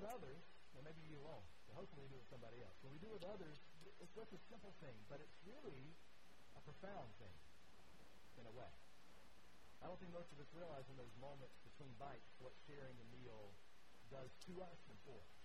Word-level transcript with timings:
with 0.00 0.08
others, 0.08 0.40
well, 0.72 0.80
maybe 0.80 1.04
you 1.04 1.20
won't. 1.20 1.44
But 1.68 1.76
hopefully 1.76 2.08
we 2.08 2.16
do 2.16 2.16
it 2.16 2.24
with 2.24 2.32
somebody 2.32 2.56
else. 2.64 2.72
When 2.80 2.96
we 2.96 3.00
do 3.04 3.12
it 3.12 3.20
with 3.20 3.28
others, 3.28 3.60
it's 4.00 4.16
just 4.16 4.32
a 4.32 4.40
simple 4.48 4.72
thing, 4.80 4.96
but 5.12 5.20
it's 5.20 5.36
really 5.44 5.92
a 6.56 6.60
profound 6.64 7.12
thing 7.20 7.36
in 8.40 8.48
a 8.48 8.54
way. 8.56 8.72
I 9.84 9.92
don't 9.92 10.00
think 10.00 10.16
most 10.16 10.32
of 10.32 10.40
us 10.40 10.48
realize 10.56 10.88
in 10.88 10.96
those 10.96 11.12
moments 11.20 11.60
between 11.68 11.92
bites 12.00 12.32
what 12.40 12.56
sharing 12.64 12.96
a 12.96 13.06
meal 13.12 13.52
does 14.08 14.32
to 14.48 14.52
us 14.64 14.80
and 14.88 14.96
for 15.04 15.20
us. 15.20 15.36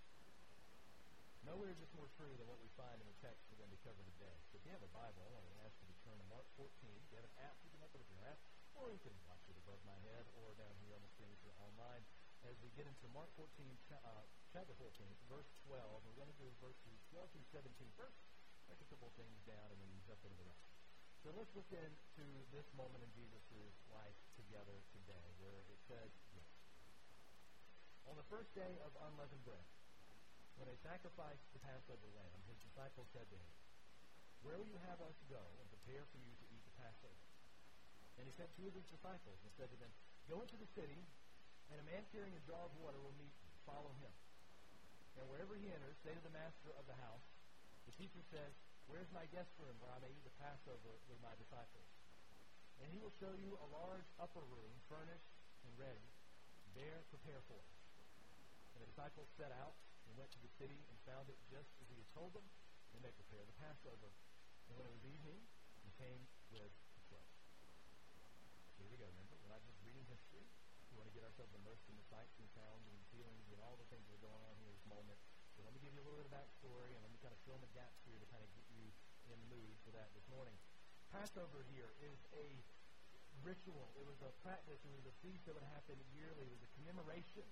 Nowhere 1.43 1.69
is 1.75 1.77
this 1.77 1.91
more 1.93 2.09
true 2.15 2.31
than 2.39 2.47
what 2.47 2.57
we 2.57 2.71
find 2.79 2.97
in 2.97 3.05
the 3.05 3.19
text 3.21 3.43
we're 3.51 3.59
going 3.59 3.75
to 3.75 3.83
cover 3.85 4.01
today. 4.17 4.39
So 4.49 4.57
if 4.57 4.65
you 4.65 4.71
have 4.71 4.81
a 4.81 4.89
Bible, 4.95 5.19
I 5.19 5.29
want 5.35 5.45
to 5.45 5.55
ask 5.67 5.77
you 5.83 5.87
to 5.91 5.97
turn 6.01 6.17
to 6.17 6.25
Mark 6.31 6.47
14. 6.57 6.71
If 6.89 7.05
you 7.11 7.21
have 7.21 7.27
an 7.27 7.37
app, 7.43 7.59
you 7.61 7.69
can 7.69 7.83
open 7.85 8.01
up 8.01 8.09
your 8.09 8.23
app, 8.25 8.39
or 8.73 8.89
you 8.89 8.97
can 9.03 9.13
watch 9.29 9.45
it 9.45 9.55
above 9.61 9.77
my 9.85 9.99
head 10.09 10.25
or 10.41 10.57
down 10.57 10.73
here 10.81 10.97
on 10.97 11.03
the 11.05 11.11
screen 11.13 11.29
if 11.29 11.39
you're 11.45 11.59
online. 11.61 12.01
As 12.45 12.61
we 12.61 12.69
get 12.77 12.85
into 12.85 13.09
Mark 13.09 13.33
14, 13.41 13.49
uh, 13.89 14.21
chapter 14.53 14.77
14, 14.77 14.85
verse 15.25 15.49
12, 15.65 15.81
we're 16.05 16.13
going 16.13 16.29
to 16.29 16.37
do 16.37 16.45
verses 16.61 16.93
12 17.09 17.25
through 17.33 17.47
17. 17.49 17.73
First, 17.97 18.21
break 18.69 18.77
a 18.77 18.89
couple 18.93 19.09
things 19.17 19.41
down 19.49 19.65
and 19.73 19.81
then 19.81 19.89
jump 20.05 20.21
into 20.21 20.37
the 20.37 20.45
rest. 20.45 20.69
So 21.25 21.33
let's 21.33 21.49
look 21.57 21.65
into 21.73 22.25
this 22.53 22.69
moment 22.77 23.01
in 23.01 23.09
Jesus' 23.17 23.73
life 23.89 24.13
together 24.37 24.77
today, 24.93 25.25
where 25.41 25.57
it 25.73 25.81
says. 25.89 26.13
On 28.05 28.13
the 28.13 28.27
first 28.29 28.53
day 28.53 28.77
of 28.85 28.93
unleavened 29.09 29.41
bread, 29.41 29.65
when 30.61 30.69
they 30.69 30.77
sacrificed 30.85 31.49
the 31.57 31.65
Passover 31.65 32.13
lamb, 32.13 32.45
his 32.45 32.61
disciples 32.61 33.09
said 33.09 33.25
to 33.25 33.37
him, 33.41 33.51
Where 34.45 34.61
will 34.61 34.69
you 34.69 34.77
have 34.85 35.01
us 35.01 35.17
go 35.33 35.41
and 35.57 35.65
prepare 35.73 36.05
for 36.13 36.21
you 36.21 36.37
to 36.37 36.45
eat 36.53 36.61
the 36.61 36.77
Passover? 36.77 37.25
And 38.21 38.29
he 38.29 38.33
sent 38.37 38.53
two 38.53 38.69
of 38.69 38.77
his 38.77 38.85
disciples 38.85 39.41
and 39.41 39.49
said 39.57 39.73
to 39.73 39.79
them, 39.81 39.89
Go 40.29 40.45
into 40.45 40.61
the 40.61 40.69
city, 40.77 41.09
and 41.71 41.77
a 41.81 41.85
man 41.85 42.03
carrying 42.13 42.35
a 42.35 42.43
jar 42.45 42.61
of 42.65 42.73
water 42.77 42.99
will 43.01 43.15
meet. 43.17 43.33
Follow 43.65 43.93
him. 43.97 44.13
And 45.17 45.25
wherever 45.31 45.55
he 45.57 45.71
enters, 45.71 45.97
say 46.03 46.13
to 46.13 46.23
the 46.23 46.35
master 46.35 46.69
of 46.77 46.85
the 46.85 46.97
house, 47.01 47.25
The 47.89 47.95
teacher 47.97 48.21
says, 48.29 48.53
Where's 48.85 49.09
my 49.09 49.25
guest 49.33 49.49
room 49.57 49.73
where 49.81 49.89
I 49.89 49.97
may 50.01 50.13
eat 50.13 50.21
the 50.21 50.37
Passover 50.37 50.93
with 51.09 51.17
my 51.25 51.33
disciples? 51.41 51.89
And 52.77 52.91
he 52.93 53.01
will 53.01 53.13
show 53.17 53.33
you 53.33 53.57
a 53.57 53.67
large 53.73 54.05
upper 54.21 54.45
room, 54.45 54.69
furnished 54.85 55.33
and 55.65 55.73
ready. 55.79 56.05
There 56.77 57.01
prepare 57.09 57.41
for 57.49 57.57
it. 57.57 57.71
And 58.77 58.85
the 58.85 58.89
disciples 58.91 59.31
set 59.39 59.49
out 59.57 59.73
and 60.05 60.13
went 60.19 60.29
to 60.37 60.41
the 60.43 60.51
city 60.61 60.77
and 60.85 60.95
found 61.07 61.31
it 61.33 61.39
just 61.49 61.71
as 61.81 61.87
he 61.89 61.97
had 61.97 62.09
told 62.13 62.37
them, 62.37 62.45
and 62.93 63.01
they 63.01 63.15
prepared 63.15 63.49
the 63.49 63.57
Passover. 63.57 64.13
And 64.69 64.77
when 64.77 64.85
it 64.85 64.93
was 64.93 65.05
evening, 65.07 65.39
he 65.81 65.89
came 65.97 66.21
with 66.53 66.69
the 66.69 67.01
twelve. 67.09 67.31
So 68.77 68.85
here 68.85 68.91
we 68.93 68.99
go, 69.01 69.09
remember? 69.09 69.33
We're 69.41 69.55
not 69.55 69.65
just 69.65 69.81
reading 69.81 70.05
history. 70.05 70.45
We 70.93 71.01
want 71.01 71.09
to 71.09 71.15
get 71.15 71.24
ourselves 71.35 71.59
immersed 71.67 71.83
in 71.91 71.99
the 71.99 72.07
sights 72.07 72.31
and 72.39 72.47
sounds 72.55 72.87
and 72.87 72.95
feelings 73.11 73.43
and 73.51 73.59
all 73.59 73.75
the 73.75 73.83
things 73.91 74.07
that 74.07 74.15
are 74.15 74.23
going 74.23 74.39
on 74.47 74.55
here 74.55 74.71
in 74.71 74.75
this 74.79 74.87
moment. 74.87 75.19
So 75.51 75.67
let 75.67 75.75
me 75.75 75.83
give 75.83 75.91
you 75.91 75.99
a 75.99 76.07
little 76.07 76.15
bit 76.15 76.31
of 76.31 76.31
backstory, 76.31 76.95
and 76.95 77.03
let 77.03 77.11
me 77.11 77.19
kind 77.19 77.35
of 77.35 77.39
fill 77.43 77.59
in 77.59 77.63
the 77.67 77.75
gaps 77.75 77.99
here 78.07 78.15
to 78.15 78.27
kind 78.31 78.39
of 78.39 78.47
get 78.55 78.63
you 78.71 78.87
in 79.27 79.35
the 79.35 79.39
mood 79.51 79.75
for 79.83 79.91
that 79.99 80.15
this 80.15 80.23
morning. 80.31 80.55
Passover 81.11 81.67
here 81.75 81.91
is 81.99 82.15
a 82.39 82.63
ritual. 83.43 83.91
It 83.99 84.07
was 84.07 84.15
a 84.23 84.31
practice. 84.47 84.79
It 84.87 84.95
was 84.95 85.03
a 85.11 85.15
feast 85.19 85.43
that 85.43 85.59
would 85.59 85.67
happen 85.75 85.99
yearly. 86.15 86.47
It 86.47 86.55
was 86.55 86.63
a 86.63 86.71
commemoration 86.79 87.43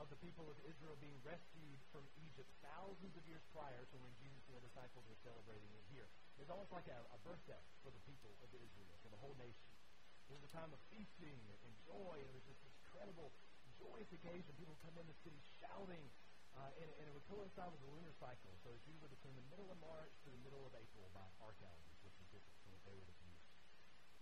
of 0.00 0.08
the 0.08 0.16
people 0.16 0.48
of 0.48 0.56
Israel 0.64 0.96
being 0.96 1.20
rescued 1.20 1.80
from 1.92 2.08
Egypt 2.24 2.48
thousands 2.64 3.20
of 3.20 3.24
years 3.28 3.44
prior 3.52 3.84
to 3.92 3.96
when 4.00 4.16
Jesus 4.16 4.48
and 4.48 4.56
the 4.56 4.64
disciples 4.64 5.04
were 5.12 5.20
celebrating 5.20 5.68
it 5.76 5.84
here. 5.92 6.08
It's 6.40 6.48
almost 6.48 6.72
like 6.72 6.88
a, 6.88 7.04
a 7.12 7.20
birthday 7.20 7.60
for 7.84 7.92
the 7.92 8.00
people 8.08 8.32
of 8.40 8.48
Israel, 8.56 8.96
for 9.04 9.12
the 9.12 9.20
whole 9.20 9.36
nation. 9.36 9.76
It 10.28 10.32
was 10.32 10.42
a 10.42 10.52
time 10.56 10.72
of 10.72 10.80
feasting 10.88 11.38
and 11.62 11.72
joy. 11.86 12.18
It 12.18 12.32
was 12.34 12.42
just 12.44 12.58
this 12.66 12.75
incredible, 12.96 13.28
joyous 13.76 14.08
occasion. 14.08 14.48
People 14.56 14.72
come 14.80 14.96
in 14.96 15.04
the 15.04 15.18
city 15.20 15.36
shouting, 15.60 16.00
uh, 16.56 16.72
and, 16.80 16.88
and, 16.96 17.04
it 17.04 17.12
would 17.12 17.28
coincide 17.28 17.68
with 17.68 17.84
the 17.84 17.92
lunar 17.92 18.16
cycle. 18.16 18.56
So 18.64 18.72
it's 18.72 18.88
usually 18.88 19.12
between 19.12 19.36
the 19.36 19.44
middle 19.52 19.68
of 19.68 19.76
March 19.84 20.08
to 20.24 20.32
the 20.32 20.40
middle 20.40 20.64
of 20.64 20.72
April 20.72 21.12
by 21.12 21.28
our 21.44 21.52
calendars, 21.60 22.00
which 22.00 22.16
is 22.16 22.24
different 22.32 22.56
from 22.64 22.72
what 22.72 22.80
they 22.88 22.96
would 22.96 23.04
have 23.04 23.20
used. 23.20 23.52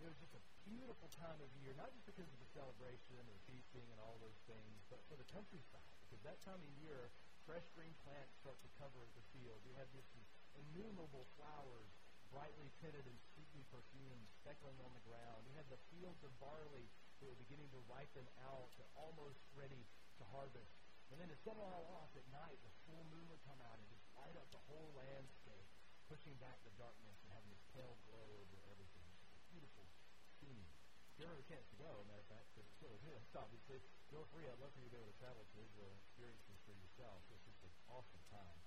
It 0.02 0.10
was 0.10 0.18
just 0.18 0.34
a 0.34 0.42
beautiful 0.66 1.06
time 1.14 1.38
of 1.38 1.46
year, 1.62 1.70
not 1.78 1.94
just 1.94 2.02
because 2.02 2.26
of 2.26 2.38
the 2.42 2.50
celebration 2.50 3.14
and 3.14 3.30
the 3.30 3.38
feasting 3.46 3.86
and 3.94 4.02
all 4.02 4.18
those 4.18 4.42
things, 4.50 4.82
but 4.90 4.98
for 5.06 5.14
the 5.14 5.28
countryside. 5.30 5.94
Because 6.10 6.26
that 6.26 6.42
time 6.42 6.58
of 6.58 6.70
year, 6.82 7.14
fresh 7.46 7.70
green 7.78 7.94
plants 8.02 8.34
start 8.42 8.58
to 8.66 8.70
cover 8.74 9.06
the 9.14 9.22
field. 9.30 9.62
You 9.62 9.78
have 9.78 9.86
just 9.94 10.10
innumerable 10.58 11.30
flowers, 11.38 11.94
brightly 12.26 12.74
tinted 12.82 13.06
and 13.06 13.18
sweetly 13.38 13.62
perfumed, 13.70 14.26
speckling 14.42 14.74
on 14.82 14.90
the 14.98 15.04
ground. 15.06 15.46
You 15.46 15.54
had 15.54 15.70
the 15.70 15.78
fields 15.94 16.26
of 16.26 16.34
barley 16.42 16.90
that 17.24 17.32
were 17.32 17.40
beginning 17.40 17.72
to 17.72 17.80
ripen 17.88 18.28
out, 18.44 18.68
almost 19.00 19.40
ready 19.56 19.88
to 20.20 20.24
harvest. 20.28 20.76
And 21.08 21.16
then 21.16 21.32
to 21.32 21.38
set 21.40 21.56
it 21.56 21.64
all 21.64 21.88
off 21.96 22.12
at 22.12 22.24
night, 22.28 22.60
the 22.60 22.72
full 22.84 23.00
moon 23.08 23.24
would 23.32 23.40
come 23.48 23.56
out 23.64 23.80
and 23.80 23.88
just 23.88 24.04
light 24.12 24.36
up 24.36 24.44
the 24.52 24.60
whole 24.68 24.92
landscape, 24.92 25.68
pushing 26.04 26.36
back 26.36 26.60
the 26.68 26.74
darkness 26.76 27.16
and 27.24 27.32
having 27.32 27.48
this 27.48 27.64
pale 27.72 27.96
glow 28.04 28.44
over 28.44 28.60
everything. 28.68 29.08
beautiful 29.48 29.88
scene. 30.36 30.68
If 31.14 31.22
you 31.22 31.30
ever 31.30 31.38
have 31.38 31.44
a 31.46 31.48
chance 31.48 31.64
to 31.72 31.78
go, 31.80 32.04
matter 32.10 32.20
of 32.20 32.28
fact, 32.28 32.50
because 32.52 32.68
it's 32.68 32.76
still 32.76 32.92
exists, 32.92 33.32
obviously, 33.40 33.80
feel 34.12 34.28
free. 34.28 34.44
I'd 34.44 34.60
love 34.60 34.74
for 34.76 34.84
you 34.84 34.90
to 34.90 34.94
be 34.94 35.00
able 35.00 35.14
to 35.14 35.20
travel 35.22 35.48
to 35.48 35.56
Israel 35.64 35.88
and 35.88 36.00
experience 36.04 36.44
this 36.44 36.60
for 36.68 36.76
yourself. 36.76 37.24
It's 37.32 37.46
just 37.48 37.62
an 37.64 37.72
awesome 37.88 38.24
time. 38.28 38.60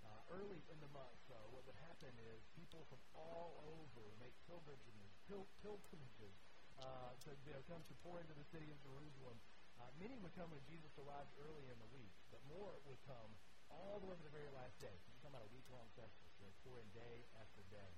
Uh, 0.00 0.34
early 0.34 0.64
in 0.72 0.80
the 0.80 0.90
month, 0.96 1.20
though, 1.28 1.52
what 1.52 1.62
would 1.68 1.76
happen 1.76 2.10
is 2.32 2.40
people 2.56 2.88
from 2.88 3.04
all 3.12 3.60
over 3.68 4.02
make 4.16 4.32
pilgrimages, 4.48 5.12
pil- 5.28 5.52
pilgrimages 5.60 6.32
uh, 6.80 7.12
to 7.28 7.30
you 7.46 7.54
come 7.68 7.84
to 7.86 7.94
pour 8.02 8.18
into 8.18 8.34
the 8.34 8.48
city 8.50 8.72
of 8.72 8.78
Jerusalem 8.82 9.36
uh, 9.80 9.88
many 9.96 10.20
would 10.20 10.36
come 10.36 10.52
when 10.52 10.60
Jesus 10.68 10.92
arrived 11.00 11.32
early 11.40 11.64
in 11.72 11.78
the 11.80 11.88
week, 11.96 12.12
but 12.28 12.44
more 12.52 12.76
would 12.84 13.00
come 13.08 13.32
all 13.72 13.96
the 13.96 14.12
way 14.12 14.16
to 14.18 14.24
the 14.28 14.34
very 14.34 14.52
last 14.52 14.76
day. 14.76 14.92
You're 14.92 15.16
talking 15.24 15.40
about 15.40 15.48
a 15.48 15.52
week-long 15.56 15.88
festival. 15.96 16.28
So 16.36 16.44
they 16.44 16.52
pour 16.60 16.76
in 16.84 16.88
day 16.92 17.24
after 17.40 17.64
day. 17.72 17.90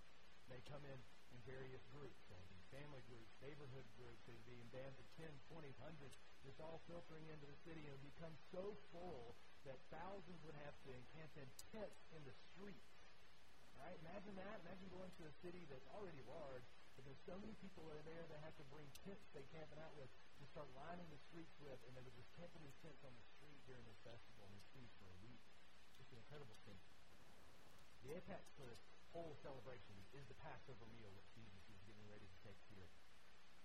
They 0.47 0.63
come 0.71 0.85
in 0.87 0.99
in 1.35 1.39
various 1.43 1.83
groups. 1.91 2.23
They'd 2.31 2.51
be 2.55 2.63
family 2.71 3.03
groups, 3.11 3.35
neighborhood 3.43 3.87
groups. 3.99 4.23
They'd 4.31 4.47
be 4.47 4.63
in 4.63 4.69
bands 4.71 4.95
of 5.01 5.07
10, 5.19 5.27
20, 5.51 5.75
hundreds, 5.83 6.15
just 6.47 6.63
all 6.63 6.79
filtering 6.87 7.27
into 7.27 7.51
the 7.51 7.59
city. 7.67 7.83
And 7.89 7.99
become 7.99 8.35
so 8.55 8.79
full 8.95 9.35
that 9.67 9.79
thousands 9.91 10.39
would 10.47 10.59
have 10.63 10.77
to 10.87 10.91
encamp 10.95 11.35
in 11.35 11.49
tents 11.75 11.99
in 12.15 12.23
the 12.23 12.35
streets. 12.53 12.95
Right? 13.75 13.99
Imagine 14.07 14.39
that. 14.39 14.63
Imagine 14.63 14.87
going 14.95 15.11
to 15.19 15.27
a 15.27 15.35
city 15.43 15.67
that's 15.67 15.89
already 15.91 16.23
large, 16.31 16.67
but 17.03 17.11
there's 17.11 17.27
so 17.27 17.35
many 17.43 17.59
people 17.59 17.83
in 17.91 17.99
there 18.07 18.23
that 18.31 18.39
have 18.47 18.55
to 18.63 18.67
bring 18.71 18.87
tents 19.03 19.27
they 19.35 19.43
camping 19.51 19.83
out 19.83 19.91
with 19.99 20.07
to 20.39 20.47
start 20.55 20.71
lining 20.79 21.11
the 21.11 21.19
streets 21.27 21.51
with, 21.59 21.75
and 21.83 21.99
they 21.99 22.03
would 22.07 22.15
just 22.15 22.31
camp 22.39 22.55
in 22.55 22.63
these 22.63 22.79
tents 22.79 23.03
on 23.03 23.11
the 23.11 23.27
street 23.35 23.59
during 23.67 23.83
this 23.91 23.99
festival 24.07 24.47
and 24.47 24.55
this 24.55 24.71
feast 24.71 24.95
for 25.03 25.11
a 25.11 25.19
week. 25.27 25.43
Just 25.99 26.15
an 26.15 26.23
incredible 26.23 26.55
thing. 26.63 26.79
The 28.07 28.15
apex 28.23 28.47
for 28.55 28.71
this 28.71 28.79
whole 29.11 29.35
celebration 29.43 29.99
is 30.15 30.23
the 30.31 30.39
Passover 30.47 30.87
meal 30.95 31.11
that 31.11 31.27
Jesus 31.35 31.63
is 31.75 31.83
getting 31.91 32.07
ready 32.07 32.23
to 32.23 32.39
take 32.47 32.63
here. 32.71 32.87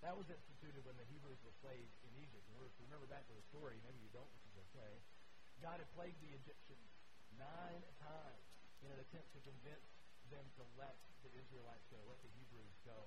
That 0.01 0.17
was 0.17 0.25
instituted 0.33 0.81
when 0.81 0.97
the 0.97 1.05
Hebrews 1.05 1.37
were 1.45 1.53
slaves 1.61 1.93
in 2.09 2.17
Egypt. 2.17 2.41
And 2.49 2.57
remember 2.89 3.05
back 3.05 3.29
to 3.29 3.37
the 3.37 3.45
story, 3.53 3.77
maybe 3.85 4.01
you 4.01 4.09
don't, 4.17 4.29
which 4.33 4.49
is 4.49 4.57
okay. 4.73 4.97
God 5.61 5.77
had 5.77 5.89
plagued 5.93 6.17
the 6.25 6.33
Egyptians 6.33 6.89
nine 7.37 7.85
times 8.01 8.45
in 8.81 8.89
an 8.89 8.97
attempt 8.97 9.29
to 9.37 9.41
convince 9.45 9.85
them 10.33 10.45
to 10.57 10.65
let 10.73 10.97
the 11.21 11.29
Israelites 11.37 11.85
go, 11.93 12.01
let 12.09 12.17
the 12.25 12.33
Hebrews 12.33 12.77
go. 12.81 12.97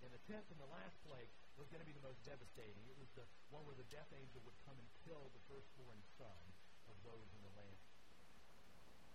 And 0.00 0.10
the 0.12 0.22
tenth 0.24 0.48
and 0.48 0.60
the 0.60 0.72
last 0.72 0.96
plague 1.04 1.28
was 1.60 1.68
going 1.68 1.84
to 1.84 1.88
be 1.88 1.92
the 1.92 2.04
most 2.04 2.20
devastating. 2.24 2.80
It 2.88 2.96
was 2.96 3.12
the 3.12 3.28
one 3.52 3.68
where 3.68 3.76
the 3.76 3.84
death 3.92 4.08
angel 4.16 4.40
would 4.48 4.56
come 4.64 4.80
and 4.80 4.88
kill 5.04 5.28
the 5.36 5.44
firstborn 5.44 6.00
son 6.16 6.40
of 6.88 6.96
those 7.04 7.28
in 7.36 7.40
the 7.44 7.52
land. 7.52 7.80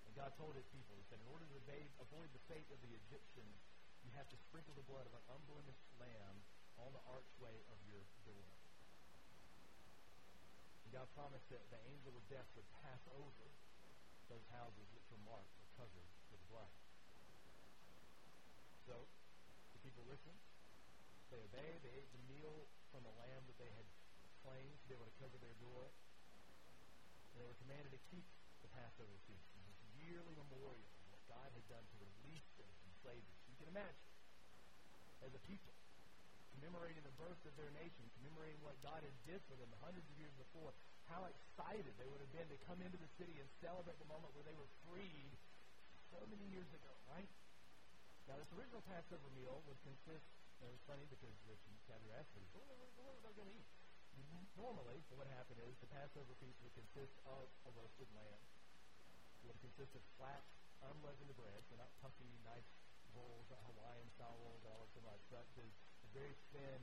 And 0.05 0.13
God 0.13 0.29
told 0.37 0.53
his 0.53 0.69
people, 0.69 0.93
he 0.93 1.05
said, 1.09 1.17
in 1.17 1.29
order 1.33 1.49
to 1.49 1.57
avoid, 1.57 1.89
avoid 1.97 2.29
the 2.37 2.43
fate 2.45 2.69
of 2.69 2.77
the 2.85 2.93
Egyptians, 2.93 3.57
you 4.05 4.13
have 4.13 4.29
to 4.29 4.37
sprinkle 4.45 4.77
the 4.77 4.85
blood 4.85 5.09
of 5.09 5.13
an 5.17 5.25
unblemished 5.33 5.89
lamb 5.97 6.37
on 6.77 6.93
the 6.93 7.01
archway 7.09 7.57
of 7.73 7.77
your 7.89 8.05
door. 8.29 8.45
And 10.85 10.89
God 10.93 11.09
promised 11.17 11.49
that 11.49 11.65
the 11.73 11.81
angel 11.89 12.13
of 12.13 12.23
death 12.29 12.45
would 12.53 12.69
pass 12.85 13.01
over 13.17 13.47
those 14.29 14.45
houses 14.53 14.85
which 14.93 15.07
were 15.09 15.21
marked 15.25 15.53
or 15.57 15.65
covered 15.81 16.09
with 16.29 16.41
blood. 16.53 16.73
So, 18.85 19.01
the 19.73 19.81
people 19.81 20.05
listened. 20.05 20.37
They 21.35 21.43
obeyed. 21.43 21.83
They 21.83 21.91
ate 21.99 22.07
the 22.15 22.23
meal 22.31 22.63
from 22.95 23.03
the 23.03 23.11
lamb 23.19 23.43
that 23.51 23.59
they 23.59 23.67
had 23.75 23.83
slain 24.39 24.71
to 24.71 24.85
be 24.87 24.95
able 24.95 25.03
to 25.03 25.17
cover 25.19 25.35
their 25.43 25.51
door. 25.59 25.91
And 27.35 27.43
they 27.43 27.47
were 27.51 27.59
commanded 27.59 27.91
to 27.91 27.99
keep 28.07 28.23
the 28.63 28.71
Passover 28.71 29.19
feast, 29.27 29.43
this 29.67 29.75
yearly 29.99 30.31
memorial 30.31 30.79
of 30.79 31.05
what 31.11 31.19
God 31.27 31.51
had 31.51 31.65
done 31.67 31.83
to 31.83 31.95
release 31.99 32.47
them 32.55 32.71
from 32.71 32.91
slavery. 33.03 33.35
You 33.51 33.55
can 33.59 33.67
imagine, 33.67 34.07
as 35.27 35.35
a 35.35 35.41
people, 35.43 35.75
commemorating 36.55 37.03
the 37.03 37.11
birth 37.19 37.43
of 37.43 37.51
their 37.59 37.71
nation, 37.75 38.07
commemorating 38.15 38.63
what 38.63 38.79
God 38.79 39.03
had 39.03 39.15
did 39.27 39.43
for 39.51 39.59
them 39.59 39.67
hundreds 39.83 40.07
of 40.07 40.15
years 40.15 40.31
before, 40.39 40.71
how 41.11 41.27
excited 41.27 41.91
they 41.99 42.07
would 42.07 42.23
have 42.23 42.31
been 42.31 42.47
to 42.47 42.55
come 42.63 42.79
into 42.79 42.95
the 42.95 43.11
city 43.19 43.35
and 43.43 43.47
celebrate 43.59 43.99
the 43.99 44.07
moment 44.07 44.31
where 44.39 44.47
they 44.47 44.55
were 44.55 44.71
freed 44.87 45.35
so 46.15 46.23
many 46.31 46.47
years 46.47 46.71
ago, 46.71 46.95
right? 47.11 47.27
Now, 48.31 48.39
this 48.39 48.49
original 48.55 48.79
Passover 48.87 49.27
meal 49.35 49.59
would 49.67 49.77
consist, 49.83 50.25
and 50.61 50.69
it 50.69 50.73
was 50.73 50.85
funny 50.87 51.05
because 51.11 51.35
and 51.45 51.77
Kathy 51.89 52.09
asked 52.15 52.31
me, 52.33 52.43
what, 52.55 52.65
what, 52.67 52.89
what 52.97 53.13
are 53.15 53.23
they 53.25 53.33
going 53.35 53.51
to 53.51 53.57
eat? 53.57 53.69
Normally, 54.55 55.03
what 55.11 55.27
would 55.27 55.33
happen 55.35 55.59
is 55.67 55.75
the 55.83 55.91
Passover 55.91 56.31
feast 56.39 56.55
would 56.63 56.71
consist 56.71 57.11
of 57.27 57.51
a 57.67 57.71
roasted 57.75 58.07
lamb, 58.15 58.43
would 59.43 59.59
consist 59.59 59.91
of 59.99 60.03
flat, 60.15 60.47
unleavened 60.79 61.35
bread, 61.35 61.59
so 61.67 61.75
not 61.75 61.91
puffy, 61.99 62.31
nice 62.47 62.65
rolls, 63.11 63.51
uh, 63.51 63.59
Hawaiian 63.67 64.07
style 64.15 64.39
rolls, 64.39 64.63
all 64.63 64.87
so 64.95 65.03
much, 65.03 65.19
but 65.27 65.43
the, 65.59 65.67
the 65.67 66.09
very 66.15 66.35
thin, 66.55 66.81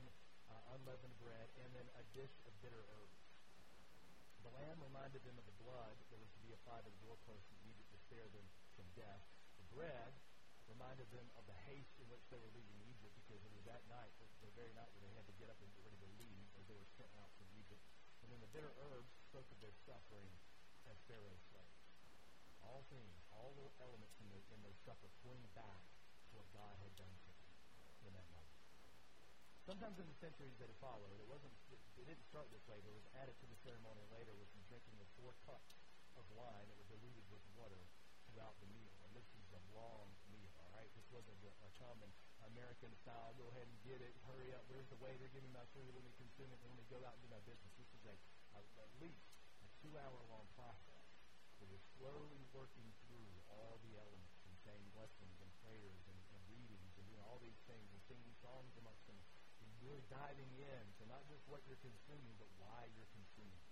uh, 0.53 0.77
unleavened 0.77 1.17
bread, 1.17 1.49
and 1.65 1.69
then 1.73 1.87
a 1.97 2.03
dish 2.13 2.33
of 2.45 2.53
bitter 2.61 2.85
herbs. 2.93 3.19
The 4.45 4.53
lamb 4.53 4.77
reminded 4.85 5.25
them 5.25 5.37
of 5.41 5.45
the 5.49 5.57
blood 5.65 5.97
that 6.13 6.19
was 6.21 6.29
to 6.37 6.41
be 6.45 6.53
applied 6.53 6.85
to 6.85 6.91
the 6.93 7.01
doorpost 7.01 7.49
in 7.49 7.73
to 7.89 7.97
spare 8.05 8.29
them 8.37 8.45
from 8.77 8.85
death. 8.93 9.23
The 9.57 9.65
bread 9.73 10.13
reminded 10.73 11.05
them 11.13 11.29
of 11.37 11.45
the 11.45 11.57
haste 11.69 11.93
in 12.01 12.09
which 12.09 12.25
they 12.33 12.41
were 12.41 12.49
leaving 12.57 12.81
Egypt 12.89 13.13
because 13.13 13.37
it 13.45 13.53
was 13.53 13.61
that 13.69 13.85
night, 13.85 14.09
the, 14.17 14.25
the 14.41 14.49
very 14.57 14.73
night 14.73 14.89
where 14.97 15.05
they 15.05 15.13
had 15.13 15.29
to 15.29 15.35
get 15.37 15.53
up 15.53 15.61
and 15.61 15.69
get 15.77 15.85
ready 15.85 16.01
to 16.01 16.09
leave 16.17 16.49
as 16.57 16.65
they 16.65 16.73
were 16.73 16.89
sent 16.97 17.13
out 17.21 17.29
from 17.37 17.45
Egypt. 17.53 17.85
And 18.25 18.33
then 18.33 18.41
the 18.41 18.49
bitter 18.49 18.73
herbs 18.89 19.13
spoke 19.29 19.45
of 19.53 19.61
their 19.61 19.75
suffering 19.85 20.33
as 20.89 20.97
Pharaoh's 21.05 21.45
slaves. 21.53 21.85
All 22.65 22.87
things, 22.89 23.21
all 23.29 23.53
the 23.53 23.69
elements 23.83 24.17
in, 24.17 24.27
the, 24.33 24.41
in 24.49 24.65
their 24.65 24.73
supper 24.81 25.13
pointing 25.21 25.45
back 25.53 25.85
to 26.31 26.41
what 26.41 26.49
God 26.55 26.73
had 26.81 26.95
done 26.97 27.13
for 27.21 27.35
them 27.37 27.53
in 28.09 28.11
that 28.17 28.25
moment. 28.33 28.57
Sometimes 29.63 29.95
in 30.01 30.07
the 30.09 30.17
centuries 30.19 30.57
that 30.59 30.67
had 30.67 30.79
followed, 30.81 31.15
it 31.21 31.27
wasn't 31.29 31.53
it, 31.71 31.79
it 31.95 32.03
didn't 32.03 32.25
start 32.27 32.51
this 32.51 32.63
way, 32.67 32.81
but 32.83 32.91
it 32.91 32.99
was 32.99 33.07
added 33.15 33.35
to 33.39 33.47
the 33.47 33.55
ceremony 33.63 34.03
later 34.11 34.35
with 34.35 34.51
the 34.51 34.63
drinking 34.67 34.99
of 34.99 35.07
four 35.15 35.31
cups 35.47 35.79
of 36.19 36.27
wine 36.35 36.67
that 36.67 36.75
were 36.75 36.89
diluted 36.91 37.23
with 37.31 37.43
water 37.55 37.79
throughout 38.27 38.59
the 38.59 38.67
meal. 38.75 38.91
And 39.07 39.15
this 39.15 39.27
is 39.39 39.47
a 39.55 39.61
long 39.71 40.11
right? 40.73 40.89
This 40.97 41.05
wasn't 41.13 41.37
a, 41.45 41.53
a 41.63 41.71
common 41.77 42.09
American 42.49 42.91
style, 43.05 43.31
go 43.39 43.47
ahead 43.53 43.69
and 43.69 43.77
get 43.85 44.01
it, 44.03 44.13
hurry 44.27 44.51
up, 44.51 44.65
where's 44.67 44.89
the 44.89 44.99
waiter, 44.99 45.29
give 45.31 45.45
me 45.45 45.51
my 45.53 45.63
food, 45.71 45.87
let 45.93 46.03
me 46.03 46.11
consume 46.19 46.51
it, 46.51 46.59
let 46.65 46.75
me 46.75 46.83
go 46.91 46.99
out 47.05 47.15
and 47.15 47.23
do 47.23 47.31
my 47.31 47.41
business. 47.47 47.71
This 47.79 47.89
is 47.95 48.03
a, 48.09 48.15
a 48.57 48.61
at 48.81 48.91
least 48.99 49.23
a 49.63 49.67
two-hour-long 49.79 50.45
process 50.57 51.07
where 51.61 51.69
you're 51.69 51.87
slowly 51.95 52.43
working 52.51 52.89
through 53.05 53.29
all 53.47 53.79
the 53.85 53.95
elements 53.95 54.35
and 54.49 54.53
saying 54.67 54.83
blessings 54.91 55.37
and 55.39 55.49
prayers 55.63 56.03
and, 56.09 56.19
and 56.35 56.41
readings 56.51 56.91
and 56.99 57.05
doing 57.07 57.23
all 57.23 57.39
these 57.39 57.61
things 57.69 57.87
and 57.93 58.01
singing 58.09 58.33
songs 58.43 58.73
amongst 58.75 59.05
them 59.07 59.15
and 59.63 59.69
really 59.79 60.03
diving 60.11 60.51
in 60.59 60.83
to 60.99 61.07
not 61.07 61.23
just 61.31 61.47
what 61.47 61.63
you're 61.63 61.79
consuming, 61.79 62.35
but 62.35 62.51
why 62.59 62.89
you're 62.97 63.07
consuming. 63.15 63.63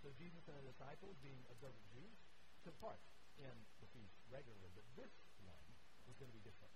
So 0.00 0.08
Jesus 0.16 0.40
and 0.48 0.56
the 0.56 0.72
disciples, 0.72 1.12
being 1.20 1.44
observant 1.52 1.84
Jews, 1.92 2.16
took 2.64 2.72
part 2.80 2.96
in 3.40 3.56
the 3.80 3.88
feast 3.90 4.14
regularly, 4.28 4.70
but 4.76 4.84
this 4.94 5.12
one 5.44 5.66
was 6.06 6.16
going 6.20 6.28
to 6.28 6.36
be 6.36 6.44
different. 6.44 6.72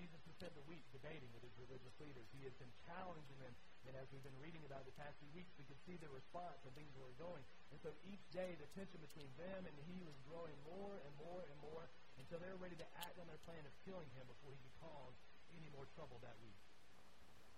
Jesus 0.00 0.16
has 0.24 0.32
spent 0.40 0.56
the 0.56 0.64
week 0.64 0.80
debating 0.96 1.28
with 1.36 1.44
his 1.44 1.52
religious 1.60 1.92
leaders. 2.00 2.24
He 2.32 2.40
has 2.48 2.56
been 2.56 2.72
challenging 2.88 3.36
them, 3.36 3.52
and 3.84 3.92
as 4.00 4.08
we've 4.08 4.24
been 4.24 4.40
reading 4.40 4.64
about 4.64 4.88
the 4.88 4.96
past 4.96 5.12
few 5.20 5.28
weeks, 5.36 5.52
we 5.60 5.68
can 5.68 5.76
see 5.84 6.00
their 6.00 6.12
response 6.14 6.56
and 6.64 6.72
things 6.72 6.88
were 6.96 7.12
going. 7.20 7.44
And 7.68 7.76
so 7.84 7.92
each 8.08 8.24
day, 8.32 8.56
the 8.56 8.64
tension 8.72 8.96
between 9.04 9.28
them 9.36 9.68
and 9.68 9.76
he 9.84 10.00
was 10.00 10.16
growing 10.24 10.56
more 10.64 10.96
and 11.04 11.12
more 11.20 11.44
and 11.44 11.58
more 11.60 11.84
until 12.16 12.40
they 12.40 12.48
were 12.48 12.64
ready 12.64 12.80
to 12.80 12.88
act 13.04 13.20
on 13.20 13.28
their 13.28 13.40
plan 13.44 13.60
of 13.68 13.72
killing 13.84 14.08
him 14.16 14.24
before 14.24 14.56
he 14.56 14.60
could 14.64 14.76
cause 14.80 15.16
any 15.52 15.68
more 15.76 15.84
trouble 15.92 16.16
that 16.24 16.36
week. 16.40 16.60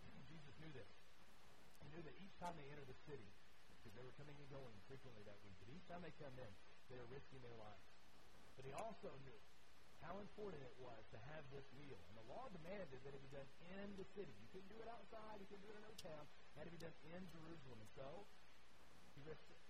And 0.03 0.11
Jesus 0.27 0.55
knew 0.59 0.73
this. 0.75 0.91
He 1.87 1.95
knew 1.95 2.03
that 2.03 2.17
each 2.19 2.35
time 2.43 2.59
they 2.59 2.67
entered 2.75 2.91
the 2.91 2.99
city, 3.07 3.31
because 3.71 3.95
they 3.95 4.03
were 4.03 4.15
coming 4.19 4.35
and 4.35 4.51
going 4.51 4.75
frequently 4.91 5.23
that 5.31 5.39
week, 5.47 5.55
but 5.63 5.71
each 5.71 5.87
time 5.87 6.03
they 6.03 6.15
come 6.19 6.35
in, 6.43 6.53
they 6.93 7.01
were 7.01 7.09
risking 7.09 7.41
their 7.41 7.57
lives. 7.57 7.89
But 8.55 8.69
he 8.69 8.73
also 8.77 9.17
knew 9.25 9.41
how 10.05 10.21
important 10.21 10.61
it 10.61 10.77
was 10.77 11.01
to 11.15 11.19
have 11.33 11.47
this 11.49 11.65
meal. 11.73 11.97
And 12.11 12.15
the 12.19 12.27
law 12.29 12.53
demanded 12.53 13.01
that 13.01 13.17
it 13.17 13.23
be 13.23 13.33
done 13.33 13.49
in 13.65 13.97
the 13.97 14.05
city. 14.13 14.35
You 14.37 14.51
couldn't 14.53 14.69
do 14.69 14.77
it 14.83 14.91
outside. 14.93 15.41
You 15.41 15.49
couldn't 15.49 15.65
do 15.65 15.73
it 15.73 15.79
in 15.79 15.87
no 15.87 15.95
town. 15.97 16.27
It 16.53 16.57
had 16.61 16.67
to 16.69 16.75
be 16.75 16.83
done 16.83 16.95
in 17.09 17.23
Jerusalem. 17.33 17.81
And 17.81 17.91
so 17.97 18.29
he 19.17 19.25
risked 19.25 19.49
it. 19.49 19.63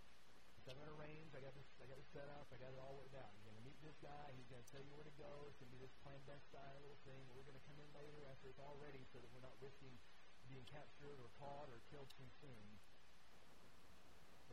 He 0.57 0.61
said, 0.65 0.75
I'm 0.75 0.83
going 0.83 0.95
to 0.95 0.99
arrange. 0.99 1.31
I 1.37 1.43
got 1.45 1.55
this. 1.55 1.69
I 1.79 1.87
got 1.87 1.99
this 2.01 2.11
set 2.11 2.27
up. 2.33 2.51
I 2.51 2.59
got 2.59 2.75
it 2.75 2.81
all 2.81 2.97
worked 2.99 3.15
out. 3.15 3.31
You're 3.39 3.51
going 3.55 3.61
to 3.61 3.67
meet 3.67 3.79
this 3.85 3.99
guy. 4.03 4.35
He's 4.35 4.49
going 4.51 4.63
to 4.63 4.69
tell 4.73 4.83
you 4.83 4.91
where 4.95 5.07
to 5.07 5.17
go. 5.21 5.47
It's 5.47 5.59
going 5.63 5.71
to 5.71 5.77
be 5.79 5.83
this 5.83 5.95
clandestine 6.03 6.79
little 6.81 7.03
thing. 7.07 7.23
We're 7.35 7.47
going 7.47 7.59
to 7.59 7.67
come 7.69 7.79
in 7.79 7.91
later 7.95 8.25
after 8.31 8.51
it's 8.51 8.63
all 8.63 8.79
ready, 8.81 9.03
so 9.11 9.23
that 9.23 9.31
we're 9.31 9.45
not 9.45 9.55
risking 9.63 9.95
being 10.51 10.67
captured 10.67 11.19
or 11.23 11.31
caught 11.39 11.71
or 11.71 11.83
killed 11.91 12.11
too 12.15 12.27
soon. 12.43 12.67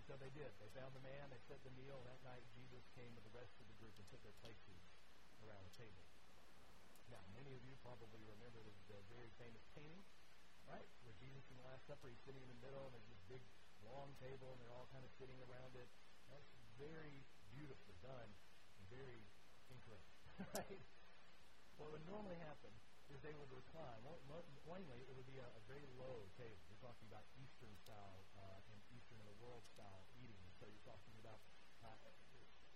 So 0.10 0.18
they 0.18 0.34
did. 0.34 0.50
They 0.58 0.74
found 0.74 0.90
the 0.98 1.06
man. 1.06 1.30
They 1.30 1.38
set 1.46 1.62
the 1.62 1.70
meal. 1.78 2.02
That 2.02 2.18
night, 2.26 2.42
Jesus 2.58 2.82
came 2.98 3.14
with 3.14 3.22
the 3.30 3.36
rest 3.38 3.54
of 3.62 3.70
the 3.70 3.78
group 3.78 3.94
and 3.94 4.10
took 4.10 4.26
their 4.26 4.34
places 4.42 4.82
around 5.46 5.62
the 5.70 5.76
table. 5.78 6.02
Now, 7.14 7.22
many 7.30 7.54
of 7.54 7.62
you 7.62 7.78
probably 7.86 8.18
remember 8.26 8.58
the, 8.66 8.74
the 8.90 9.06
very 9.14 9.30
famous 9.38 9.62
painting, 9.78 10.02
right? 10.66 10.90
Where 11.06 11.14
Jesus 11.22 11.46
in 11.54 11.62
the 11.62 11.66
Last 11.70 11.86
Supper, 11.86 12.10
he's 12.10 12.18
sitting 12.26 12.42
in 12.42 12.50
the 12.50 12.58
middle, 12.58 12.90
and 12.90 12.98
there's 12.98 13.06
this 13.06 13.22
big, 13.30 13.46
long 13.86 14.10
table, 14.18 14.50
and 14.50 14.58
they're 14.58 14.74
all 14.74 14.90
kind 14.90 15.06
of 15.06 15.14
sitting 15.22 15.38
around 15.46 15.78
it. 15.78 15.86
That's 16.26 16.50
very 16.82 17.22
beautifully 17.54 18.02
done 18.02 18.34
and 18.82 18.84
very 18.90 19.22
incorrect, 19.70 20.10
right? 20.58 20.82
What 21.78 21.94
would 21.94 22.06
normally 22.10 22.42
happen 22.50 22.74
is 23.14 23.22
they 23.22 23.38
would 23.38 23.54
recline. 23.54 24.02
Plainly, 24.66 25.06
it 25.06 25.14
would 25.14 25.30
be 25.30 25.38
a, 25.38 25.46
a 25.46 25.62
very 25.70 25.86
low 26.02 26.26
table. 26.34 26.69
You're 26.80 26.96
talking 26.96 27.12
about 27.12 27.28
Eastern 27.36 27.76
style 27.84 28.24
uh, 28.40 28.72
and 28.72 28.80
Eastern 28.96 29.20
of 29.20 29.28
the 29.28 29.36
world 29.44 29.68
style 29.76 30.08
eating. 30.16 30.40
So 30.56 30.64
you're 30.64 30.88
talking 30.88 31.12
about 31.20 31.44
uh, 31.84 31.92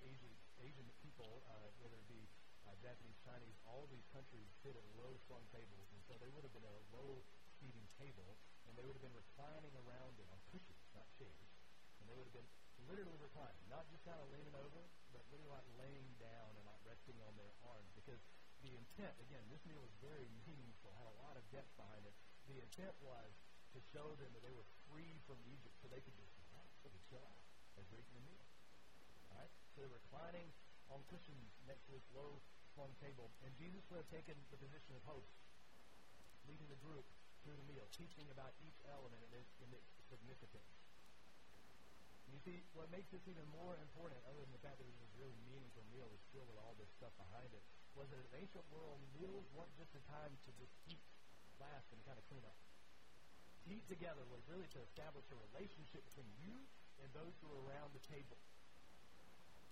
Asian, 0.03 0.35
Asian 0.59 0.83
people, 0.99 1.39
uh, 1.47 1.71
whether 1.79 1.95
it 1.95 2.03
be 2.11 2.27
uh, 2.67 2.75
Japanese, 2.83 3.15
Chinese, 3.23 3.55
all 3.63 3.87
of 3.87 3.91
these 3.95 4.03
countries 4.11 4.51
sit 4.59 4.75
at 4.75 4.83
low 4.99 5.15
slung 5.23 5.47
tables, 5.55 5.87
and 5.95 6.03
so 6.03 6.19
they 6.19 6.27
would 6.35 6.43
have 6.43 6.51
been 6.51 6.67
at 6.67 6.75
a 6.75 6.83
low 6.91 7.23
seating 7.63 7.87
table, 7.95 8.35
and 8.67 8.75
they 8.75 8.83
would 8.83 8.99
have 8.99 9.07
been 9.07 9.15
reclining 9.15 9.71
around 9.87 10.19
it 10.19 10.27
on 10.27 10.35
cushions, 10.51 10.83
not 10.91 11.07
chairs, 11.15 11.47
and 12.03 12.11
they 12.11 12.15
would 12.19 12.27
have 12.27 12.35
been 12.35 12.51
literally 12.83 13.15
reclining, 13.23 13.63
not 13.71 13.87
just 13.87 14.03
kind 14.03 14.19
of 14.19 14.27
leaning 14.35 14.51
over, 14.59 14.83
but 15.15 15.23
literally 15.31 15.47
like 15.47 15.63
laying 15.79 16.11
down 16.19 16.51
and 16.59 16.67
like 16.67 16.83
resting 16.83 17.15
on 17.23 17.39
their 17.39 17.55
arms, 17.63 17.87
because 17.95 18.19
the 18.67 18.75
intent, 18.75 19.15
again, 19.23 19.47
this 19.47 19.63
meal 19.63 19.79
was 19.79 19.95
very 20.03 20.27
meaningful, 20.43 20.91
had 20.99 21.07
a 21.07 21.15
lot 21.23 21.39
of 21.39 21.47
depth 21.55 21.71
behind 21.79 22.03
it. 22.03 22.11
The 22.51 22.59
intent 22.59 22.91
was 22.99 23.31
to 23.73 23.79
show 23.89 24.13
them 24.21 24.29
that 24.37 24.45
they 24.45 24.53
were 24.53 24.65
free 24.89 25.17
from 25.25 25.41
Egypt, 25.49 25.73
so 25.81 25.89
they 25.89 26.01
could 26.01 26.13
just 26.13 26.33
relax, 26.47 26.69
they 26.85 26.93
could 26.93 27.05
chill 27.09 27.25
out 27.25 27.43
as 27.77 27.83
they're 27.89 28.01
eating 28.01 28.17
the 28.21 28.25
meal. 28.29 28.45
Right, 29.33 29.49
so 29.73 29.81
they're 29.81 29.97
reclining 29.97 30.53
on 30.93 31.01
cushions 31.09 31.49
next 31.65 31.89
to 31.89 31.97
this 31.97 32.05
low 32.13 32.37
slung 32.77 32.93
table. 33.01 33.33
And 33.41 33.49
Jesus 33.57 33.81
would 33.89 33.97
have 34.05 34.11
taken 34.13 34.37
the 34.53 34.59
position 34.61 34.93
of 34.93 35.01
host, 35.09 35.33
leading 36.45 36.69
the 36.69 36.77
group 36.85 37.05
through 37.41 37.57
the 37.57 37.65
meal, 37.65 37.89
teaching 37.97 38.29
about 38.29 38.53
each 38.61 38.77
element 38.85 39.25
and 39.25 39.33
its, 39.41 39.51
and 39.65 39.69
its 39.73 39.89
significance. 40.05 40.69
And 42.29 42.37
you 42.37 42.41
see, 42.45 42.61
what 42.77 42.87
makes 42.93 43.09
this 43.09 43.25
even 43.25 43.43
more 43.51 43.75
important, 43.81 44.21
other 44.29 44.39
than 44.41 44.53
the 44.53 44.63
fact 44.63 44.79
that 44.79 44.87
it 44.87 44.93
was 44.93 45.01
a 45.01 45.11
really 45.19 45.35
meaningful 45.43 45.83
meal, 45.91 46.07
was 46.07 46.23
filled 46.31 46.47
with 46.47 46.61
all 46.61 46.77
this 46.79 46.89
stuff 46.95 47.11
behind 47.19 47.51
it, 47.51 47.65
was 47.97 48.09
that 48.09 48.21
in 48.21 48.25
the 48.31 48.37
ancient 48.39 48.65
world, 48.69 49.01
meals 49.17 49.45
weren't 49.53 49.73
just 49.75 49.91
a 49.97 50.03
time 50.07 50.33
to 50.47 50.49
just 50.55 50.73
eat, 50.87 51.03
last, 51.59 51.89
and 51.91 51.99
kind 52.07 52.15
of 52.17 52.25
clean 52.31 52.45
up. 52.47 52.57
Eat 53.67 53.85
together 53.87 54.23
was 54.27 54.43
really 54.51 54.67
to 54.75 54.79
establish 54.83 55.23
a 55.31 55.37
relationship 55.51 56.03
between 56.11 56.29
you 56.39 56.55
and 56.99 57.07
those 57.15 57.31
who 57.39 57.47
are 57.51 57.61
around 57.67 57.95
the 57.95 58.03
table. 58.11 58.39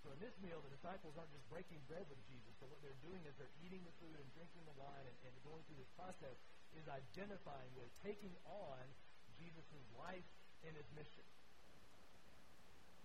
So 0.01 0.09
in 0.09 0.17
this 0.17 0.33
meal, 0.41 0.57
the 0.65 0.73
disciples 0.73 1.13
aren't 1.13 1.29
just 1.29 1.45
breaking 1.51 1.77
bread 1.85 2.09
with 2.09 2.17
Jesus, 2.25 2.57
but 2.57 2.73
what 2.73 2.81
they're 2.81 2.97
doing 3.05 3.21
is 3.29 3.37
they're 3.37 3.53
eating 3.61 3.85
the 3.85 3.93
food 4.01 4.17
and 4.17 4.25
drinking 4.33 4.65
the 4.65 4.73
wine 4.73 5.05
and, 5.05 5.17
and 5.29 5.33
going 5.45 5.61
through 5.69 5.77
this 5.77 5.93
process 5.93 6.33
is 6.73 6.89
identifying 6.89 7.69
with, 7.77 7.91
taking 8.01 8.33
on 8.49 8.81
Jesus' 9.37 9.85
life 9.93 10.25
and 10.65 10.73
his 10.73 10.89
mission. 10.97 11.25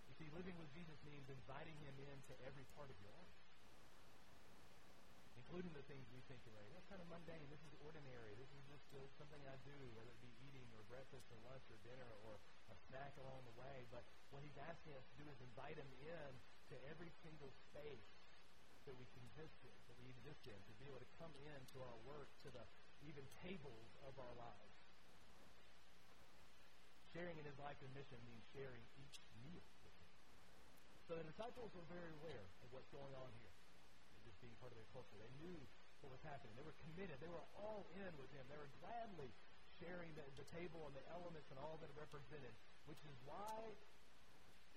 You 0.08 0.14
see, 0.16 0.28
living 0.32 0.56
with 0.56 0.72
Jesus 0.72 0.96
means 1.04 1.28
inviting 1.28 1.76
him 1.84 1.96
into 2.00 2.32
every 2.48 2.64
part 2.72 2.88
of 2.88 2.96
your 3.04 3.12
life, 3.12 3.36
including 5.46 5.70
the 5.78 5.86
things 5.86 6.02
we 6.10 6.18
think 6.26 6.42
are. 6.50 6.66
That's 6.74 6.90
kind 6.90 6.98
of 6.98 7.06
mundane. 7.06 7.46
This 7.46 7.62
is 7.62 7.70
ordinary. 7.78 8.34
This 8.34 8.50
is 8.50 8.66
just 8.66 8.82
uh, 8.98 8.98
something 9.14 9.38
I 9.46 9.54
do, 9.62 9.78
whether 9.94 10.10
it 10.10 10.18
be 10.18 10.34
eating 10.42 10.66
or 10.74 10.82
breakfast 10.90 11.30
or 11.30 11.38
lunch 11.46 11.62
or 11.70 11.78
dinner 11.86 12.10
or 12.26 12.42
a 12.66 12.74
snack 12.90 13.14
along 13.22 13.46
the 13.46 13.54
way. 13.54 13.86
But 13.94 14.02
what 14.34 14.42
he's 14.42 14.58
asking 14.58 14.98
us 14.98 15.06
to 15.06 15.16
do 15.22 15.26
is 15.30 15.38
invite 15.38 15.78
him 15.78 15.86
in 16.02 16.30
to 16.68 16.76
every 16.90 17.14
single 17.22 17.54
space 17.70 18.10
that 18.90 18.98
we 18.98 19.06
exist 19.14 19.62
in, 19.62 19.78
that 19.86 19.94
we 20.02 20.10
exist 20.18 20.42
in, 20.50 20.58
to 20.66 20.74
be 20.82 20.90
able 20.90 20.98
to 20.98 21.12
come 21.14 21.30
into 21.38 21.78
our 21.78 21.98
work, 22.02 22.26
to 22.42 22.50
the 22.50 22.66
even 23.06 23.22
tables 23.46 23.94
of 24.02 24.18
our 24.18 24.34
lives. 24.34 24.74
Sharing 27.14 27.38
in 27.38 27.46
his 27.46 27.54
life 27.62 27.78
and 27.86 27.94
mission 27.94 28.18
means 28.26 28.42
sharing 28.50 28.82
each 28.98 29.22
meal 29.46 29.62
with 29.86 29.94
him. 29.94 30.10
So 31.06 31.22
the 31.22 31.26
disciples 31.30 31.70
were 31.70 31.86
very 31.86 32.10
aware 32.18 32.50
of 32.66 32.68
what's 32.74 32.90
going 32.90 33.14
on 33.14 33.30
here, 33.40 33.55
being 34.40 34.54
part 34.60 34.72
of 34.72 34.78
their 34.78 34.90
culture. 34.92 35.16
They 35.18 35.32
knew 35.40 35.58
what 36.04 36.12
was 36.12 36.22
happening. 36.24 36.52
They 36.54 36.66
were 36.66 36.76
committed. 36.86 37.18
They 37.18 37.30
were 37.30 37.44
all 37.56 37.88
in 37.96 38.12
with 38.20 38.30
him. 38.32 38.44
They 38.48 38.58
were 38.60 38.70
gladly 38.80 39.32
sharing 39.80 40.12
the, 40.16 40.24
the 40.40 40.46
table 40.56 40.88
and 40.88 40.94
the 40.96 41.04
elements 41.12 41.48
and 41.52 41.58
all 41.60 41.76
that 41.80 41.88
it 41.88 41.96
represented, 41.96 42.52
which 42.88 43.00
is 43.04 43.16
why 43.28 43.72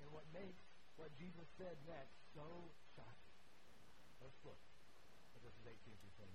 and 0.04 0.08
what 0.12 0.28
makes 0.32 0.60
what 1.00 1.12
Jesus 1.16 1.48
said 1.56 1.80
next 1.88 2.12
so 2.36 2.44
shocking. 2.96 3.36
Let's 4.20 4.36
look 4.44 4.60
at 5.36 5.40
verses 5.40 5.64
18 5.64 5.96
through 5.96 6.16
21. 6.20 6.28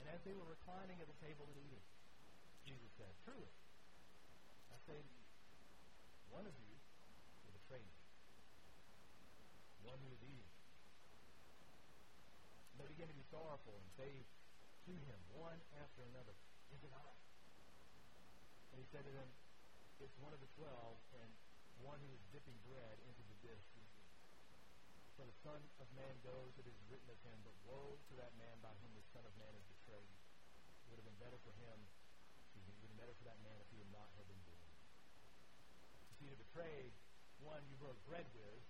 And 0.00 0.04
as 0.08 0.20
they 0.24 0.32
were 0.32 0.48
reclining 0.48 0.96
at 1.00 1.08
the 1.08 1.18
table 1.20 1.44
and 1.52 1.58
eating, 1.60 1.84
Jesus 2.64 2.88
said, 2.96 3.12
Truly, 3.28 3.52
I 4.72 4.76
say 4.88 4.96
to 4.96 5.10
you, 5.12 5.24
one 6.32 6.48
of 6.48 6.56
you 6.56 6.72
will 7.44 7.52
betray 7.52 7.80
me. 7.84 7.96
Began 12.90 13.10
to 13.10 13.18
be 13.18 13.26
sorrowful 13.30 13.74
and 13.78 13.86
say 13.98 14.12
to 14.86 14.94
him 14.94 15.18
one 15.34 15.58
after 15.82 16.06
another, 16.14 16.34
Is 16.70 16.80
it 16.82 16.92
I? 16.94 17.10
And 18.74 18.78
he 18.78 18.86
said 18.94 19.02
to 19.02 19.12
them, 19.12 19.28
It's 19.98 20.14
one 20.22 20.30
of 20.30 20.38
the 20.38 20.50
twelve, 20.54 21.00
and 21.18 21.28
one 21.82 21.98
who 22.00 22.10
is 22.14 22.22
dipping 22.32 22.56
bread 22.64 22.96
into 23.08 23.22
the 23.26 23.36
dish. 23.42 23.66
For 25.16 25.24
the 25.24 25.36
Son 25.40 25.60
of 25.80 25.88
Man 25.96 26.12
goes, 26.20 26.52
it 26.60 26.68
is 26.68 26.76
written 26.92 27.08
of 27.08 27.16
him, 27.24 27.40
but 27.40 27.56
woe 27.64 27.96
to 28.12 28.14
that 28.20 28.36
man 28.36 28.60
by 28.60 28.72
whom 28.84 28.92
the 28.92 29.06
Son 29.16 29.24
of 29.24 29.32
Man 29.40 29.48
is 29.56 29.64
betrayed. 29.80 30.16
It 30.84 30.92
would 30.92 31.00
have 31.00 31.08
been 31.08 31.22
better 31.22 31.40
for 31.40 31.56
him, 31.56 31.78
it 32.52 32.60
would 32.60 32.76
have 32.76 32.84
been 32.84 33.00
better 33.00 33.16
for 33.16 33.24
that 33.24 33.40
man 33.40 33.56
if 33.64 33.68
he 33.72 33.80
would 33.80 33.92
not 33.96 34.12
have 34.20 34.28
been 34.28 34.44
born. 34.44 34.68
You 36.12 36.14
see, 36.20 36.28
to 36.28 36.36
betray 36.36 36.92
one 37.40 37.64
you 37.68 37.80
broke 37.80 37.96
bread 38.04 38.28
with 38.36 38.60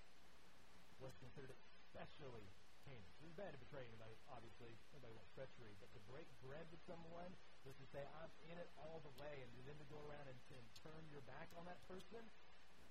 was 1.03 1.13
considered 1.19 1.53
especially 1.91 2.47
heinous. 2.87 3.15
It 3.21 3.27
was 3.27 3.37
bad 3.37 3.53
to 3.53 3.61
betray 3.61 3.85
anybody, 3.87 4.15
obviously. 4.31 4.73
Nobody 4.95 5.13
wants 5.15 5.31
treachery. 5.35 5.75
But 5.83 5.91
to 5.93 6.01
break 6.07 6.27
bread 6.41 6.65
with 6.71 6.83
someone 6.87 7.31
was 7.67 7.75
to 7.83 7.87
say, 7.91 8.03
I'm 8.23 8.33
in 8.47 8.57
it 8.57 8.71
all 8.79 9.03
the 9.03 9.15
way, 9.19 9.43
and 9.43 9.51
then 9.67 9.77
to 9.77 9.87
go 9.91 9.99
around 10.07 10.31
and, 10.31 10.39
and 10.55 10.65
turn 10.87 11.03
your 11.11 11.23
back 11.27 11.51
on 11.59 11.67
that 11.67 11.83
person 11.91 12.23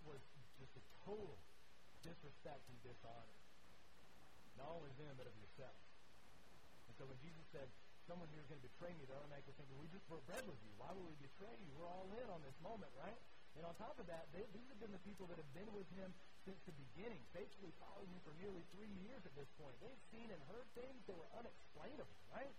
was 0.03 0.19
just 0.59 0.75
a 0.75 0.83
total 1.07 1.39
disrespect 2.03 2.61
and 2.69 2.77
dishonor. 2.83 3.39
Not 4.59 4.71
only 4.75 4.91
them, 4.99 5.15
but 5.17 5.27
of 5.27 5.35
yourself. 5.39 5.79
And 6.87 6.93
so 6.95 7.07
when 7.07 7.17
Jesus 7.23 7.43
said, 7.51 7.67
someone 8.05 8.29
here 8.29 8.45
is 8.45 8.47
going 8.47 8.61
to 8.61 8.67
betray 8.69 8.93
me, 8.93 9.09
the 9.09 9.17
automatically 9.17 9.57
think, 9.57 9.65
well, 9.73 9.81
we 9.81 9.89
just 9.89 10.05
broke 10.05 10.21
bread 10.29 10.45
with 10.45 10.61
you. 10.61 10.71
Why 10.77 10.93
would 10.93 11.09
we 11.09 11.17
betray 11.17 11.57
you? 11.57 11.73
We're 11.73 11.89
all 11.89 12.05
in 12.13 12.27
on 12.29 12.39
this 12.45 12.55
moment, 12.61 12.93
right? 12.93 13.17
And 13.57 13.65
on 13.65 13.73
top 13.81 13.97
of 13.97 14.05
that, 14.11 14.29
they, 14.29 14.45
these 14.53 14.67
have 14.69 14.77
been 14.77 14.93
the 14.93 15.01
people 15.01 15.25
that 15.33 15.41
have 15.41 15.51
been 15.57 15.67
with 15.73 15.89
him 15.97 16.13
since 16.45 16.61
the 16.69 16.77
beginning, 16.77 17.17
faithfully 17.33 17.73
following 17.81 18.05
him 18.13 18.21
for 18.21 18.33
nearly 18.37 18.61
three 18.77 18.93
years 19.01 19.25
at 19.25 19.33
this 19.33 19.49
point. 19.57 19.73
They've 19.81 20.05
seen 20.13 20.29
and 20.29 20.37
heard 20.45 20.69
things 20.77 21.01
that 21.09 21.17
were 21.17 21.29
unexplainable, 21.41 22.17
right? 22.29 22.53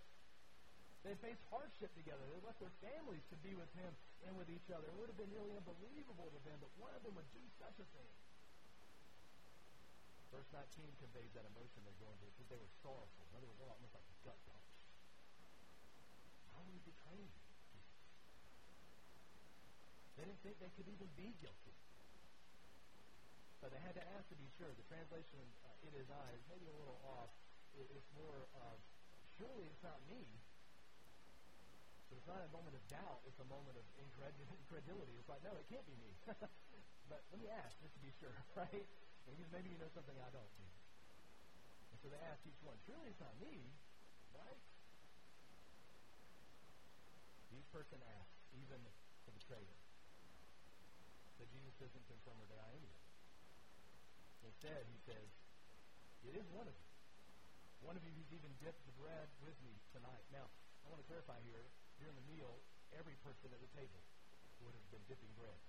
They 1.07 1.15
faced 1.23 1.39
hardship 1.47 1.95
together. 1.95 2.19
They 2.27 2.43
left 2.43 2.59
their 2.59 2.73
families 2.83 3.23
to 3.31 3.39
be 3.39 3.55
with 3.55 3.71
him 3.79 3.87
and 4.27 4.35
with 4.35 4.51
each 4.51 4.67
other. 4.75 4.83
It 4.91 4.95
would 4.99 5.07
have 5.07 5.15
been 5.15 5.31
nearly 5.31 5.55
unbelievable 5.55 6.27
to 6.35 6.39
them, 6.43 6.59
that 6.59 6.73
one 6.75 6.91
of 6.91 7.01
them 7.07 7.15
would 7.15 7.31
do 7.31 7.43
such 7.55 7.79
a 7.79 7.87
thing. 7.95 8.11
Verse 10.35 10.51
19 10.51 10.83
conveys 10.99 11.31
that 11.31 11.47
emotion 11.47 11.79
they're 11.87 12.03
going 12.03 12.19
through 12.19 12.35
because 12.35 12.51
they 12.51 12.59
were 12.59 12.73
sorrowful. 12.83 13.23
In 13.31 13.39
other 13.39 13.47
words, 13.47 13.55
they're 13.63 13.71
almost 13.71 13.95
like 13.95 14.03
gut 14.27 14.35
punch. 14.51 14.67
How 16.51 16.59
would 16.59 16.75
we 16.75 16.83
betray 16.83 17.23
you? 17.23 17.31
They 20.19 20.27
didn't 20.27 20.43
think 20.43 20.59
they 20.59 20.73
could 20.75 20.91
even 20.91 21.07
be 21.15 21.31
guilty. 21.39 21.86
But 23.61 23.73
they 23.73 23.81
had 23.81 23.97
to 23.97 24.05
ask 24.13 24.29
to 24.29 24.37
be 24.37 24.49
sure. 24.57 24.69
The 24.77 24.85
translation, 24.85 25.41
uh, 25.65 25.87
it 25.87 25.93
is 25.97 26.05
I, 26.13 26.27
is 26.37 26.43
maybe 26.45 26.69
a 26.69 26.77
little 26.77 27.01
off. 27.01 27.33
It, 27.73 27.89
it's 27.93 28.09
more 28.13 28.45
of, 28.53 28.77
surely 29.37 29.65
it's 29.65 29.81
not 29.81 29.97
me. 30.05 30.21
So 32.09 32.15
it's 32.15 32.29
not 32.29 32.39
a 32.39 32.51
moment 32.53 32.77
of 32.77 32.83
doubt. 32.87 33.25
It's 33.27 33.39
a 33.41 33.49
moment 33.49 33.75
of 33.75 33.85
incredulity. 33.97 35.13
It's 35.19 35.29
like, 35.29 35.43
no, 35.43 35.57
it 35.57 35.67
can't 35.67 35.83
be 35.89 35.97
me. 35.97 36.11
but 37.11 37.19
let 37.33 37.39
me 37.41 37.49
ask 37.51 37.75
just 37.81 37.93
to 37.97 38.01
be 38.01 38.13
sure, 38.21 38.31
right? 38.59 38.85
Because 39.27 39.49
maybe 39.51 39.73
you 39.73 39.79
know 39.81 39.91
something 39.91 40.15
I 40.21 40.31
don't. 40.31 40.53
And 41.91 41.97
so 41.99 42.07
they 42.13 42.21
ask 42.29 42.39
each 42.47 42.61
one, 42.63 42.77
surely 42.85 43.09
it's 43.11 43.19
not 43.19 43.33
me, 43.41 43.73
right? 44.31 44.61
Each 47.51 47.67
person 47.73 47.99
asks, 48.21 48.37
even 48.55 48.79
the 49.25 49.31
betrayer. 49.33 49.77
But 51.41 51.49
Jesus 51.51 51.73
doesn't 51.81 52.05
confirm 52.07 52.37
or 52.39 52.47
deny 52.47 52.71
any 52.71 52.87
of 52.87 52.95
it. 52.95 53.06
Instead, 54.47 54.87
he 54.87 54.99
says, 55.03 55.27
it 56.23 56.33
is 56.39 56.47
one 56.55 56.65
of 56.65 56.73
you. 56.73 56.89
One 57.83 57.99
of 57.99 58.03
you 58.07 58.15
who's 58.15 58.31
even 58.31 58.49
dipped 58.63 58.81
the 58.87 58.95
bread 58.95 59.27
with 59.43 59.55
me 59.61 59.75
tonight. 59.91 60.23
Now, 60.31 60.47
I 60.81 60.89
want 60.89 61.03
to 61.03 61.07
clarify 61.07 61.37
here, 61.45 61.67
during 61.99 62.15
the 62.15 62.25
meal, 62.31 62.57
every 62.95 63.19
person 63.21 63.51
at 63.51 63.59
the 63.59 63.71
table 63.75 64.01
would 64.63 64.73
have 64.73 64.87
been 64.89 65.03
dipping 65.05 65.29
bread. 65.37 65.59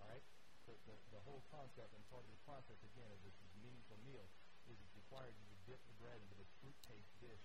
All 0.00 0.08
right? 0.08 0.24
the, 0.64 0.74
the, 0.88 0.96
the 1.12 1.22
whole 1.28 1.44
concept 1.52 1.92
and 1.92 2.00
part 2.08 2.24
of 2.24 2.30
this 2.32 2.40
process, 2.48 2.78
again, 2.80 3.08
of 3.12 3.20
this 3.20 3.36
meaningful 3.60 4.00
meal 4.04 4.24
is 4.64 4.76
it's 4.80 4.96
required 4.96 5.36
you 5.36 5.44
to 5.44 5.56
dip 5.68 5.80
the 5.84 5.96
bread 6.00 6.16
into 6.24 6.36
this 6.40 6.48
fruit 6.60 6.76
taste 6.88 7.12
dish. 7.20 7.44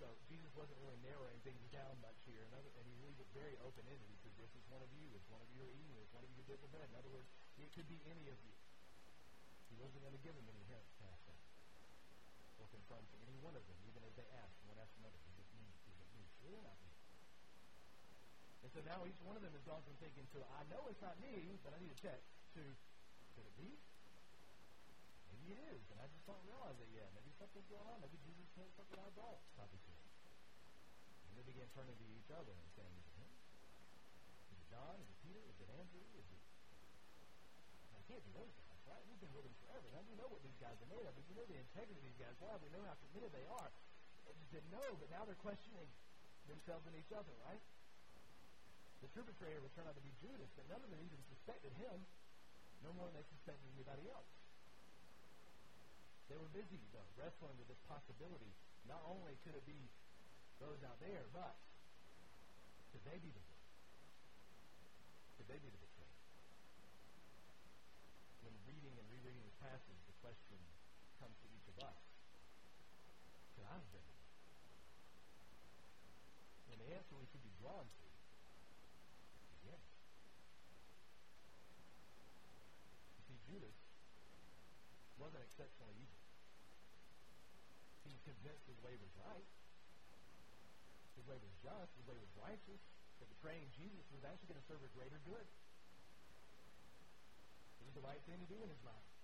So 0.00 0.08
Jesus 0.32 0.48
wasn't 0.56 0.80
really 0.80 0.96
narrowing 1.04 1.36
things 1.44 1.60
down 1.68 1.92
much 2.00 2.16
here, 2.24 2.40
and, 2.40 2.52
other, 2.56 2.72
and 2.80 2.84
he 2.88 2.96
leaves 3.04 3.20
it 3.20 3.28
very 3.36 3.60
open-ended. 3.60 4.08
He 4.08 4.16
says, 4.24 4.32
this 4.40 4.52
is 4.56 4.64
one 4.72 4.80
of 4.80 4.88
you, 4.96 5.04
it's 5.12 5.28
one 5.28 5.44
of 5.44 5.48
you 5.52 5.60
are 5.60 5.72
eating 5.76 5.92
this, 6.00 6.08
one 6.16 6.24
of 6.24 6.32
you 6.32 6.40
dip 6.48 6.56
the 6.64 6.72
bread. 6.72 6.88
In 6.88 6.96
other 6.96 7.12
words, 7.12 7.28
it 7.60 7.68
could 7.76 7.84
be 7.84 8.00
any 8.08 8.32
of 8.32 8.40
you. 8.40 8.56
Wasn't 9.80 10.04
going 10.04 10.12
to 10.12 10.20
give 10.20 10.36
them 10.36 10.44
any 10.44 10.64
hints 10.68 10.92
past 11.00 11.24
that. 11.24 11.40
Or 12.60 12.68
confirm 12.68 13.00
to 13.00 13.16
any 13.24 13.40
one 13.40 13.56
of 13.56 13.64
them, 13.64 13.80
even 13.88 14.04
as 14.04 14.12
they 14.12 14.28
asked, 14.36 14.60
one 14.68 14.76
after 14.76 15.00
another, 15.00 15.16
is 15.24 15.40
it 15.40 15.48
me? 15.56 15.64
Is 15.88 15.96
it 15.96 16.10
me? 16.12 16.22
Sure 16.44 16.60
not 16.60 16.76
me. 16.84 16.92
And 18.60 18.68
so 18.76 18.84
now 18.84 19.08
each 19.08 19.16
one 19.24 19.40
of 19.40 19.42
them 19.42 19.56
has 19.56 19.64
gone 19.64 19.80
from 19.88 19.96
thinking 19.96 20.28
to, 20.36 20.44
I 20.52 20.68
know 20.68 20.84
it's 20.92 21.00
not 21.00 21.16
me, 21.24 21.56
but 21.64 21.72
I 21.72 21.80
need 21.80 21.96
to 21.96 22.00
check, 22.00 22.20
to, 22.60 22.62
could 23.32 23.48
it 23.48 23.56
be? 23.56 23.72
Maybe 25.32 25.56
it 25.56 25.60
is, 25.72 25.82
and 25.88 25.98
I 25.98 26.06
just 26.12 26.28
don't 26.28 26.44
realize 26.44 26.76
it 26.76 26.92
yet. 26.92 27.08
Maybe 27.16 27.32
something's 27.40 27.64
going 27.72 27.88
on. 27.88 28.04
Maybe 28.04 28.20
Jesus 28.20 28.44
knows 28.60 28.68
something 28.76 29.00
I 29.00 29.08
don't. 29.16 29.40
Probably 29.56 29.80
to 29.80 29.92
And 29.96 31.32
they 31.40 31.44
began 31.48 31.66
turning 31.72 31.96
to 31.96 32.06
each 32.12 32.28
other 32.28 32.52
and 32.52 32.68
saying, 32.76 32.92
Is 33.00 33.08
it 33.08 33.16
him? 33.16 33.32
Is 34.52 34.60
it 34.60 34.68
John? 34.68 35.00
Is 35.00 35.08
it 35.08 35.18
Peter? 35.24 35.40
Is 35.40 35.56
it 35.56 35.72
Andrew? 35.72 36.04
Is 36.20 36.28
it... 36.28 36.42
I 37.96 38.04
can't 38.04 38.22
be 38.22 38.36
those 38.36 38.52
guys, 38.54 38.69
right? 38.90 39.04
We've 39.06 39.22
been 39.22 39.32
with 39.32 39.46
them 39.46 39.56
forever. 39.62 39.86
Now 39.94 40.02
we 40.04 40.14
know 40.18 40.28
what 40.28 40.42
these 40.42 40.58
guys 40.58 40.74
are 40.74 40.90
made 40.90 41.06
of. 41.06 41.14
We 41.14 41.34
know 41.38 41.46
the 41.46 41.56
integrity 41.56 42.02
these 42.02 42.18
guys. 42.18 42.34
Why? 42.42 42.58
We 42.58 42.68
know 42.74 42.82
how 42.82 42.98
committed 43.08 43.30
they 43.30 43.46
are. 43.46 43.70
They 44.26 44.34
didn't 44.50 44.74
know, 44.74 44.90
but 44.98 45.08
now 45.14 45.22
they're 45.24 45.38
questioning 45.38 45.86
themselves 46.50 46.82
and 46.90 46.94
each 46.98 47.14
other, 47.14 47.30
right? 47.46 47.62
The 49.00 49.08
true 49.14 49.24
betrayer 49.24 49.62
would 49.62 49.72
turn 49.78 49.88
out 49.88 49.96
to 49.96 50.04
be 50.04 50.12
Judas, 50.20 50.50
but 50.58 50.68
none 50.68 50.82
of 50.82 50.90
them 50.90 51.00
even 51.00 51.18
suspected 51.30 51.72
him, 51.80 51.96
no 52.84 52.92
more 52.98 53.08
than 53.08 53.22
they 53.22 53.28
suspected 53.32 53.64
anybody 53.72 54.04
else. 54.12 54.28
They 56.28 56.38
were 56.38 56.52
busy, 56.54 56.78
though, 56.94 57.08
wrestling 57.18 57.56
with 57.58 57.66
this 57.66 57.80
possibility. 57.90 58.52
Not 58.86 59.02
only 59.08 59.34
could 59.42 59.56
it 59.56 59.66
be 59.66 59.88
those 60.62 60.78
out 60.84 61.00
there, 61.00 61.26
but 61.34 61.56
could 62.92 63.02
they 63.08 63.18
be 63.18 63.32
the 63.32 63.42
one? 63.42 63.58
Could 65.40 65.48
they 65.48 65.58
be 65.58 65.70
the 65.72 65.80
betrayer? 65.80 66.18
When 68.46 68.54
reading 68.68 68.94
and 68.94 69.06
rereading 69.10 69.42
this 69.42 69.49
passage, 69.60 70.00
the 70.08 70.16
question 70.24 70.56
comes 71.20 71.36
to 71.44 71.48
each 71.52 71.68
of 71.68 71.76
us. 71.84 72.00
Could 73.54 73.68
I 73.68 73.76
have 73.76 73.92
been? 73.92 74.08
And 76.72 76.80
the 76.80 76.88
answer 76.96 77.12
we 77.20 77.28
should 77.28 77.44
be 77.44 77.52
drawn 77.60 77.84
to 77.84 78.08
Yes, 79.68 79.84
see 83.28 83.36
Judas 83.44 83.76
wasn't 85.20 85.44
exceptionally 85.44 85.92
evil. 86.00 86.16
He 88.08 88.16
was 88.16 88.24
convinced 88.24 88.64
his 88.64 88.80
way 88.80 88.96
was 88.96 89.12
right. 89.20 89.44
His 91.20 91.28
way 91.28 91.36
was 91.36 91.52
just. 91.60 91.92
His 92.00 92.08
way 92.08 92.16
was 92.16 92.32
righteous. 92.40 92.80
That 93.20 93.28
betraying 93.28 93.68
Jesus 93.76 94.08
was 94.08 94.24
actually 94.24 94.56
going 94.56 94.64
to 94.64 94.68
serve 94.72 94.80
a 94.80 94.88
greater 94.96 95.20
good. 95.28 95.44
It 95.44 95.52
was 97.84 97.92
the 97.92 98.00
right 98.00 98.24
thing 98.24 98.40
to 98.40 98.48
do 98.48 98.56
in 98.64 98.72
his 98.72 98.80
mind. 98.80 99.19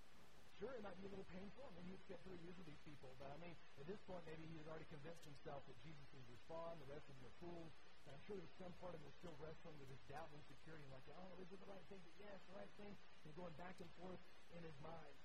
Sure, 0.57 0.73
it 0.73 0.81
might 0.81 0.97
be 0.97 1.05
a 1.05 1.13
little 1.13 1.29
painful. 1.29 1.69
I 1.69 1.73
mean, 1.77 1.85
he 1.93 2.01
spent 2.09 2.17
three 2.25 2.41
years 2.41 2.57
with 2.57 2.65
these 2.65 2.81
people. 2.89 3.13
But, 3.21 3.29
I 3.29 3.37
mean, 3.45 3.53
at 3.77 3.85
this 3.85 4.01
point, 4.09 4.25
maybe 4.25 4.49
he 4.49 4.57
had 4.57 4.65
already 4.73 4.89
convinced 4.89 5.21
himself 5.29 5.61
that 5.69 5.77
Jesus 5.85 6.09
was 6.17 6.25
his 6.33 6.41
fraud, 6.49 6.81
the 6.81 6.89
rest 6.89 7.05
of 7.13 7.15
them 7.21 7.29
were 7.29 7.37
fools. 7.45 7.73
And 8.09 8.17
I'm 8.17 8.23
sure 8.25 8.41
there's 8.41 8.57
some 8.57 8.73
part 8.81 8.97
of 8.97 9.05
him 9.05 9.13
still 9.21 9.37
wrestling 9.37 9.77
with 9.77 9.93
his 9.93 10.01
doubt 10.09 10.33
and 10.33 10.41
insecurity. 10.41 10.89
Like, 10.89 11.05
oh, 11.13 11.37
is 11.45 11.51
it 11.53 11.61
the 11.61 11.69
right 11.69 11.85
thing? 11.93 12.01
But 12.01 12.17
yes, 12.17 12.41
the 12.49 12.57
right 12.57 12.73
thing. 12.81 12.95
And 13.29 13.37
going 13.37 13.53
back 13.61 13.77
and 13.85 13.91
forth 14.01 14.23
in 14.57 14.65
his 14.65 14.79
mind. 14.81 15.17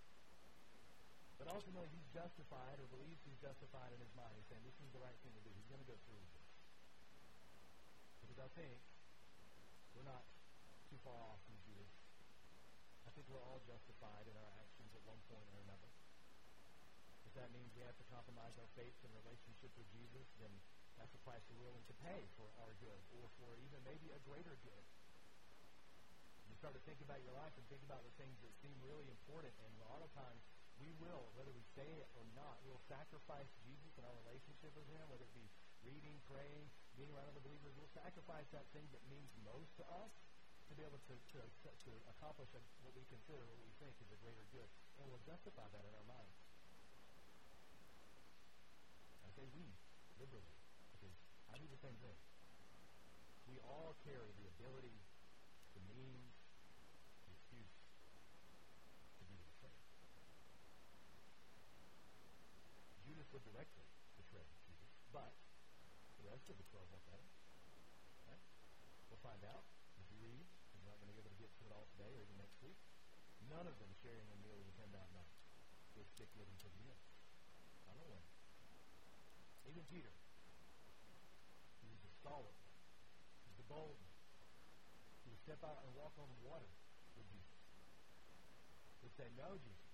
But 1.40 1.48
ultimately, 1.48 1.88
he's 1.96 2.10
justified 2.12 2.76
or 2.82 2.86
believes 2.92 3.24
he's 3.24 3.40
justified 3.40 3.96
in 3.96 4.04
his 4.04 4.12
mind. 4.18 4.36
He's 4.36 4.50
saying, 4.52 4.68
this 4.68 4.78
is 4.84 4.92
the 4.92 5.00
right 5.00 5.16
thing 5.24 5.32
to 5.32 5.42
do. 5.48 5.50
He's 5.56 5.70
going 5.72 5.82
to 5.82 5.90
go 5.90 5.98
through 6.06 6.20
with 6.20 6.34
this. 6.36 6.50
Because 8.20 8.40
I 8.46 8.50
think 8.58 8.78
we're 9.96 10.06
not 10.06 10.28
too 10.92 11.00
far 11.08 11.18
off 11.18 11.40
from 11.48 11.56
Judas. 11.66 12.01
I 13.12 13.20
think 13.20 13.28
we're 13.28 13.44
all 13.44 13.60
justified 13.68 14.24
in 14.24 14.40
our 14.40 14.52
actions 14.64 14.88
at 14.96 15.04
one 15.04 15.20
point 15.28 15.44
or 15.52 15.60
another. 15.68 15.92
If 17.28 17.36
that 17.36 17.52
means 17.52 17.68
we 17.76 17.84
have 17.84 18.00
to 18.00 18.08
compromise 18.08 18.56
our 18.56 18.72
faith 18.72 18.96
and 19.04 19.12
relationship 19.12 19.68
with 19.76 19.84
Jesus, 19.92 20.24
then 20.40 20.48
that's 20.96 21.12
the 21.12 21.20
price 21.28 21.44
we're 21.52 21.60
willing 21.60 21.84
to 21.92 21.96
pay 22.08 22.24
for 22.40 22.48
our 22.64 22.72
good 22.80 23.04
or 23.20 23.28
for 23.36 23.60
even 23.68 23.84
maybe 23.84 24.16
a 24.16 24.22
greater 24.24 24.56
good 24.64 24.86
You 26.48 26.56
start 26.56 26.72
to 26.72 26.84
think 26.88 27.04
about 27.04 27.20
your 27.20 27.36
life 27.36 27.52
and 27.60 27.68
think 27.68 27.84
about 27.84 28.00
the 28.08 28.16
things 28.16 28.40
that 28.48 28.56
seem 28.64 28.80
really 28.80 29.12
important. 29.12 29.52
And 29.60 29.76
a 29.84 29.92
lot 29.92 30.00
of 30.00 30.08
times 30.16 30.40
we 30.80 30.96
will, 31.04 31.36
whether 31.36 31.52
we 31.52 31.68
say 31.76 31.92
it 31.92 32.08
or 32.16 32.24
not, 32.32 32.64
we'll 32.64 32.80
sacrifice 32.88 33.52
Jesus 33.68 33.92
and 34.00 34.08
our 34.08 34.16
relationship 34.24 34.72
with 34.72 34.88
him, 34.88 35.04
whether 35.12 35.28
it 35.28 35.36
be 35.36 35.52
reading, 35.84 36.16
praying, 36.32 36.72
being 36.96 37.12
around 37.12 37.28
other 37.28 37.44
believers. 37.44 37.76
We'll 37.76 37.92
sacrifice 37.92 38.48
that 38.56 38.72
thing 38.72 38.88
that 38.96 39.04
means 39.12 39.28
most 39.44 39.76
to 39.84 39.86
us 40.00 40.16
to 40.72 40.80
be 40.80 40.88
able 40.88 41.04
to, 41.04 41.16
to, 41.36 41.40
to 41.68 41.92
accomplish 42.16 42.48
what 42.56 42.96
we 42.96 43.04
consider, 43.12 43.44
what 43.44 43.60
we 43.60 43.76
think 43.84 43.92
is 44.00 44.08
a 44.08 44.20
greater 44.24 44.48
good. 44.56 44.72
And 45.04 45.12
we'll 45.12 45.20
justify 45.28 45.68
that 45.68 45.84
in 45.84 45.92
our 45.92 46.08
minds. 46.08 46.32
I 49.28 49.30
say 49.36 49.44
we 49.52 49.68
liberally, 50.16 50.56
because 50.96 51.12
I 51.52 51.60
do 51.60 51.68
the 51.68 51.82
same 51.84 52.00
thing. 52.00 52.16
We 53.52 53.60
all 53.68 54.00
carry 54.08 54.32
the 54.40 54.48
ability, 54.48 54.96
the 55.76 55.84
means, 55.92 56.32
the 57.28 57.36
excuse 57.36 57.76
to 59.20 59.24
be 59.28 59.36
betrayed. 59.44 59.76
Judas 63.04 63.28
would 63.36 63.44
directly 63.44 63.92
betray 64.16 64.48
Jesus, 64.64 64.88
but 65.12 65.36
the 66.16 66.32
rest 66.32 66.48
of 66.48 66.56
the 66.56 66.64
twelve 66.72 66.88
went 66.96 67.04
better. 67.12 67.28
Right? 68.24 68.44
We'll 69.12 69.20
find 69.20 69.44
out 69.44 69.68
as 70.00 70.08
we 70.16 70.32
read. 70.32 70.48
Get 71.42 71.50
to 71.58 71.66
it 71.66 71.74
all 71.74 71.90
today 71.98 72.14
or 72.14 72.22
even 72.22 72.38
next 72.38 72.62
week. 72.62 72.78
None 73.50 73.66
of 73.66 73.74
them 73.82 73.90
sharing 74.06 74.30
a 74.30 74.38
meal 74.46 74.62
with 74.62 74.78
him 74.78 74.94
that 74.94 75.10
night. 75.10 75.34
They 75.98 76.06
stick 76.06 76.30
with 76.38 76.46
him 76.46 76.58
to 76.62 76.70
the 76.70 76.82
end. 76.86 77.04
I 77.90 77.98
don't 77.98 78.10
win. 78.14 78.26
Even 79.66 79.82
Peter. 79.90 80.14
He 81.82 81.90
was 81.90 81.98
the 82.06 82.14
stalwart. 82.22 82.54
He 83.42 83.50
was 83.50 83.58
the 83.58 83.66
bold. 83.66 83.98
He 85.26 85.34
would 85.34 85.42
step 85.42 85.66
out 85.66 85.82
and 85.82 85.90
walk 85.98 86.14
on 86.22 86.30
the 86.30 86.42
water 86.46 86.70
with 87.18 87.26
Jesus. 87.26 87.58
He 89.02 89.10
would 89.10 89.18
say, 89.18 89.26
No, 89.34 89.58
Jesus, 89.58 89.92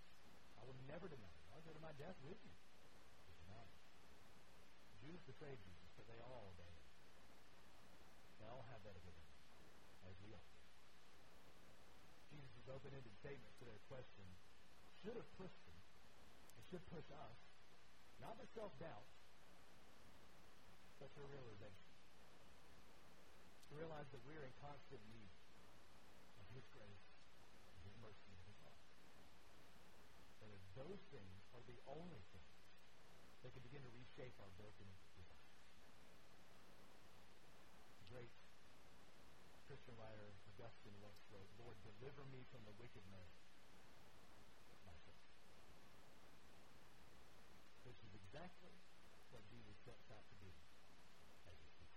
I 0.59 0.67
will 0.67 0.77
never 0.91 1.07
deny 1.07 1.31
you. 1.31 1.45
I'll 1.55 1.63
go 1.63 1.71
to 1.71 1.79
my 1.79 1.95
death 1.95 2.19
with 2.27 2.37
you. 2.43 2.55
He 3.23 3.33
denied. 3.47 3.71
Judas 4.99 5.23
betrayed 5.23 5.63
Jesus, 5.63 5.87
but 5.95 6.03
they 6.11 6.19
all 6.19 6.51
obeyed 6.51 6.75
him. 6.75 6.87
They 8.43 8.47
all 8.51 8.67
have 8.67 8.83
that 8.83 8.99
ability, 8.99 9.31
as 10.03 10.13
we 10.21 10.35
all 10.35 10.56
do. 12.67 12.75
Open-ended 12.75 13.15
statement 13.23 13.53
to 13.59 13.65
their 13.65 13.79
question 13.87 14.27
should 14.99 15.15
have 15.15 15.29
pushed 15.39 15.63
them. 15.63 15.79
It 16.59 16.63
should 16.67 16.83
push 16.91 17.07
us, 17.07 17.39
not 18.19 18.35
for 18.35 18.43
self-doubt, 18.51 19.07
but 20.99 21.07
for 21.15 21.23
realization. 21.31 21.87
To 23.71 23.73
realize 23.79 24.07
that 24.11 24.19
we're 24.27 24.43
in 24.43 24.51
constant 24.59 24.99
need 25.15 25.31
of 26.43 26.47
His 26.51 26.67
grace, 26.75 27.07
and 27.71 27.79
His 27.87 27.95
mercy, 28.03 28.31
and 28.35 28.43
His 28.51 28.59
love. 28.67 28.83
And 30.43 30.47
that 30.51 30.63
those 30.75 31.01
things 31.15 31.39
are 31.55 31.63
the 31.71 31.79
only 31.87 32.19
things 32.35 32.55
that 33.43 33.55
can 33.55 33.63
begin 33.63 33.83
to 33.87 33.91
reshape 33.95 34.35
our 34.43 34.51
broken 34.59 34.91
great 38.17 38.31
Christian 39.67 39.99
writer 39.99 40.31
Augustine 40.55 40.95
once 41.03 41.19
wrote, 41.29 41.51
Lord, 41.59 41.75
deliver 41.83 42.23
me 42.31 42.41
from 42.49 42.63
the 42.63 42.73
wicked 42.79 43.03
man, 43.11 43.29
myself. 44.87 45.21
Which 47.83 47.99
is 48.01 48.15
exactly 48.15 48.73
what 49.29 49.43
Jesus 49.51 49.75
sets 49.83 50.07
out 50.09 50.23
to 50.31 50.35
do 50.39 50.49
as 51.51 51.55
he 51.59 51.67
speaks. 51.67 51.87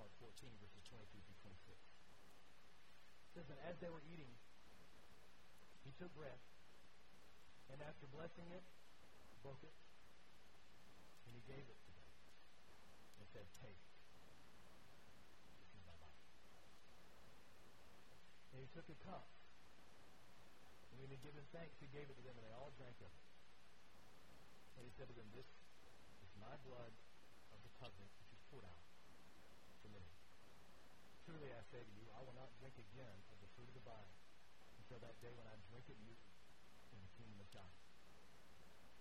Mark 0.00 0.10
14, 0.18 0.50
verses 0.58 0.82
22 0.90 1.22
through 1.22 1.40
26. 1.54 1.70
It 1.70 3.30
says 3.30 3.46
that 3.46 3.60
as 3.68 3.78
they 3.78 3.92
were 3.92 4.02
eating, 4.10 4.34
he 5.86 5.92
took 5.94 6.10
bread, 6.18 6.40
and 7.70 7.78
after 7.84 8.10
blessing 8.10 8.48
it, 8.50 8.64
broke 9.44 9.62
it, 9.62 9.76
and 11.28 11.36
he 11.36 11.42
gave 11.46 11.62
it 11.62 11.78
to 11.78 11.90
them, 11.94 12.10
and 13.22 13.26
said, 13.30 13.46
Take. 13.60 13.78
This 15.62 15.78
is 15.78 15.84
my 15.86 15.94
body. 16.02 16.18
And 18.54 18.62
he 18.62 18.70
took 18.70 18.86
a 18.86 18.94
cup, 19.02 19.26
and 20.94 21.02
when 21.02 21.10
he 21.10 21.18
had 21.18 21.26
given 21.26 21.42
thanks, 21.50 21.74
he 21.82 21.90
gave 21.90 22.06
it 22.06 22.14
to 22.14 22.22
them, 22.22 22.38
and 22.38 22.46
they 22.46 22.54
all 22.54 22.70
drank 22.78 22.94
of 23.02 23.10
it. 23.10 23.26
And 24.78 24.86
he 24.86 24.94
said 24.94 25.10
to 25.10 25.16
them, 25.18 25.26
This 25.34 25.50
is 26.22 26.30
my 26.38 26.54
blood 26.62 26.94
of 27.50 27.58
the 27.66 27.72
covenant, 27.82 28.14
which 28.22 28.30
is 28.30 28.38
poured 28.54 28.62
out 28.62 28.86
for 29.82 29.90
many. 29.90 30.06
Truly 31.26 31.50
I 31.50 31.66
say 31.74 31.82
to 31.82 31.92
you, 31.98 32.06
I 32.14 32.22
will 32.22 32.38
not 32.38 32.54
drink 32.62 32.78
again 32.78 33.18
of 33.34 33.42
the 33.42 33.50
fruit 33.58 33.66
of 33.66 33.74
the 33.74 33.82
vine 33.82 34.14
until 34.78 35.02
that 35.02 35.18
day 35.18 35.34
when 35.34 35.50
I 35.50 35.58
drink 35.74 35.90
it 35.90 35.98
new 36.06 36.14
in 36.94 37.02
the 37.02 37.10
kingdom 37.18 37.42
of 37.42 37.50
God. 37.50 37.74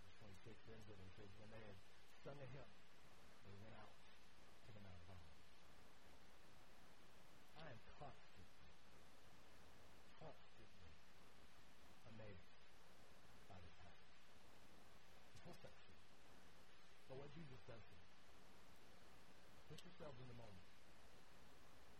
Verse 0.02 0.18
26 0.50 0.66
ends 0.74 0.89
it 0.89 0.98
and 0.98 1.13
says, 1.13 1.30
When 1.38 1.54
they 1.54 1.62
had 1.62 1.78
sung 2.26 2.42
a 2.42 2.50
hymn, 2.50 2.74
they 3.46 3.54
went 3.62 3.78
out 3.78 3.94
to 4.66 4.70
the 4.74 4.82
Mount 4.82 4.98
of 4.98 5.13
Olives. 5.13 5.46
I 7.54 7.70
am 7.70 7.78
constantly, 8.02 8.33
constantly 10.24 10.96
amazed 12.08 12.48
by 13.52 13.60
this 13.60 13.76
passage. 13.76 14.16
The 15.36 15.42
whole 15.44 15.60
section. 15.60 15.92
But 17.12 17.20
what 17.20 17.28
Jesus 17.36 17.60
does 17.68 17.84
here. 17.92 18.08
Put 19.68 19.84
yourselves 19.84 20.16
in 20.24 20.32
the 20.32 20.40
moment. 20.40 20.64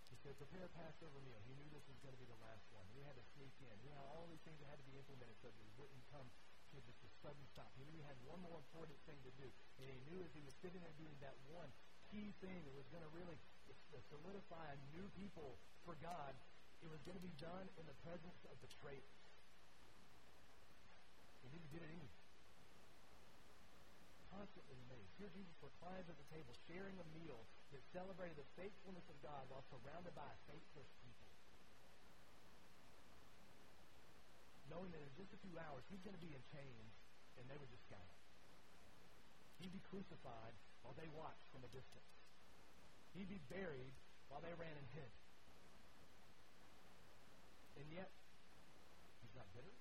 He 0.08 0.16
said, 0.24 0.40
prepare 0.40 0.64
a 0.64 0.74
Passover 0.78 1.20
meal. 1.26 1.42
He 1.44 1.58
knew 1.58 1.68
this 1.74 1.84
was 1.90 2.00
going 2.00 2.16
to 2.16 2.22
be 2.22 2.30
the 2.30 2.40
last 2.40 2.64
one. 2.72 2.86
He 2.96 3.04
had 3.04 3.18
to 3.18 3.26
sneak 3.36 3.52
in. 3.60 3.76
He 3.84 3.92
had 3.92 4.00
all 4.14 4.30
these 4.32 4.40
things 4.48 4.62
that 4.64 4.72
had 4.72 4.80
to 4.80 4.88
be 4.88 4.96
implemented 4.96 5.36
so 5.44 5.52
that 5.52 5.60
it 5.60 5.74
wouldn't 5.76 6.06
come 6.14 6.30
to 6.72 6.78
just 6.80 7.02
a 7.04 7.12
sudden 7.20 7.44
stop. 7.52 7.68
He 7.76 7.84
knew 7.90 7.98
he 8.00 8.06
had 8.08 8.18
one 8.24 8.40
more 8.40 8.62
important 8.62 8.96
thing 9.04 9.20
to 9.26 9.34
do. 9.36 9.50
And 9.82 9.90
he 9.90 10.00
knew 10.08 10.22
as 10.24 10.32
he 10.32 10.42
was 10.46 10.56
sitting 10.64 10.80
there 10.80 10.96
doing 10.96 11.18
that 11.20 11.36
one 11.50 11.68
key 12.14 12.30
thing 12.40 12.62
that 12.62 12.74
was 12.78 12.86
going 12.94 13.04
to 13.04 13.12
really 13.12 13.38
solidify 14.10 14.70
a 14.70 14.78
new 14.94 15.10
people 15.18 15.58
for 15.82 15.98
God, 15.98 16.34
it 16.84 16.92
was 16.92 17.02
going 17.08 17.16
to 17.16 17.26
be 17.26 17.34
done 17.40 17.66
in 17.80 17.86
the 17.88 17.98
presence 18.04 18.40
of 18.52 18.56
betrayers. 18.60 19.16
He 21.42 21.50
knew 21.50 21.64
he 21.64 21.72
did 21.72 21.82
it 21.84 21.92
anyway 21.92 22.24
constantly 24.34 24.78
amazed. 24.90 25.14
Here 25.22 25.30
Jesus 25.30 25.54
reclines 25.62 26.10
at 26.10 26.18
the 26.18 26.28
table, 26.34 26.54
sharing 26.66 26.98
a 26.98 27.08
meal 27.14 27.46
that 27.70 27.82
celebrated 27.94 28.38
the 28.42 28.50
faithfulness 28.58 29.06
of 29.06 29.18
God 29.22 29.46
while 29.50 29.64
surrounded 29.70 30.14
by 30.18 30.26
a 30.26 30.38
faithless 30.50 30.90
people. 31.06 31.30
Knowing 34.74 34.90
that 34.90 35.06
in 35.06 35.12
just 35.14 35.30
a 35.38 35.40
few 35.46 35.54
hours 35.62 35.86
he's 35.94 36.02
going 36.02 36.18
to 36.18 36.24
be 36.24 36.34
in 36.34 36.42
chains 36.50 36.94
and 37.38 37.46
they 37.46 37.58
would 37.62 37.70
just 37.70 37.86
scatter. 37.86 38.18
He'd 39.62 39.74
be 39.74 39.84
crucified 39.86 40.56
while 40.82 40.98
they 40.98 41.08
watched 41.14 41.46
from 41.54 41.62
a 41.62 41.70
distance. 41.70 42.10
He'd 43.14 43.30
be 43.30 43.42
buried 43.54 43.94
while 44.34 44.42
they 44.42 44.54
ran 44.58 44.74
and 44.74 44.90
hid. 44.98 45.14
And 47.78 47.88
yet, 47.92 48.10
he's 49.22 49.36
not 49.36 49.48
bitter. 49.54 49.74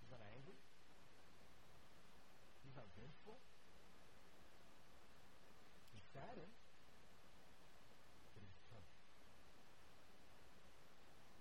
He's 0.00 0.10
not 0.10 0.22
angry. 0.24 0.56
He's 2.64 2.76
not 2.76 2.88
vengeful. 2.96 3.38
He's 5.92 6.06
saddened. 6.14 6.50
Eh? 6.50 6.60
But 8.34 8.42
he's 8.46 8.56
determined. 8.64 8.96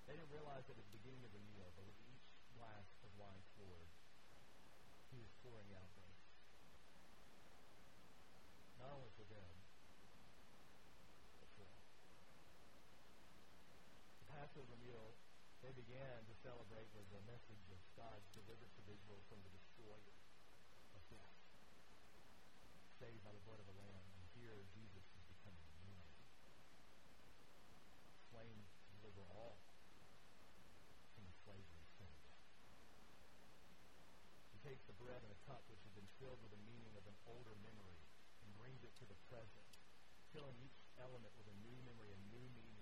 They 0.09 0.17
didn't 0.17 0.33
realize 0.33 0.65
that 0.65 0.73
at 0.73 0.85
the 0.89 0.95
beginning 0.97 1.21
of 1.21 1.31
the 1.31 1.43
meal, 1.53 1.69
but 1.77 1.85
with 1.85 2.01
each 2.09 2.25
glass 2.57 2.89
of 3.05 3.13
wine 3.21 3.45
poured, 3.55 3.93
he 5.13 5.21
was 5.21 5.29
pouring 5.45 5.69
out 5.77 5.89
grace. 5.93 6.25
Not 8.81 8.89
only 8.97 9.13
for 9.13 9.25
them, 9.29 9.53
but 11.37 11.49
for 11.53 11.65
all. 11.69 11.85
The 14.17 14.27
Passover 14.33 14.77
meal 14.81 15.13
they 15.69 15.85
began 15.85 16.25
to 16.25 16.33
celebrate 16.41 16.89
was 16.97 17.05
a 17.13 17.21
message 17.29 17.61
of 17.69 17.77
God's 17.93 18.25
deliverance 18.33 18.73
of 18.81 18.89
Israel 18.89 19.21
from 19.29 19.37
the 19.45 19.53
destroyer 19.53 20.17
of 20.97 21.01
death, 21.13 21.37
saved 22.97 23.21
by 23.21 23.29
the 23.29 23.43
blood 23.45 23.61
of 23.61 23.69
a 23.69 23.77
lamb. 23.77 24.09
And 24.17 24.25
here 24.33 24.65
Jesus 24.73 25.05
is 25.13 25.21
becoming 25.29 25.61
a 25.61 25.77
new 25.85 25.93
man, 25.93 26.25
slain 28.33 28.57
to 28.65 28.89
deliver 28.97 29.21
all 29.29 29.61
from 31.13 31.29
the 31.29 31.37
slavery 31.45 31.81
of 31.85 31.89
sin. 32.01 32.17
He 34.57 34.59
takes 34.65 34.81
the 34.89 34.97
bread 34.97 35.21
and 35.21 35.29
a 35.29 35.41
cup 35.45 35.61
which 35.69 35.85
had 35.85 35.93
been 35.93 36.09
filled 36.17 36.41
with 36.41 36.49
the 36.49 36.65
meaning 36.65 36.97
of 36.97 37.05
an 37.05 37.13
older 37.29 37.53
memory 37.61 38.01
and 38.41 38.49
brings 38.57 38.81
it 38.81 38.97
to 38.97 39.05
the 39.05 39.21
present, 39.29 39.69
filling 40.33 40.57
each 40.65 40.81
element 40.97 41.29
with 41.37 41.45
a 41.45 41.57
new 41.61 41.77
memory, 41.85 42.09
a 42.09 42.21
new 42.33 42.47
meaning. 42.57 42.78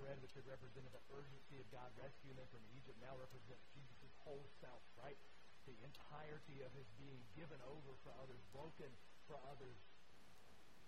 Bread 0.00 0.16
which 0.24 0.32
had 0.32 0.48
represented 0.48 0.96
the 0.96 1.04
urgency 1.12 1.60
of 1.60 1.68
God 1.68 1.92
rescuing 2.00 2.40
them 2.40 2.48
from 2.48 2.64
Egypt 2.72 2.96
now 3.04 3.12
represents 3.20 3.60
Jesus' 3.76 4.16
whole 4.24 4.48
self, 4.64 4.80
right? 4.96 5.20
the 5.68 5.76
entirety 5.86 6.64
of 6.64 6.72
his 6.72 6.88
being 6.98 7.20
given 7.36 7.60
over 7.68 7.92
for 8.02 8.10
others, 8.18 8.40
broken 8.50 8.88
for 9.28 9.36
others, 9.46 9.78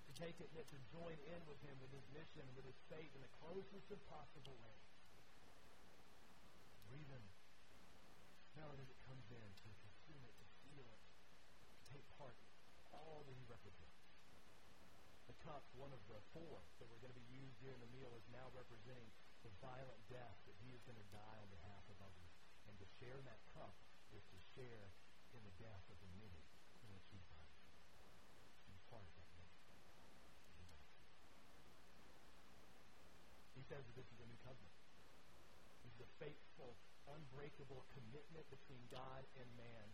to 0.09 0.13
take 0.19 0.35
it 0.41 0.51
and 0.57 0.67
to 0.67 0.79
join 0.91 1.15
in 1.29 1.41
with 1.47 1.61
him 1.63 1.77
with 1.79 1.93
his 1.95 2.05
mission, 2.11 2.43
with 2.59 2.67
his 2.67 2.79
fate 2.91 3.13
in 3.15 3.23
the 3.23 3.33
closest 3.39 3.87
of 3.95 4.01
possible 4.11 4.59
ways. 4.59 4.89
Breathe 6.91 7.15
in, 7.15 7.25
smell 8.53 8.75
it 8.75 8.81
as 8.83 8.91
it 8.91 9.01
comes 9.07 9.25
in, 9.31 9.49
to 9.63 9.71
consume 9.87 10.23
it, 10.27 10.35
to 10.41 10.47
feel 10.67 10.85
it, 10.91 11.03
to 11.79 11.83
take 11.95 12.05
part 12.19 12.35
in 12.35 12.83
all 12.91 13.23
that 13.29 13.37
he 13.39 13.45
represents. 13.47 13.92
Cup, 15.43 15.67
one 15.75 15.91
of 15.91 15.99
the 16.07 16.23
four 16.31 16.63
that 16.79 16.87
were 16.87 17.03
going 17.03 17.11
to 17.11 17.19
be 17.19 17.29
used 17.35 17.59
during 17.59 17.83
the 17.83 17.91
meal, 17.91 18.15
is 18.15 18.23
now 18.31 18.47
representing 18.55 19.11
the 19.43 19.51
violent 19.59 19.99
death 20.07 20.39
that 20.47 20.55
he 20.63 20.71
is 20.71 20.83
going 20.87 20.99
to 20.99 21.09
die 21.11 21.39
on 21.43 21.49
behalf 21.51 21.83
of 21.91 21.99
others. 21.99 22.31
And 22.71 22.79
to 22.79 22.87
share 23.03 23.19
in 23.19 23.27
that 23.27 23.43
cup 23.51 23.75
is 24.15 24.23
to 24.31 24.39
share 24.55 24.95
in 25.35 25.43
the 25.43 25.55
death 25.59 25.83
of 25.91 25.99
the 25.99 26.11
many. 26.23 26.43
He. 27.11 27.19
He 33.59 33.63
says 33.67 33.83
that 33.87 33.97
this 33.97 34.07
is 34.11 34.19
a 34.21 34.29
new 34.29 34.39
covenant. 34.43 34.75
This 35.83 35.93
is 35.97 36.03
a 36.07 36.11
faithful, 36.23 36.77
unbreakable 37.09 37.83
commitment 37.95 38.47
between 38.51 38.83
God 38.91 39.25
and 39.39 39.47
man 39.57 39.87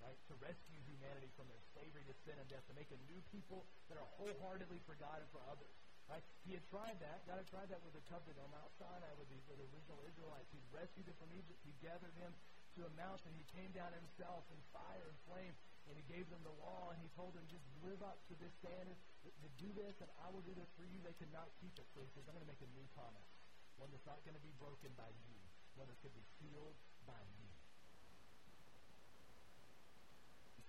right? 0.00 0.16
To 0.32 0.34
rescue 0.40 0.80
humanity 0.88 1.30
from 1.36 1.48
their 1.48 1.60
slavery 1.72 2.04
to 2.08 2.14
sin 2.24 2.36
and 2.36 2.48
death, 2.48 2.64
to 2.68 2.76
make 2.76 2.90
a 2.90 3.00
new 3.08 3.20
people 3.32 3.64
that 3.92 4.00
are 4.00 4.08
wholeheartedly 4.16 4.80
for 4.88 4.96
God 4.96 5.20
and 5.20 5.28
for 5.30 5.40
others. 5.48 5.72
Right? 6.10 6.24
He 6.42 6.58
had 6.58 6.64
tried 6.66 6.98
that. 6.98 7.22
God 7.28 7.38
had 7.38 7.46
tried 7.46 7.70
that 7.70 7.78
with 7.86 7.94
the 7.94 8.02
covenant 8.10 8.42
on 8.42 8.50
Mount 8.50 8.72
Sinai 8.82 9.14
with 9.14 9.30
the, 9.30 9.38
the 9.54 9.62
original 9.70 10.02
Israelites. 10.10 10.50
He 10.50 10.58
rescued 10.74 11.06
them 11.06 11.14
from 11.22 11.30
Egypt. 11.38 11.62
He 11.62 11.70
gathered 11.78 12.10
them 12.18 12.34
to 12.74 12.82
a 12.82 12.92
mountain. 12.98 13.30
He 13.38 13.46
came 13.54 13.70
down 13.70 13.94
himself 13.94 14.42
in 14.50 14.58
fire 14.74 15.06
and 15.06 15.14
flame, 15.30 15.54
and 15.86 15.94
he 15.94 16.02
gave 16.10 16.26
them 16.26 16.42
the 16.42 16.54
law, 16.58 16.90
and 16.90 16.98
he 16.98 17.06
told 17.14 17.38
them, 17.38 17.46
just 17.46 17.62
live 17.86 18.02
up 18.02 18.18
to 18.26 18.34
this 18.42 18.50
standard, 18.58 18.98
to 19.22 19.48
do 19.58 19.70
this, 19.78 19.94
and 20.02 20.10
I 20.18 20.34
will 20.34 20.42
do 20.42 20.54
this 20.54 20.66
for 20.74 20.82
you. 20.82 20.98
They 21.06 21.14
could 21.14 21.30
not 21.30 21.46
keep 21.62 21.78
it. 21.78 21.86
So 21.94 22.02
he 22.02 22.10
says, 22.10 22.26
I'm 22.26 22.34
going 22.34 22.46
to 22.46 22.50
make 22.50 22.62
a 22.62 22.70
new 22.74 22.86
promise, 22.94 23.30
one 23.78 23.90
that's 23.94 24.06
not 24.06 24.18
going 24.26 24.34
to 24.34 24.42
be 24.42 24.54
broken 24.58 24.90
by 24.98 25.10
you, 25.26 25.38
one 25.78 25.86
that's 25.86 26.02
going 26.02 26.14
to 26.14 26.18
be 26.18 26.26
sealed 26.42 26.74
by 27.06 27.22
me. 27.38 27.59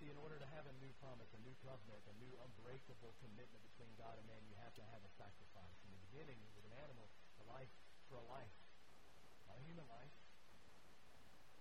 See, 0.02 0.10
in 0.10 0.18
order 0.18 0.34
to 0.34 0.48
have 0.50 0.66
a 0.66 0.74
new 0.82 0.90
promise, 0.98 1.30
a 1.30 1.38
new 1.46 1.54
covenant, 1.62 2.02
a 2.10 2.16
new 2.18 2.34
unbreakable 2.42 3.14
commitment 3.22 3.62
between 3.70 3.94
God 3.94 4.18
and 4.18 4.26
man, 4.26 4.42
you 4.50 4.58
have 4.58 4.74
to 4.74 4.82
have 4.90 4.98
a 5.06 5.12
sacrifice. 5.14 5.78
In 5.86 5.94
the 5.94 6.02
beginning, 6.10 6.42
with 6.58 6.66
an 6.66 6.74
animal, 6.82 7.06
a 7.38 7.46
life 7.46 7.70
for 8.10 8.18
a 8.18 8.26
life. 8.26 8.50
Not 9.46 9.62
a 9.62 9.62
human 9.62 9.86
life, 9.86 10.10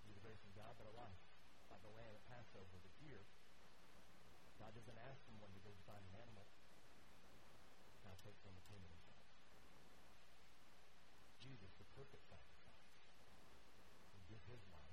due 0.02 0.18
the 0.18 0.26
grace 0.26 0.42
of 0.42 0.58
God, 0.58 0.74
but 0.82 0.90
a 0.90 0.96
life. 0.98 1.22
Like 1.70 1.86
the 1.86 1.94
lamb 1.94 2.18
at 2.18 2.26
Passover. 2.34 2.82
But 2.82 2.94
here, 2.98 3.22
God 4.58 4.74
doesn't 4.74 5.00
ask 5.06 5.22
someone 5.30 5.54
to 5.54 5.62
go 5.62 5.70
find 5.86 6.02
an 6.02 6.18
animal. 6.26 6.50
God 8.02 8.18
takes 8.26 8.42
on 8.50 8.58
the 8.58 8.66
pain 8.74 8.82
of 8.82 8.90
himself. 8.90 9.22
Jesus, 11.46 11.70
the 11.78 11.86
perfect 11.94 12.26
sacrifice, 12.26 12.90
will 14.18 14.26
give 14.34 14.42
his 14.50 14.66
life 14.74 14.92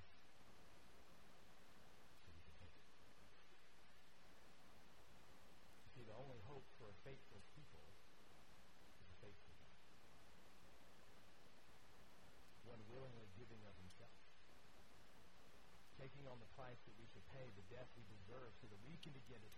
see, 5.99 6.07
the 6.07 6.15
only 6.15 6.39
hope 6.47 6.63
for 6.79 6.87
a 6.87 6.97
faithful 7.03 7.43
people 7.59 7.83
is 9.03 9.11
a 9.11 9.19
faithful 9.19 9.51
God. 9.59 9.79
One 12.71 12.83
willingly 12.87 13.27
giving 13.35 13.59
of 13.67 13.75
himself. 13.83 14.15
Taking 15.99 16.31
on 16.31 16.39
the 16.39 16.47
price 16.55 16.79
that 16.87 16.95
we 17.03 17.11
should 17.11 17.27
pay, 17.35 17.51
the 17.59 17.67
death 17.75 17.91
we 17.99 18.07
deserve, 18.07 18.55
so 18.63 18.71
that 18.71 18.79
we 18.87 18.95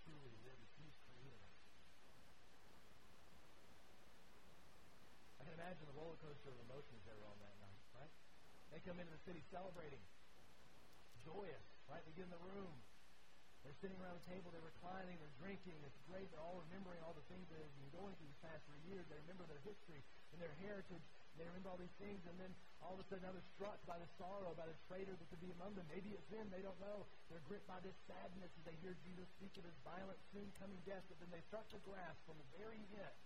truly 0.07 0.31
he's 0.79 0.97
created 1.11 1.41
us. 1.43 1.57
I 5.39 5.43
can 5.43 5.55
imagine 5.59 5.85
the 5.91 5.97
roller 5.99 6.19
coaster 6.23 6.55
of 6.55 6.59
emotions 6.71 7.03
they 7.03 7.17
were 7.19 7.27
on 7.27 7.39
that 7.43 7.57
night, 7.59 7.83
right? 7.97 8.13
They 8.71 8.79
come 8.87 9.03
into 9.03 9.11
the 9.11 9.23
city 9.27 9.43
celebrating, 9.51 10.03
joyous, 11.27 11.67
right? 11.91 12.05
They 12.07 12.15
get 12.15 12.31
in 12.31 12.35
the 12.35 12.45
room, 12.47 12.79
they're 13.67 13.77
sitting 13.83 13.99
around 14.01 14.17
the 14.25 14.29
table, 14.31 14.49
they're 14.55 14.65
reclining, 14.65 15.21
they're 15.21 15.37
drinking. 15.37 15.77
It's 15.85 16.01
great. 16.09 16.33
They're 16.33 16.41
all 16.41 16.65
remembering 16.65 16.97
all 17.05 17.13
the 17.13 17.27
things 17.29 17.45
that 17.53 17.61
they've 17.61 17.77
been 17.77 17.93
going 17.93 18.17
through 18.17 18.33
these 18.33 18.41
past 18.41 18.65
three 18.65 18.81
years. 18.89 19.05
They 19.13 19.21
remember 19.29 19.45
their 19.45 19.61
history 19.69 20.01
and 20.33 20.41
their 20.41 20.57
heritage. 20.65 21.05
They 21.41 21.49
remember 21.49 21.73
all 21.73 21.81
these 21.81 21.97
things, 21.97 22.21
and 22.29 22.37
then 22.37 22.53
all 22.85 22.93
of 22.93 23.01
a 23.01 23.07
sudden 23.09 23.25
now 23.25 23.33
they're 23.33 23.53
struck 23.57 23.81
by 23.89 23.97
the 23.97 24.09
sorrow, 24.21 24.53
by 24.53 24.69
the 24.69 24.77
traitor 24.93 25.17
that 25.17 25.27
could 25.33 25.41
be 25.41 25.49
among 25.57 25.73
them. 25.73 25.89
Maybe 25.89 26.13
it's 26.13 26.29
them, 26.29 26.53
they 26.53 26.61
don't 26.61 26.77
know. 26.85 27.09
They're 27.33 27.45
gripped 27.49 27.65
by 27.65 27.81
this 27.81 27.97
sadness 28.05 28.53
as 28.53 28.65
they 28.69 28.77
hear 28.85 28.93
Jesus 29.01 29.25
speak 29.41 29.57
of 29.57 29.65
his 29.65 29.77
violent, 29.81 30.21
soon 30.37 30.53
coming 30.61 30.77
death, 30.85 31.03
but 31.09 31.17
then 31.25 31.33
they 31.33 31.41
start 31.49 31.65
to 31.73 31.81
grasp 31.81 32.21
from 32.29 32.37
the 32.37 32.49
very 32.61 32.85
end, 32.93 33.17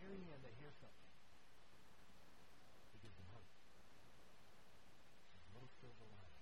very 0.00 0.24
end, 0.32 0.40
they 0.40 0.56
hear 0.56 0.72
something. 0.80 1.12
It 2.96 3.04
gives 3.04 3.16
them 3.20 3.28
hope. 3.36 3.52
It's 5.36 5.44
a 5.44 5.52
little 5.52 5.72
silver 5.76 6.08
lining. 6.08 6.40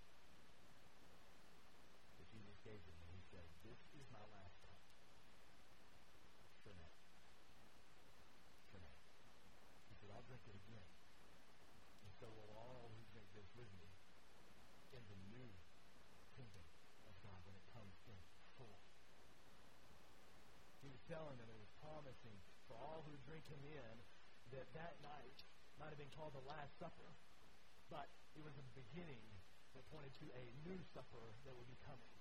Jesus 2.29 2.61
gave 2.63 2.79
him, 2.87 2.95
and 3.03 3.11
he 3.19 3.23
said, 3.35 3.47
This 3.67 3.81
is 3.99 4.07
my 4.15 4.23
last 4.31 4.55
time. 4.63 4.85
For 6.63 6.75
now. 6.77 6.95
For 8.71 8.79
now. 8.79 8.95
He 9.91 9.95
said, 9.99 10.13
I'll 10.15 10.27
drink 10.29 10.45
it 10.47 10.55
again. 10.55 10.87
And 12.05 12.13
so 12.21 12.31
will 12.31 12.49
this 13.39 13.55
with 13.55 13.71
me 13.79 13.87
in 14.91 15.03
the 15.07 15.19
new 15.31 15.51
kingdom 16.35 16.67
of 17.07 17.15
God 17.23 17.39
when 17.47 17.55
it 17.55 17.63
comes 17.71 17.95
in 18.11 18.19
full. 18.59 18.83
He 20.83 20.91
was 20.91 20.99
telling 21.07 21.39
them, 21.39 21.47
and 21.47 21.59
was 21.63 21.71
promising 21.79 22.35
for 22.67 22.75
all 22.75 23.07
who 23.07 23.15
drink 23.31 23.47
him 23.47 23.63
in 23.63 23.95
that 24.59 24.67
that 24.75 24.99
night 25.07 25.39
might 25.79 25.95
have 25.95 26.01
been 26.03 26.11
called 26.19 26.35
the 26.35 26.43
Last 26.51 26.75
Supper, 26.83 27.15
but 27.87 28.11
it 28.35 28.43
was 28.43 28.59
a 28.59 28.67
beginning 28.75 29.23
that 29.79 29.87
pointed 29.95 30.11
to 30.19 30.27
a 30.35 30.45
new 30.67 30.81
supper 30.91 31.23
that 31.47 31.55
would 31.55 31.71
be 31.71 31.79
coming. 31.87 32.15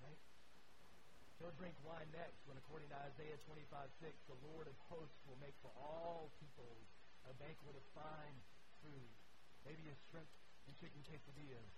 Right? 0.00 0.22
He'll 1.36 1.52
drink 1.60 1.76
wine 1.84 2.08
next 2.16 2.40
when, 2.48 2.56
according 2.56 2.88
to 2.88 2.96
Isaiah 3.12 3.36
25, 3.44 3.68
6, 4.00 4.32
the 4.32 4.38
Lord 4.48 4.64
of 4.64 4.76
hosts 4.88 5.20
will 5.28 5.36
make 5.44 5.54
for 5.60 5.74
all 5.76 6.32
peoples 6.40 6.88
a 7.28 7.36
banquet 7.36 7.76
of 7.76 7.84
fine 7.92 8.36
food. 8.80 9.12
Maybe 9.62 9.86
a 9.86 9.96
shrimp 10.10 10.28
and 10.66 10.74
chicken 10.78 11.02
quesadillas 11.06 11.70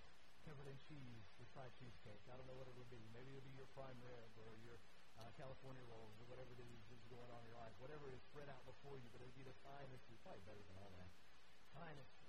covered 0.45 0.69
in 0.69 0.77
cheese 0.89 1.25
with 1.41 1.49
fried 1.53 1.73
cheesecake. 1.77 2.21
I 2.29 2.37
don't 2.37 2.49
know 2.49 2.57
what 2.57 2.69
it 2.69 2.77
will 2.77 2.89
be. 2.89 3.01
Maybe 3.13 3.33
it'll 3.37 3.45
be 3.45 3.57
your 3.57 3.69
prime 3.77 3.97
rib 4.01 4.33
or 4.41 4.57
your 4.61 4.81
uh, 5.21 5.29
California 5.37 5.85
rolls 5.89 6.17
or 6.21 6.27
whatever 6.29 6.53
it 6.57 6.61
is 6.65 6.81
that's 6.89 7.09
going 7.09 7.29
on 7.29 7.45
in 7.45 7.53
your 7.53 7.61
life. 7.61 7.73
Whatever 7.81 8.09
is 8.13 8.21
spread 8.29 8.49
out 8.49 8.65
before 8.65 8.97
you, 9.01 9.09
but 9.13 9.21
it'll 9.21 9.37
be 9.37 9.45
the 9.45 9.57
finest 9.65 10.05
food. 10.09 10.21
Probably 10.25 10.45
better 10.45 10.65
than 10.65 10.77
all 10.81 10.93
that. 10.97 11.13
Finest 11.77 12.13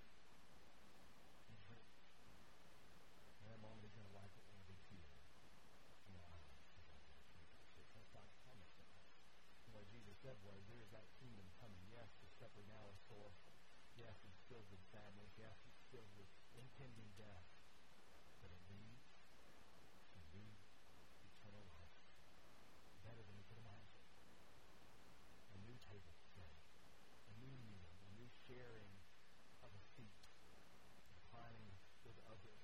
Jesus 9.96 10.18
said 10.20 10.36
was, 10.44 10.60
there 10.68 10.82
is 10.82 10.92
that 10.92 11.08
kingdom 11.24 11.48
coming. 11.62 11.80
Yes, 11.88 12.12
the 12.20 12.28
supper 12.36 12.64
now 12.68 12.92
is 12.92 13.00
sorrowful. 13.08 13.25
Filled 14.46 14.70
with 14.70 14.84
sadness. 14.94 15.34
Yes, 15.42 15.58
it's 15.66 15.82
filled 15.90 16.14
with 16.14 16.30
impending 16.54 17.10
death. 17.18 17.50
But 18.38 18.54
it 18.54 18.62
leads 18.70 19.10
to 20.14 20.20
new 20.38 20.54
eternal 21.26 21.66
life. 21.74 21.98
Better 23.02 23.26
than 23.26 23.34
you 23.42 23.46
could 23.50 23.58
imagine. 23.58 23.98
A 25.50 25.58
new 25.66 25.74
table 25.90 26.14
set. 26.38 26.54
A 27.26 27.34
new 27.42 27.58
meal. 27.66 27.90
A 27.90 28.12
new 28.14 28.30
sharing 28.46 28.94
of 29.66 29.74
a 29.74 29.82
seat. 29.98 30.22
Reclining 31.10 31.74
with 32.06 32.22
others 32.30 32.62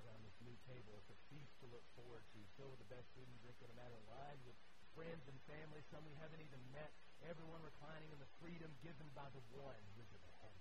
around 0.00 0.24
this 0.24 0.40
new 0.40 0.56
table. 0.64 0.96
It's 0.96 1.12
a 1.12 1.20
feast 1.28 1.52
to 1.60 1.68
look 1.68 1.84
forward 1.92 2.24
to, 2.32 2.40
filled 2.56 2.72
with 2.72 2.80
the 2.80 2.88
best 2.88 3.12
food 3.12 3.28
and 3.28 3.36
drink, 3.44 3.60
no 3.60 3.68
matter 3.76 4.00
lined 4.08 4.40
with 4.48 4.56
friends 4.96 5.28
and 5.28 5.36
family, 5.44 5.84
some 5.92 6.00
we 6.08 6.16
haven't 6.16 6.40
even 6.40 6.62
met, 6.72 6.94
everyone 7.24 7.64
reclining 7.64 8.12
in 8.12 8.20
the 8.20 8.28
freedom 8.36 8.68
given 8.84 9.08
by 9.16 9.24
the 9.32 9.40
one 9.56 9.80
who 9.96 10.04
is 10.04 10.10
at 10.12 10.20
the 10.20 10.34
head. 10.44 10.56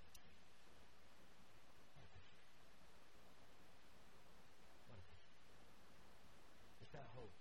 What 4.87 4.99
a 4.99 5.07
picture. 5.11 5.35
It's 6.79 6.93
that 6.95 7.11
hope. 7.11 7.35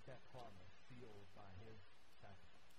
It's 0.00 0.08
that 0.08 0.24
promise 0.32 0.72
sealed 0.88 1.28
by 1.36 1.50
his 1.68 1.76
sacrifice 2.24 2.72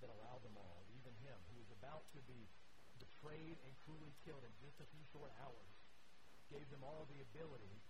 that 0.00 0.08
allowed 0.08 0.42
them 0.42 0.56
all, 0.56 0.82
even 0.96 1.14
him, 1.22 1.38
who 1.52 1.60
was 1.60 1.70
about 1.76 2.08
to 2.16 2.20
be 2.24 2.48
betrayed 2.98 3.60
and 3.62 3.72
cruelly 3.86 4.14
killed 4.26 4.42
in 4.42 4.54
just 4.58 4.80
a 4.80 4.86
few 4.90 5.04
short 5.14 5.30
hours, 5.38 5.72
gave 6.50 6.66
them 6.74 6.82
all 6.82 7.06
the 7.06 7.20
ability 7.22 7.82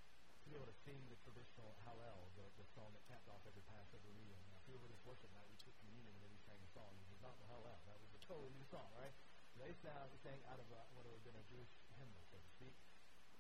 be 0.46 0.59
able 0.59 0.66
to 0.66 0.78
sing 0.83 0.98
the 1.07 1.18
traditional 1.22 1.74
Hallel, 1.87 2.26
the, 2.35 2.46
the 2.59 2.66
song 2.74 2.90
that 2.96 3.05
capped 3.07 3.28
off 3.31 3.42
every 3.46 3.62
Passover 3.70 4.11
meal. 4.18 4.38
Now, 4.50 4.59
if 4.59 4.66
you 4.66 4.76
were 4.78 4.90
this 4.90 5.02
worship 5.07 5.31
night, 5.31 5.46
we 5.50 5.59
took 5.62 5.74
communion 5.78 6.11
and 6.18 6.22
then 6.26 6.33
we 6.35 6.40
sang 6.42 6.59
a 6.59 6.70
song. 6.74 6.90
It 6.98 7.09
was 7.11 7.22
not 7.22 7.38
the 7.38 7.46
Hallel. 7.46 7.78
That 7.87 7.98
was 8.02 8.11
a 8.16 8.20
totally 8.26 8.50
new 8.55 8.66
song, 8.66 8.88
right? 8.98 9.14
They 9.61 9.70
sang, 9.85 10.11
sang 10.24 10.40
out 10.48 10.59
of 10.59 10.66
uh, 10.72 10.81
what 10.96 11.05
would 11.07 11.14
have 11.14 11.26
been 11.26 11.38
a 11.38 11.46
Jewish 11.46 11.70
hymnal, 11.94 12.24
so 12.33 12.40
to 12.40 12.50
speak. 12.59 12.74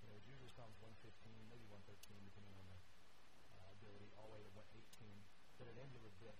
You 0.04 0.12
know, 0.12 0.18
usually 0.28 0.52
Psalms 0.52 0.76
115, 0.78 1.10
maybe 1.48 1.64
113, 1.70 1.90
depending 2.22 2.54
on 2.60 2.66
the 2.70 2.80
uh, 3.50 3.70
ability, 3.80 4.12
all 4.20 4.30
the 4.30 4.38
way 4.38 4.42
to 4.44 4.52
118. 4.54 4.78
But 5.58 5.72
it 5.72 5.76
ended 5.80 6.02
with 6.04 6.14
this. 6.20 6.38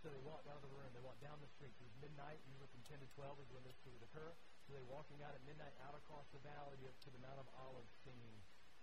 So 0.00 0.08
they 0.08 0.20
walked 0.24 0.48
out 0.48 0.56
of 0.56 0.64
the 0.64 0.72
room. 0.72 0.88
They 0.96 1.04
walked 1.04 1.20
down 1.20 1.36
the 1.44 1.50
street. 1.52 1.76
It 1.76 1.84
was 1.84 1.92
midnight. 2.00 2.40
Usually 2.48 2.68
from 2.72 2.80
10 2.88 3.04
to 3.04 3.08
12 3.20 3.44
is 3.44 3.48
when 3.52 3.64
this 3.68 3.76
would 3.84 4.00
occur. 4.00 4.32
So 4.64 4.72
they're 4.72 4.88
walking 4.88 5.20
out 5.20 5.36
at 5.36 5.44
midnight 5.44 5.76
out 5.84 5.92
across 5.92 6.24
the 6.32 6.40
valley 6.40 6.80
up 6.88 6.96
to 7.04 7.12
the 7.12 7.20
Mount 7.20 7.36
of 7.36 7.48
Olives 7.52 7.92
singing 8.00 8.40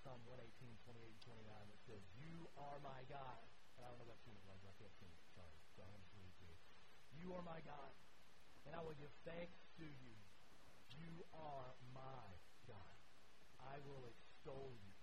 Psalm 0.08 0.24
118, 0.24 0.72
28, 0.88 1.20
29 1.20 1.68
that 1.68 1.82
says, 1.84 2.00
You 2.16 2.48
are 2.56 2.80
my 2.80 3.04
God. 3.12 3.44
And 3.76 3.84
I 3.84 3.92
don't 3.92 4.00
know 4.00 4.08
what 4.08 4.16
tune 4.24 4.40
it 4.40 4.48
was. 4.48 4.56
I 4.64 4.72
can't 4.80 4.96
sing. 5.04 5.12
Sorry. 5.36 5.52
So 5.76 5.84
I'm 5.84 5.92
just 6.00 6.16
read 6.16 6.32
to 6.32 6.46
you. 6.48 6.56
You 7.20 7.36
are 7.36 7.44
my 7.44 7.60
God, 7.68 7.92
and 8.64 8.72
I 8.72 8.80
will 8.80 8.96
give 8.96 9.12
thanks 9.28 9.60
to 9.76 9.84
you. 9.84 10.16
You 10.96 11.28
are 11.36 11.76
my 11.92 12.24
God. 12.72 12.96
I 13.60 13.84
will 13.84 14.08
extol 14.08 14.72
you. 14.80 14.96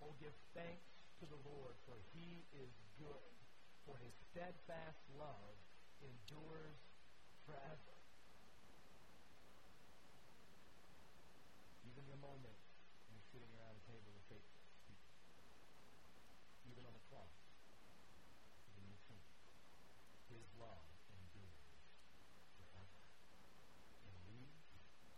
Oh, 0.00 0.16
give 0.16 0.32
thanks 0.56 0.88
to 1.20 1.28
the 1.28 1.36
Lord, 1.44 1.76
for 1.84 2.00
he 2.16 2.40
is 2.56 2.72
good, 2.96 3.36
for 3.84 4.00
his 4.00 4.16
steadfast 4.32 5.04
love 5.20 5.52
endures 6.00 6.80
forever. 7.44 7.92
Even 11.84 12.08
the 12.08 12.16
moment 12.24 12.56
you're 13.10 13.26
sitting 13.34 13.50
around 13.58 13.74
a 13.74 13.84
table 13.90 14.10
with 14.14 14.22
faithful 14.30 14.62
people, 14.86 15.10
even 16.70 16.86
on 16.86 16.94
the 16.94 17.04
cross, 17.10 17.34
even 18.70 18.86
you 18.86 18.96
sing, 19.10 19.20
his 20.40 20.48
love 20.56 20.88
endures 21.12 21.52
forever. 22.56 22.96
And 24.08 24.16
leads 24.32 24.64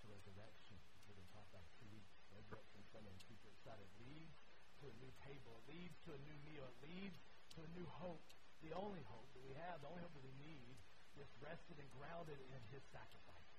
to 0.02 0.11
resurrection. 0.11 0.74
We've 1.06 1.14
been 1.14 1.30
talking 1.30 1.54
about 1.54 1.70
two 1.78 1.87
weeks. 1.94 2.11
Resurrection 2.35 2.82
Sunday, 2.90 3.14
and 3.14 3.22
super 3.22 3.54
excited. 3.54 3.87
Leads 4.02 4.35
to 4.82 4.90
a 4.90 4.94
new 4.98 5.14
table. 5.22 5.62
It 5.62 5.66
leads 5.70 5.94
to 6.11 6.18
a 6.18 6.20
new 6.26 6.38
meal. 6.42 6.66
It 6.66 6.78
leads 6.82 7.18
to 7.54 7.62
a 7.62 7.70
new 7.78 7.87
hope. 8.02 8.26
The 8.66 8.74
only 8.74 9.06
hope 9.06 9.30
that 9.38 9.42
we 9.46 9.54
have, 9.62 9.78
the 9.78 9.90
only 9.90 10.02
hope 10.02 10.14
that 10.18 10.26
we 10.26 10.35
need, 10.42 10.74
is 11.18 11.30
rested 11.38 11.78
and 11.78 11.87
grounded 11.94 12.38
in 12.50 12.61
his 12.74 12.82
sacrifice. 12.90 13.50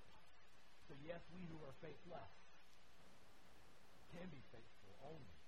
So 0.92 1.00
yes, 1.00 1.24
we 1.32 1.48
who 1.48 1.64
are 1.64 1.76
faithless 1.80 2.34
can 4.12 4.28
be 4.36 4.44
faithful 4.52 4.94
only 5.00 5.40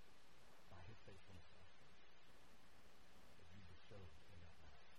by 0.71 0.80
his 0.88 0.97
faithfulness 1.04 1.43
to 1.51 1.60
us 1.60 1.75
that 3.36 3.47
Jesus 3.51 3.78
showed 3.91 4.10
in 4.32 4.38
that 4.41 4.56
last 4.63 4.89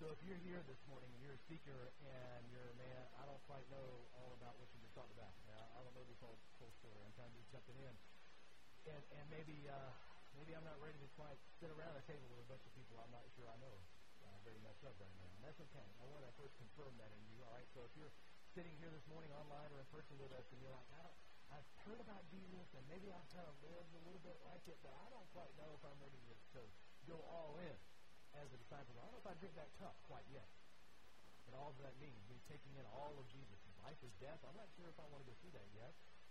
So 0.00 0.08
if 0.16 0.24
you're 0.24 0.40
here 0.48 0.64
this 0.64 0.80
morning 0.88 1.12
and 1.12 1.20
you're 1.20 1.36
a 1.36 1.44
seeker 1.44 1.92
and 2.00 2.40
you're 2.48 2.72
a 2.72 2.76
man, 2.80 3.04
I 3.20 3.28
don't 3.28 3.44
quite 3.44 3.68
know 3.68 4.08
all 4.16 4.32
about 4.32 4.56
what 4.56 4.64
you 4.72 4.80
just 4.80 4.96
talked 4.96 5.12
about. 5.12 5.28
I 5.44 5.76
don't 5.84 5.92
know 5.92 6.08
this 6.08 6.16
whole, 6.24 6.40
whole 6.56 6.72
story. 6.80 7.04
I'm 7.04 7.12
kind 7.20 7.28
of 7.28 7.36
just 7.36 7.52
jumping 7.52 7.76
in. 7.76 7.92
And, 8.88 9.04
and 9.12 9.28
maybe, 9.28 9.68
uh, 9.68 9.92
maybe 10.40 10.56
I'm 10.56 10.64
not 10.64 10.80
ready 10.80 10.96
to 11.04 11.08
quite 11.20 11.36
sit 11.60 11.68
around 11.68 12.00
a 12.00 12.04
table 12.08 12.32
with 12.32 12.40
a 12.40 12.48
bunch 12.48 12.64
of 12.64 12.72
people 12.72 12.96
I'm 12.96 13.12
not 13.12 13.28
sure 13.36 13.44
I 13.44 13.60
know 13.60 13.76
uh, 14.24 14.40
very 14.40 14.56
much 14.64 14.80
of 14.88 14.96
right 14.96 15.12
now. 15.20 15.28
And 15.36 15.44
that's 15.44 15.60
okay. 15.68 15.84
I 16.00 16.08
want 16.08 16.24
to 16.24 16.32
first 16.32 16.56
confirm 16.56 16.96
that 16.96 17.12
in 17.12 17.20
you. 17.36 17.44
All 17.44 17.52
right. 17.52 17.68
So 17.76 17.84
if 17.84 17.92
you're 17.92 18.16
sitting 18.56 18.72
here 18.80 18.88
this 18.88 19.04
morning 19.04 19.28
online 19.36 19.68
or 19.68 19.84
in 19.84 19.88
person 19.92 20.16
with 20.16 20.32
us 20.32 20.48
and 20.48 20.64
you're 20.64 20.72
like, 20.72 20.88
I 20.96 21.04
don't, 21.04 21.18
I've 21.52 21.68
heard 21.84 22.00
about 22.00 22.24
Jesus 22.32 22.72
and 22.72 22.88
maybe 22.88 23.12
I've 23.12 23.28
kind 23.36 23.44
of 23.44 23.52
lived 23.68 23.92
a 23.92 24.00
little 24.08 24.24
bit 24.24 24.40
like 24.48 24.64
it, 24.64 24.80
but 24.80 24.96
I 24.96 25.12
don't 25.12 25.28
quite 25.36 25.52
know 25.60 25.76
if 25.76 25.84
I'm 25.84 26.00
ready 26.00 26.16
to, 26.32 26.34
to 26.56 26.60
go 27.04 27.20
all 27.28 27.60
in 27.60 27.76
as 28.38 28.48
a 28.52 28.58
disciple. 28.58 28.94
I 28.98 29.06
don't 29.06 29.14
know 29.18 29.22
if 29.24 29.30
I 29.30 29.36
drink 29.38 29.54
that 29.58 29.70
cup 29.80 29.98
quite 30.06 30.26
yet. 30.30 30.46
And 31.50 31.58
all 31.58 31.74
that 31.82 31.96
means, 31.98 32.20
me 32.30 32.38
taking 32.46 32.76
in 32.78 32.86
all 32.94 33.16
of 33.18 33.26
Jesus' 33.32 33.58
life 33.82 33.98
or 34.04 34.12
death. 34.22 34.38
I'm 34.46 34.54
not 34.54 34.70
sure 34.78 34.86
if 34.86 34.98
I 35.02 35.06
want 35.10 35.26
to 35.26 35.28
go 35.28 35.36
through 35.42 35.54
that 35.58 35.66
yet. 35.74 35.90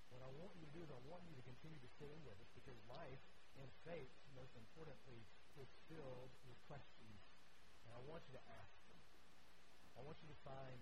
What 0.09 0.23
I 0.23 0.31
want 0.39 0.55
you 0.57 0.65
to 0.65 0.73
do 0.73 0.81
is 0.81 0.89
I 0.89 1.01
want 1.05 1.27
you 1.27 1.35
to 1.35 1.45
continue 1.45 1.77
to 1.81 1.91
sit 1.99 2.09
in 2.09 2.21
with 2.23 2.39
us 2.39 2.49
because 2.55 2.77
life 2.89 3.21
and 3.59 3.67
faith, 3.83 4.09
most 4.33 4.55
importantly, 4.55 5.21
is 5.59 5.69
filled 5.91 6.31
with 6.47 6.57
questions. 6.65 7.19
And 7.85 7.91
I 7.93 8.01
want 8.07 8.23
you 8.25 8.33
to 8.39 8.43
ask 8.47 8.73
them. 8.87 9.01
I 9.97 10.01
want 10.01 10.17
you 10.23 10.29
to 10.31 10.39
find 10.47 10.79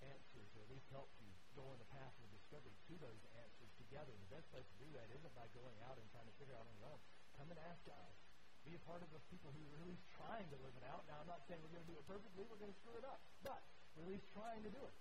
answers, 0.00 0.48
or 0.54 0.62
at 0.64 0.70
least 0.70 0.86
help 0.92 1.10
you 1.18 1.28
go 1.56 1.66
on 1.66 1.78
the 1.80 1.88
path 1.90 2.14
of 2.20 2.28
discovery 2.30 2.76
to 2.88 2.94
those 3.02 3.22
answers 3.42 3.70
together. 3.80 4.12
The 4.14 4.32
best 4.38 4.46
place 4.54 4.66
to 4.70 4.78
do 4.78 4.88
that 4.94 5.10
isn't 5.10 5.34
by 5.34 5.50
going 5.56 5.76
out 5.86 5.98
and 5.98 6.06
trying 6.14 6.28
to 6.28 6.36
figure 6.38 6.54
out 6.54 6.66
on 6.66 6.74
your 6.78 6.88
own. 6.88 7.00
Come 7.34 7.50
and 7.50 7.58
ask 7.58 7.82
us. 7.90 8.16
Be 8.64 8.74
a 8.76 8.82
part 8.88 9.04
of 9.04 9.08
those 9.12 9.24
people 9.28 9.52
who 9.52 9.60
are 9.60 9.76
really 9.84 10.00
trying 10.16 10.48
to 10.48 10.56
live 10.64 10.72
it 10.74 10.84
out. 10.88 11.04
Now, 11.04 11.20
I'm 11.20 11.28
not 11.28 11.44
saying 11.44 11.60
we're 11.60 11.72
going 11.72 11.84
to 11.84 11.92
do 11.92 11.98
it 12.00 12.06
perfectly. 12.08 12.48
We're 12.48 12.60
going 12.60 12.72
to 12.72 12.80
screw 12.80 12.96
it 12.96 13.04
up. 13.04 13.20
But 13.44 13.60
we're 13.94 14.08
at 14.08 14.10
least 14.16 14.28
trying 14.32 14.64
to 14.64 14.72
do 14.72 14.80
it. 14.80 14.96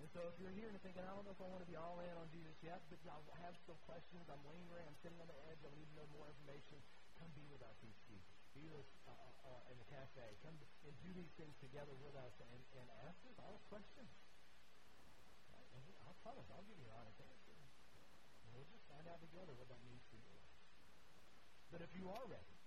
And 0.00 0.08
so 0.16 0.24
if 0.32 0.40
you're 0.40 0.56
here 0.56 0.72
and 0.72 0.80
thinking, 0.80 1.04
I 1.04 1.12
don't 1.12 1.28
know 1.28 1.36
if 1.36 1.44
I 1.44 1.48
want 1.52 1.60
to 1.60 1.68
be 1.68 1.76
all 1.76 2.00
in 2.00 2.14
on 2.16 2.24
Jesus 2.32 2.56
yet, 2.64 2.80
but 2.88 3.04
I 3.04 3.38
have 3.44 3.52
still 3.60 3.76
questions, 3.84 4.24
I'm 4.32 4.40
lingering, 4.48 4.88
I'm 4.88 4.96
sitting 5.04 5.20
on 5.20 5.28
the 5.28 5.36
edge, 5.52 5.60
I 5.60 5.68
need 5.76 5.92
to 5.92 5.96
know 6.00 6.08
more 6.16 6.24
information, 6.24 6.80
come 7.20 7.28
be 7.36 7.44
with 7.52 7.60
us 7.60 7.76
each 7.84 8.00
week. 8.08 8.24
Be 8.56 8.64
with 8.64 8.80
us 8.80 8.90
uh, 9.06 9.12
uh, 9.12 9.60
uh, 9.60 9.70
in 9.70 9.76
the 9.76 9.88
cafe. 9.92 10.24
Come 10.40 10.56
and 10.56 10.94
do 11.04 11.10
these 11.12 11.30
things 11.36 11.52
together 11.60 11.92
with 12.00 12.16
us 12.16 12.34
and, 12.40 12.60
and 12.80 12.86
ask 13.06 13.20
us 13.28 13.36
all 13.38 13.60
questions. 13.68 14.10
Right? 15.52 15.68
And 15.76 15.84
I'll 16.02 16.18
promise, 16.24 16.48
I'll 16.48 16.64
give 16.66 16.80
you 16.80 16.88
an 16.88 16.96
honest 16.96 17.20
answer. 17.20 17.54
And 17.54 18.48
we'll 18.56 18.66
just 18.72 18.82
find 18.88 19.04
out 19.06 19.20
together 19.20 19.52
what 19.54 19.68
that 19.68 19.84
means 19.84 20.02
for 20.08 20.18
you. 20.18 20.40
But 21.70 21.84
if 21.84 21.92
you 21.94 22.10
are 22.10 22.24
ready, 22.26 22.59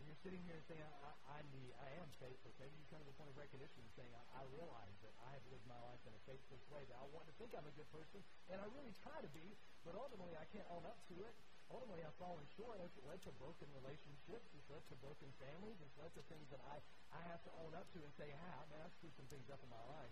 and 0.00 0.08
you're 0.08 0.24
sitting 0.24 0.40
here 0.48 0.56
saying, 0.64 0.80
I, 0.80 1.12
I 1.28 1.38
need, 1.52 1.76
I 1.76 1.92
am 2.00 2.08
faithless. 2.16 2.56
Maybe 2.56 2.72
you 2.80 2.88
come 2.88 3.04
to 3.04 3.08
the 3.12 3.12
point 3.20 3.28
of 3.28 3.36
recognition 3.36 3.84
and 3.84 3.92
saying, 3.92 4.08
I, 4.16 4.40
I 4.40 4.42
realize 4.48 4.96
that 5.04 5.12
I 5.20 5.36
have 5.36 5.44
lived 5.52 5.68
my 5.68 5.76
life 5.76 6.00
in 6.08 6.16
a 6.16 6.22
faithless 6.24 6.64
way, 6.72 6.88
that 6.88 6.96
I 6.96 7.04
want 7.12 7.28
to 7.28 7.34
think 7.36 7.52
I'm 7.52 7.68
a 7.68 7.76
good 7.76 7.88
person, 7.92 8.24
and 8.48 8.56
I 8.56 8.66
really 8.72 8.96
try 9.04 9.20
to 9.20 9.28
be, 9.36 9.44
but 9.84 9.92
ultimately 9.92 10.32
I 10.40 10.48
can't 10.56 10.64
own 10.72 10.88
up 10.88 10.96
to 11.12 11.20
it. 11.28 11.36
Ultimately, 11.70 12.02
I've 12.02 12.18
fallen 12.18 12.42
short. 12.58 12.82
It's 12.82 12.98
led 13.06 13.22
to 13.22 13.32
broken 13.38 13.70
relationships. 13.70 14.42
It's 14.58 14.66
led 14.66 14.82
to 14.90 14.98
broken 14.98 15.30
families. 15.38 15.78
It's 15.78 15.94
led 16.02 16.10
to 16.18 16.22
things 16.26 16.50
that 16.50 16.58
I, 16.66 16.82
I 17.14 17.22
have 17.30 17.46
to 17.46 17.52
own 17.62 17.70
up 17.78 17.86
to 17.94 18.02
and 18.02 18.10
say, 18.18 18.26
ah, 18.26 18.66
man, 18.74 18.82
I've 18.82 18.90
screwed 18.98 19.14
some 19.14 19.30
things 19.30 19.46
up 19.54 19.62
in 19.62 19.70
my 19.70 19.84
life. 19.86 20.10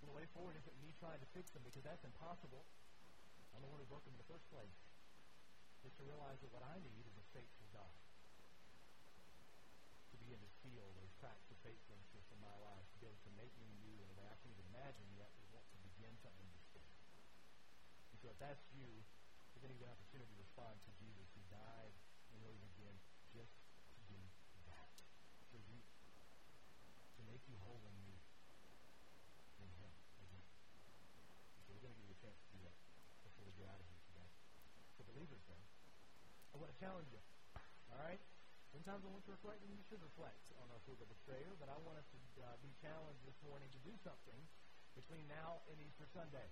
And 0.00 0.08
the 0.08 0.16
way 0.16 0.24
forward 0.32 0.56
isn't 0.56 0.76
me 0.80 0.96
trying 0.96 1.20
to 1.20 1.28
fix 1.36 1.52
them 1.52 1.60
because 1.60 1.84
that's 1.84 2.00
impossible. 2.08 2.64
I'm 3.52 3.60
the 3.60 3.68
one 3.68 3.84
who 3.84 3.88
broke 3.92 4.08
them 4.08 4.16
in 4.16 4.22
the 4.24 4.30
first 4.32 4.48
place. 4.48 4.72
It's 5.84 5.92
to 6.00 6.08
realize 6.08 6.40
that 6.40 6.48
what 6.48 6.64
I 6.64 6.80
need 6.80 7.04
is 7.04 7.16
a 7.20 7.26
faithful 7.36 7.68
God 7.76 8.05
feel 10.66 10.90
those 10.98 11.14
cracks 11.22 11.46
of 11.54 11.58
faithfulness 11.62 12.26
in 12.34 12.38
my 12.42 12.54
life, 12.58 12.82
to 12.90 12.98
be 12.98 13.06
able 13.06 13.22
to 13.22 13.34
make 13.38 13.54
me 13.62 13.70
new 13.86 13.94
in 14.02 14.10
a 14.10 14.16
way 14.18 14.26
I 14.26 14.34
can't 14.42 14.58
imagine 14.66 15.06
yet, 15.14 15.30
but 15.38 15.46
want 15.54 15.66
to 15.70 15.78
begin 15.78 16.10
to 16.26 16.28
understand. 16.42 16.90
And 18.10 18.18
so 18.18 18.34
if 18.34 18.38
that's 18.42 18.66
you, 18.74 18.90
you're 19.54 19.62
going 19.62 19.70
to 19.70 19.78
get 19.78 19.86
an 19.86 19.94
opportunity 19.94 20.26
to 20.34 20.42
respond 20.42 20.74
to 20.82 20.90
Jesus 20.98 21.30
who 21.38 21.42
died 21.46 21.94
and 22.34 22.42
rose 22.42 22.58
again 22.74 22.98
just 23.30 23.54
to 23.94 24.02
do 24.10 24.18
that. 24.66 24.90
For 25.54 25.62
you, 25.70 25.78
to 25.78 27.22
make 27.30 27.46
you 27.46 27.54
whole 27.62 27.78
and 27.86 27.96
new 28.02 28.18
in 29.62 29.70
Him 29.78 29.92
again. 30.18 30.46
So 31.62 31.78
we're 31.78 31.84
going 31.86 31.94
to 31.94 32.00
give 32.02 32.10
you 32.10 32.18
a 32.18 32.22
chance 32.26 32.36
to 32.42 32.48
do 32.58 32.60
that 32.66 32.76
before 33.22 33.46
we 33.46 33.54
get 33.54 33.70
out 33.70 33.78
of 33.78 33.86
here 33.86 34.02
today. 34.10 34.28
For 34.98 35.06
believers, 35.14 35.46
then, 35.46 35.62
I 36.50 36.58
want 36.58 36.74
to 36.74 36.78
challenge 36.82 37.06
you. 37.14 37.22
All 37.94 38.02
right? 38.02 38.18
Sometimes 38.74 39.02
I 39.06 39.10
want 39.10 39.24
to 39.26 39.34
reflect, 39.34 39.62
and 39.62 39.70
you 39.70 39.82
should 39.86 40.02
reflect 40.02 40.42
on 40.58 40.66
our 40.70 40.80
fruit 40.82 40.98
of 40.98 41.08
betrayer, 41.10 41.54
but 41.58 41.70
I 41.70 41.78
want 41.86 41.98
us 41.98 42.08
to 42.10 42.18
uh, 42.42 42.56
be 42.62 42.70
challenged 42.82 43.22
this 43.22 43.38
morning 43.46 43.70
to 43.70 43.80
do 43.86 43.94
something 44.02 44.40
between 44.98 45.26
now 45.28 45.62
and 45.70 45.78
Easter 45.78 46.08
Sunday. 46.10 46.48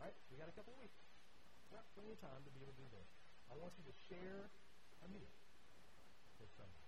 Right? 0.00 0.14
We 0.32 0.40
got 0.40 0.48
a 0.48 0.56
couple 0.56 0.74
weeks. 0.80 0.96
Got 1.70 1.84
plenty 1.94 2.16
of 2.16 2.20
time 2.20 2.42
to 2.44 2.50
be 2.52 2.64
able 2.64 2.74
to 2.74 2.82
do 2.82 2.88
this. 2.92 3.08
I 3.48 3.54
want 3.56 3.76
you 3.76 3.84
to 3.86 3.94
share 4.08 4.48
a 5.04 5.08
meal 5.12 5.32
this 6.40 6.50
Sunday. 6.56 6.86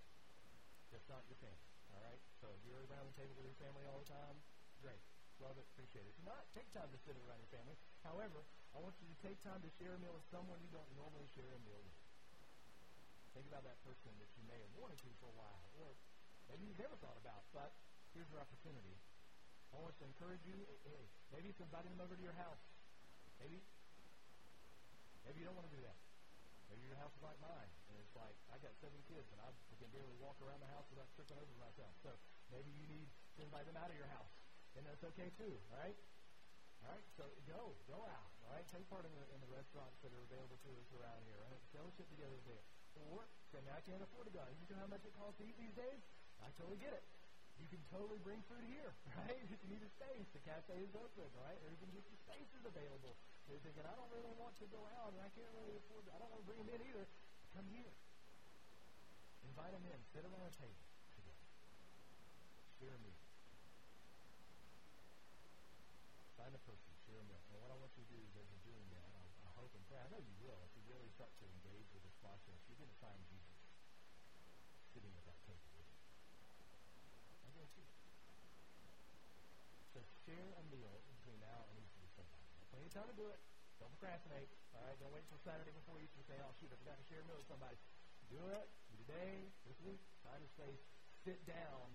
Just 0.90 1.06
not 1.08 1.22
your 1.28 1.38
family. 1.40 1.70
All 1.94 2.02
right? 2.02 2.20
So 2.40 2.50
if 2.52 2.60
you're 2.66 2.84
around 2.90 3.08
the 3.08 3.16
table 3.16 3.36
with 3.38 3.48
your 3.48 3.60
family 3.60 3.84
all 3.88 4.02
the 4.02 4.10
time, 4.10 4.36
great. 4.82 5.00
Love 5.42 5.58
it, 5.58 5.66
appreciate 5.74 6.06
it. 6.06 6.14
If 6.14 6.22
not, 6.22 6.46
take 6.54 6.68
time 6.70 6.88
to 6.94 6.98
sit 7.02 7.18
around 7.18 7.42
your 7.42 7.50
family. 7.50 7.74
However, 8.06 8.46
I 8.70 8.78
want 8.78 8.94
you 9.02 9.08
to 9.10 9.18
take 9.24 9.38
time 9.42 9.58
to 9.64 9.70
share 9.80 9.96
a 9.96 10.00
meal 10.00 10.14
with 10.14 10.26
someone 10.30 10.62
you 10.62 10.70
don't 10.70 10.88
normally 10.94 11.26
share 11.34 11.50
a 11.50 11.60
meal 11.66 11.82
with. 11.82 12.03
Think 13.34 13.50
about 13.50 13.66
that 13.66 13.82
person 13.82 14.14
that 14.22 14.30
you 14.38 14.46
may 14.46 14.54
have 14.62 14.70
wanted 14.78 14.94
to 15.02 15.10
for 15.18 15.26
a 15.26 15.34
while, 15.34 15.66
or 15.82 15.98
maybe 16.46 16.70
you've 16.70 16.78
never 16.78 16.94
thought 17.02 17.18
about, 17.18 17.42
but 17.50 17.74
here's 18.14 18.30
your 18.30 18.38
opportunity. 18.38 18.94
I 19.74 19.82
want 19.82 19.98
to 19.98 20.06
encourage 20.06 20.46
you. 20.46 20.54
Hey, 20.86 21.10
maybe 21.34 21.50
it's 21.50 21.58
inviting 21.58 21.90
them 21.90 21.98
over 22.06 22.14
to 22.14 22.22
your 22.22 22.38
house. 22.38 22.62
Maybe, 23.42 23.58
maybe 25.26 25.42
you 25.42 25.46
don't 25.50 25.58
want 25.58 25.66
to 25.66 25.74
do 25.74 25.82
that. 25.82 25.98
Maybe 26.70 26.86
your 26.86 26.94
house 26.94 27.10
is 27.18 27.26
like 27.26 27.34
mine, 27.42 27.70
and 27.90 27.98
it's 27.98 28.14
like 28.14 28.38
I 28.54 28.56
got 28.62 28.70
seven 28.78 29.02
kids, 29.10 29.26
and 29.34 29.42
I 29.42 29.50
can 29.82 29.90
barely 29.90 30.14
walk 30.22 30.38
around 30.38 30.62
the 30.62 30.70
house 30.70 30.86
without 30.94 31.10
tripping 31.18 31.34
over 31.34 31.50
myself. 31.58 31.90
So 32.06 32.14
maybe 32.54 32.70
you 32.70 32.86
need 32.86 33.10
to 33.34 33.40
invite 33.42 33.66
them 33.66 33.74
out 33.74 33.90
of 33.90 33.98
your 33.98 34.08
house, 34.14 34.30
and 34.78 34.86
that's 34.86 35.02
okay 35.10 35.34
too. 35.34 35.58
All 35.74 35.82
right. 35.82 35.98
All 36.86 36.92
right, 36.92 37.06
so 37.16 37.24
go, 37.50 37.74
go 37.90 37.98
out. 38.04 38.30
All 38.46 38.52
right, 38.54 38.66
take 38.70 38.86
part 38.92 39.08
in 39.08 39.12
the 39.16 39.24
in 39.34 39.40
the 39.42 39.50
restaurants 39.50 39.96
that 40.04 40.12
are 40.14 40.22
available 40.22 40.60
to 40.62 40.70
us 40.78 40.88
around 40.94 41.24
here. 41.26 41.40
All 41.42 41.50
right, 41.50 41.64
fellowship 41.72 42.06
together 42.12 42.38
there. 42.46 42.62
Or 42.98 43.26
say, 43.50 43.58
man, 43.66 43.74
I 43.74 43.82
can't 43.82 44.02
afford 44.02 44.30
to 44.30 44.34
go. 44.34 44.42
You 44.46 44.66
know 44.70 44.82
how 44.82 44.90
much 44.90 45.02
it 45.02 45.14
costs 45.18 45.38
to 45.42 45.44
eat 45.46 45.58
these 45.58 45.74
days? 45.74 46.00
I 46.42 46.50
totally 46.54 46.78
get 46.78 46.94
it. 46.94 47.04
You 47.58 47.70
can 47.70 47.82
totally 47.90 48.18
bring 48.26 48.42
food 48.50 48.66
here, 48.66 48.90
right? 49.18 49.38
If 49.38 49.58
you 49.62 49.68
need 49.70 49.82
a 49.82 49.90
space, 49.94 50.26
the 50.34 50.42
cafe 50.42 50.74
is 50.82 50.90
open, 50.94 51.26
right? 51.38 51.58
Or 51.62 51.70
even 51.70 51.86
just 51.94 52.10
the 52.10 52.18
space 52.26 52.50
is 52.50 52.64
available. 52.66 53.14
They're 53.46 53.62
thinking, 53.62 53.86
I 53.86 53.94
don't 53.94 54.10
really 54.10 54.34
want 54.34 54.58
to 54.58 54.66
go 54.74 54.82
out, 54.98 55.14
and 55.14 55.22
I 55.22 55.30
can't 55.38 55.50
really 55.54 55.78
afford. 55.78 56.02
To, 56.06 56.10
I 56.14 56.18
don't 56.18 56.30
want 56.34 56.42
to 56.42 56.48
bring 56.50 56.58
them 56.58 56.70
in 56.70 56.80
either. 56.82 57.06
Come 57.54 57.66
here. 57.70 57.94
Invite 59.46 59.70
them 59.70 59.86
in. 59.86 60.00
Sit 60.10 60.26
around 60.26 60.50
a 60.50 60.54
table 60.58 60.82
together. 61.14 61.46
Share 62.82 62.94
a 62.94 63.00
meal. 63.06 63.22
Find 66.34 66.50
a 66.50 66.62
person. 66.66 66.90
Share 67.06 67.22
a 67.22 67.26
meal. 67.30 67.42
And 67.54 67.62
what 67.62 67.70
I 67.70 67.78
want 67.78 67.94
you 67.94 68.02
to 68.02 68.10
do 68.10 68.18
is, 68.18 68.34
as 68.34 68.46
you're 68.50 68.66
doing 68.74 68.86
that, 68.90 69.08
I, 69.14 69.24
And 69.94 70.02
pray. 70.02 70.02
I 70.02 70.10
know 70.10 70.22
you 70.26 70.34
will. 70.42 70.58
If 70.66 70.74
you 70.74 70.82
really 70.90 71.06
start 71.14 71.30
to 71.38 71.46
engage 71.46 71.86
with 71.94 72.02
this 72.02 72.18
process, 72.18 72.58
you're 72.66 72.78
going 72.82 72.90
to 72.90 72.98
find 72.98 73.14
Jesus 73.30 73.62
sitting 74.90 75.14
at 75.14 75.22
that 75.30 75.38
table 75.46 75.70
with 75.78 75.86
you. 75.86 76.02
I 77.46 77.54
guarantee 77.54 77.86
you. 77.86 77.94
So 79.94 80.02
share 80.26 80.50
a 80.58 80.64
meal 80.74 80.98
between 81.14 81.38
now 81.38 81.70
and 81.70 81.78
Easter 81.78 82.10
Sunday. 82.18 82.42
Plenty 82.74 82.90
of 82.90 82.94
time 82.94 83.06
to 83.06 83.14
do 83.14 83.30
it. 83.30 83.38
Don't 83.78 83.94
procrastinate. 83.94 84.50
All 84.74 84.82
right, 84.82 84.98
don't 84.98 85.14
wait 85.14 85.22
until 85.30 85.38
Saturday 85.46 85.70
before 85.70 86.02
Easter 86.02 86.18
to 86.18 86.26
say, 86.26 86.42
oh, 86.42 86.50
shoot, 86.58 86.74
I 86.74 86.78
forgot 86.82 86.98
to 86.98 87.06
share 87.06 87.22
a 87.22 87.26
meal 87.30 87.38
with 87.38 87.46
somebody. 87.46 87.78
Do 88.26 88.42
it 88.50 88.66
today, 88.98 89.46
this 89.62 89.78
week, 89.86 90.02
time 90.26 90.42
and 90.42 90.50
space. 90.50 90.82
Sit 91.22 91.38
down 91.46 91.94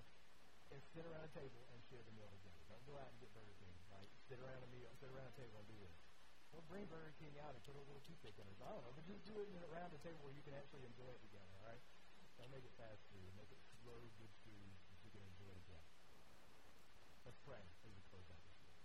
and 0.72 0.80
sit 0.96 1.04
around 1.04 1.28
a 1.28 1.34
table 1.36 1.68
and 1.76 1.84
share 1.92 2.00
the 2.08 2.16
meal 2.16 2.32
together. 2.32 2.64
Don't 2.72 2.86
go 2.88 2.96
out 2.96 3.12
and 3.12 3.20
get 3.20 3.36
Burger 3.36 3.60
King, 3.60 3.76
right? 3.92 4.08
Sit 4.32 4.40
around 4.40 4.64
a 4.64 4.70
meal, 4.72 4.88
sit 5.04 5.12
around 5.12 5.28
a 5.28 5.36
table 5.36 5.60
and 5.60 5.68
do 5.68 5.76
this. 5.84 6.09
Or 6.54 6.62
bring 6.66 6.86
Burger 6.90 7.14
King 7.22 7.38
out 7.46 7.54
and 7.54 7.62
put 7.64 7.78
a 7.78 7.84
little 7.86 8.02
toothpick 8.04 8.36
in 8.36 8.46
it. 8.46 8.58
I 8.60 8.74
don't 8.74 8.84
know, 8.84 8.94
but 8.96 9.06
just 9.06 9.24
do 9.24 9.38
it 9.38 9.48
around 9.70 9.94
a 9.94 10.02
table 10.02 10.26
where 10.26 10.34
you 10.34 10.42
can 10.42 10.58
actually 10.58 10.84
enjoy 10.84 11.10
it 11.14 11.22
together, 11.22 11.54
all 11.62 11.70
right? 11.70 11.82
Don't 12.42 12.52
make 12.52 12.66
it 12.66 12.74
fast 12.80 13.00
food. 13.14 13.30
Make 13.38 13.52
it 13.52 13.62
slow, 13.80 14.00
good 14.18 14.34
food 14.44 14.72
that 14.90 15.00
you 15.06 15.10
can 15.14 15.24
enjoy 15.24 15.54
together. 15.66 15.92
Let's 17.28 17.40
pray 17.46 17.62
as 17.62 17.92
we 17.94 18.02
close 18.10 18.26
out 18.32 18.42
this 18.42 18.58
week. 18.64 18.80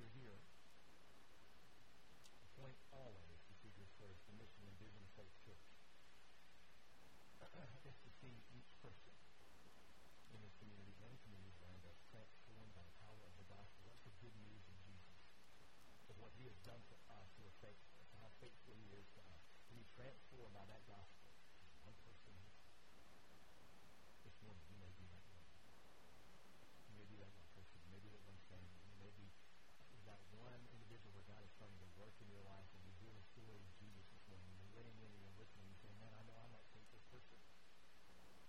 You're 0.00 0.14
here. 0.16 0.38
The 2.40 2.50
point 2.56 2.78
always 2.94 3.38
to 3.50 3.52
seek 3.60 3.76
your 3.76 3.90
first, 4.00 4.24
the 4.30 4.34
mission 4.40 4.64
and 4.64 4.74
vision 4.80 5.02
of 5.04 5.10
Faith 5.18 5.36
Church 5.44 5.60
is 7.86 7.94
to 8.02 8.10
see 8.18 8.34
each 8.50 8.70
person 8.82 9.14
in 10.34 10.42
this 10.42 10.54
community 10.58 10.90
and 11.06 11.14
communities 11.22 11.54
around 11.62 11.86
us 11.86 11.94
transformed 12.10 12.74
by 12.74 12.82
the 12.82 12.96
power 12.98 13.22
of 13.22 13.34
the 13.38 13.46
gospel. 13.46 13.86
That's 13.86 14.02
the 14.02 14.12
good 14.18 14.34
news 14.42 14.66
of 14.66 14.76
Jesus, 14.84 15.22
of 16.10 16.18
what 16.18 16.34
has 16.46 16.58
done 16.62 16.78
for 16.86 16.94
us 17.10 17.26
who 17.34 17.42
are 17.42 17.58
and 17.58 18.18
how 18.22 18.30
faithful 18.38 18.78
he 18.78 18.86
is 18.94 19.06
to 19.18 19.20
us. 19.34 19.42
And 19.66 19.82
be 19.82 19.86
transformed 19.98 20.54
by 20.54 20.62
that 20.70 20.86
gospel. 20.86 21.34
One 21.82 21.98
person. 22.06 22.34
This 24.22 24.38
morning, 24.46 24.62
you 24.70 24.78
may 24.78 24.94
be 24.94 25.10
that 25.10 25.26
one. 25.26 25.42
You 26.86 26.94
may 27.02 27.06
be 27.10 27.18
that 27.18 27.34
one 27.34 27.50
person. 27.50 27.82
You 27.82 27.90
may 27.90 27.98
be 27.98 28.10
that 28.14 28.22
one 28.22 28.38
family. 28.46 28.78
You 28.86 28.94
may 29.02 29.10
be 29.18 29.26
that 30.06 30.22
one 30.38 30.62
individual 30.70 31.18
where 31.18 31.26
God 31.26 31.42
is 31.42 31.50
starting 31.58 31.82
to 31.82 31.90
work 31.98 32.14
in 32.22 32.30
your 32.30 32.46
life 32.46 32.70
and 32.78 32.82
you 32.86 32.94
hear 33.02 33.14
the 33.14 33.26
story 33.34 33.58
of 33.58 33.70
Jesus 33.82 34.06
this 34.06 34.22
morning. 34.30 34.54
You're 34.62 34.78
laying 34.78 34.98
in 35.02 35.10
and 35.10 35.18
you're 35.18 35.38
listening 35.42 35.66
and 35.66 35.78
saying, 35.82 35.98
man, 35.98 36.14
I 36.14 36.22
know 36.30 36.38
I'm 36.38 36.54
that 36.54 36.66
faithful 36.70 37.02
person. 37.10 37.42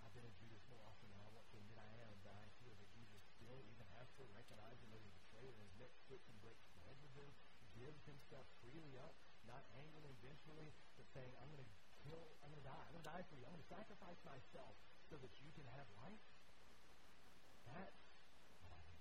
I've 0.06 0.14
been 0.14 0.26
a 0.26 0.34
Judas 0.38 0.62
more 0.70 0.86
often 0.86 1.10
than 1.10 1.18
I 1.18 1.26
want 1.34 1.50
to 1.50 1.58
admit 1.58 1.82
I 1.82 1.90
am, 2.06 2.14
but 2.22 2.38
I 2.38 2.46
feel 2.62 2.78
that 2.78 2.90
Jesus 2.94 3.22
still 3.34 3.58
even 3.66 3.86
has 3.98 4.06
to 4.16 4.22
recognize 4.30 4.78
him 4.78 4.94
as 4.94 5.02
a 5.02 5.10
betrayer 5.10 5.50
and 5.50 5.66
his 5.66 5.74
neck 5.82 5.92
splits 6.06 6.26
and 6.30 6.38
breaks 6.38 6.62
bread 6.78 6.94
with 7.02 7.12
him, 7.18 7.28
gives 7.78 8.02
himself 8.04 8.44
freely 8.58 8.98
up, 8.98 9.14
not 9.46 9.62
angling 9.78 10.18
vengefully, 10.20 10.74
but 10.98 11.06
saying, 11.14 11.30
I'm 11.38 11.48
going 11.48 11.62
to 11.62 11.70
kill, 12.02 12.20
I'm 12.42 12.50
going 12.50 12.62
to 12.62 12.68
die. 12.68 12.84
I'm 12.90 12.94
going 12.98 13.06
to 13.06 13.12
die 13.14 13.24
for 13.30 13.38
you. 13.38 13.46
I'm 13.46 13.54
going 13.54 13.64
to 13.64 13.72
sacrifice 13.72 14.20
myself 14.26 14.74
so 15.06 15.16
that 15.22 15.32
you 15.38 15.48
can 15.54 15.64
have 15.72 15.86
life. 15.96 16.20
That's 17.64 18.02
what 18.60 18.74
I 18.74 18.82
you. 18.90 19.00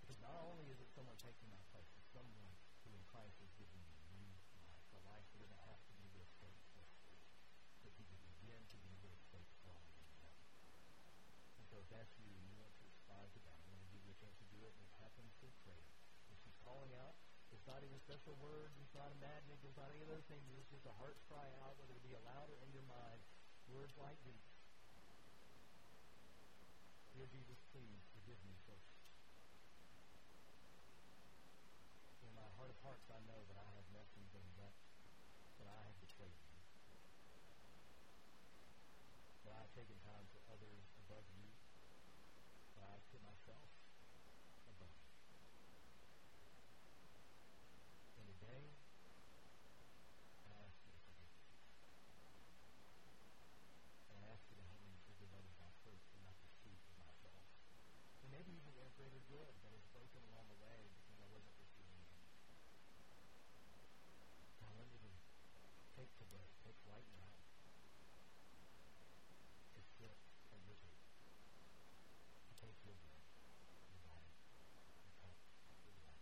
Because 0.00 0.18
not 0.22 0.38
only 0.46 0.70
is 0.70 0.78
it 0.78 0.88
someone 0.94 1.18
taking 1.18 1.50
my 1.50 1.60
place, 1.74 1.90
it's 1.98 2.08
someone 2.14 2.54
who 2.86 2.94
in 2.94 3.04
Christ 3.10 3.36
has 3.42 3.50
given 3.58 3.76
me 3.82 3.92
new 4.16 4.32
life, 4.62 4.86
a 4.94 5.00
life 5.04 5.26
that 5.34 5.38
doesn't 5.42 5.64
have 5.66 5.82
to 5.82 5.92
be 5.98 6.06
this 6.14 6.30
faith 6.40 6.62
for 6.72 6.84
free, 7.04 7.26
he 7.82 7.90
can 7.92 8.06
begin 8.06 8.60
to 8.70 8.78
be 8.86 8.94
this 9.02 9.20
faith 9.34 9.50
for 9.60 9.74
all. 9.74 9.92
And 11.58 11.64
so 11.70 11.78
if 11.78 11.88
that's 11.88 12.12
you, 12.18 12.26
you 12.26 12.54
want 12.58 12.74
to 12.78 12.84
respond 12.84 13.30
to 13.32 13.40
that, 13.46 13.56
I'm 13.64 13.72
going 13.72 13.86
to 13.86 13.92
give 13.94 14.04
you 14.04 14.12
a 14.12 14.18
chance 14.18 14.36
to 14.42 14.48
do 14.50 14.60
it, 14.66 14.72
and 14.76 14.82
it 14.82 14.94
happens 14.98 15.30
through 15.38 15.54
prayer. 15.62 15.86
If 16.28 16.36
she's 16.42 16.58
calling 16.64 16.90
out, 16.98 17.16
it's 17.62 17.70
not 17.70 17.86
even 17.86 17.94
special 18.02 18.34
words, 18.42 18.74
it's 18.82 18.90
not 18.90 19.06
a 19.06 19.18
magic, 19.22 19.54
it's 19.62 19.78
not 19.78 19.86
any 19.94 20.02
of 20.02 20.10
those 20.10 20.26
things, 20.26 20.42
it's 20.58 20.66
just 20.74 20.82
a 20.82 20.94
heart 20.98 21.14
cry 21.30 21.46
out, 21.62 21.78
whether 21.78 21.94
it 21.94 22.02
be 22.02 22.10
aloud 22.10 22.50
or 22.50 22.58
in 22.58 22.74
your 22.74 22.82
mind, 22.90 23.22
words 23.70 23.94
like 24.02 24.18
these. 24.26 24.50
Dear 27.14 27.30
Jesus, 27.30 27.54
please 27.70 28.02
forgive 28.18 28.34
me 28.42 28.58
first. 28.66 28.90
In 32.26 32.34
my 32.34 32.50
heart 32.58 32.74
of 32.74 32.78
hearts, 32.82 33.06
I 33.14 33.22
know 33.30 33.38
that 33.46 33.54
I 33.54 33.70
have 33.78 33.86
messed 33.94 34.10
some 34.10 34.26
things 34.34 34.58
up, 34.58 34.74
that 35.62 35.70
I 35.70 35.86
have 35.86 35.94
betrayed 36.02 36.34
you, 36.34 36.58
that 39.46 39.54
I've 39.54 39.70
taken 39.78 39.94
time 40.02 40.26
for 40.34 40.42
others 40.50 40.82
above 41.06 41.30
you, 41.38 41.46
that 42.74 42.90
I've 42.90 43.06
put 43.14 43.22
myself 43.22 43.70
above 44.66 44.90
you. 44.90 45.12
And 48.52 48.60
today, 48.60 48.76
I 50.44 50.52
ask 50.60 50.76
you 50.84 50.92
to 50.92 51.00
forgive 51.08 51.24
me. 51.24 51.40
And 54.12 54.20
I 54.20 54.28
ask 54.28 54.44
you 54.52 54.60
to 54.60 54.64
help 54.68 54.84
me 54.84 54.92
forgive 55.08 55.32
others 55.32 55.56
I've 55.56 55.72
hurt 55.88 56.04
in 56.12 56.20
my 56.20 56.36
pursuit 56.36 56.76
of 56.76 57.00
myself. 57.00 57.48
And 58.20 58.28
maybe 58.28 58.52
even 58.52 58.76
a 58.76 58.92
greater 58.92 59.24
good 59.32 59.56
that 59.64 59.72
is 59.72 59.88
broken 59.96 60.20
along 60.28 60.52
the 60.52 60.60
way 60.60 60.84
because 61.00 61.16
I 61.16 61.32
wasn't 61.32 61.56
pursuing 61.56 61.96
you. 61.96 62.20
God, 64.60 64.76
let 64.76 64.84
me 64.84 65.00
to 65.00 65.16
take 65.96 66.12
today, 66.20 66.44
take 66.60 66.76
right 66.84 67.08
now, 67.16 67.32
to 69.72 69.80
sit 69.96 70.12
at 70.52 70.60
your 70.60 70.76
table, 70.76 71.00
to 71.00 72.52
take 72.60 72.76
your 72.84 73.00
bread, 73.00 73.24
your 73.88 74.04
body, 74.04 74.36
your 75.08 75.16
cup, 75.24 75.40
your 75.88 75.96
blood, 75.96 76.20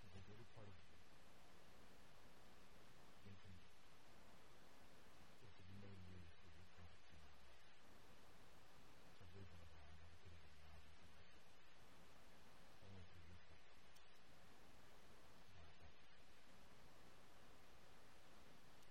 to 0.00 0.08
take 0.12 0.28
every 0.28 0.48
part 0.52 0.68
of 0.68 0.76
you 0.76 0.92
into 3.24 3.48
me, 3.48 3.60
is 5.44 5.52
to 5.56 5.62
be 5.64 5.76
made 5.80 6.00
new 6.12 6.20
through 6.44 6.52
your 6.60 6.68
presence 6.76 7.08
in 7.12 7.18
my 7.24 7.32
life. 7.40 7.56
It's 9.08 9.20
a 9.24 9.28
vision 9.32 9.58
of 9.64 9.70
how 9.80 9.88
I 9.88 9.96
never 9.96 10.16
could 10.20 10.32
have 10.36 10.44
imagined 10.60 10.96
for 11.00 11.08
myself. 11.08 11.40
Only 12.84 13.04
through 13.08 13.24
your 13.26 13.40
faithfulness. 13.48 13.96
God, 15.52 15.68
thank 15.80 15.96
you. 15.96 16.08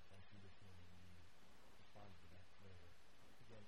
Thank 0.09 0.25
you 0.31 0.39
this 0.45 0.57
morning 0.63 0.89
when 0.95 1.09
you 1.09 1.25
responded 1.81 2.17
to 2.21 2.27
that 2.37 2.45
prayer. 2.61 2.93
Again, 3.45 3.65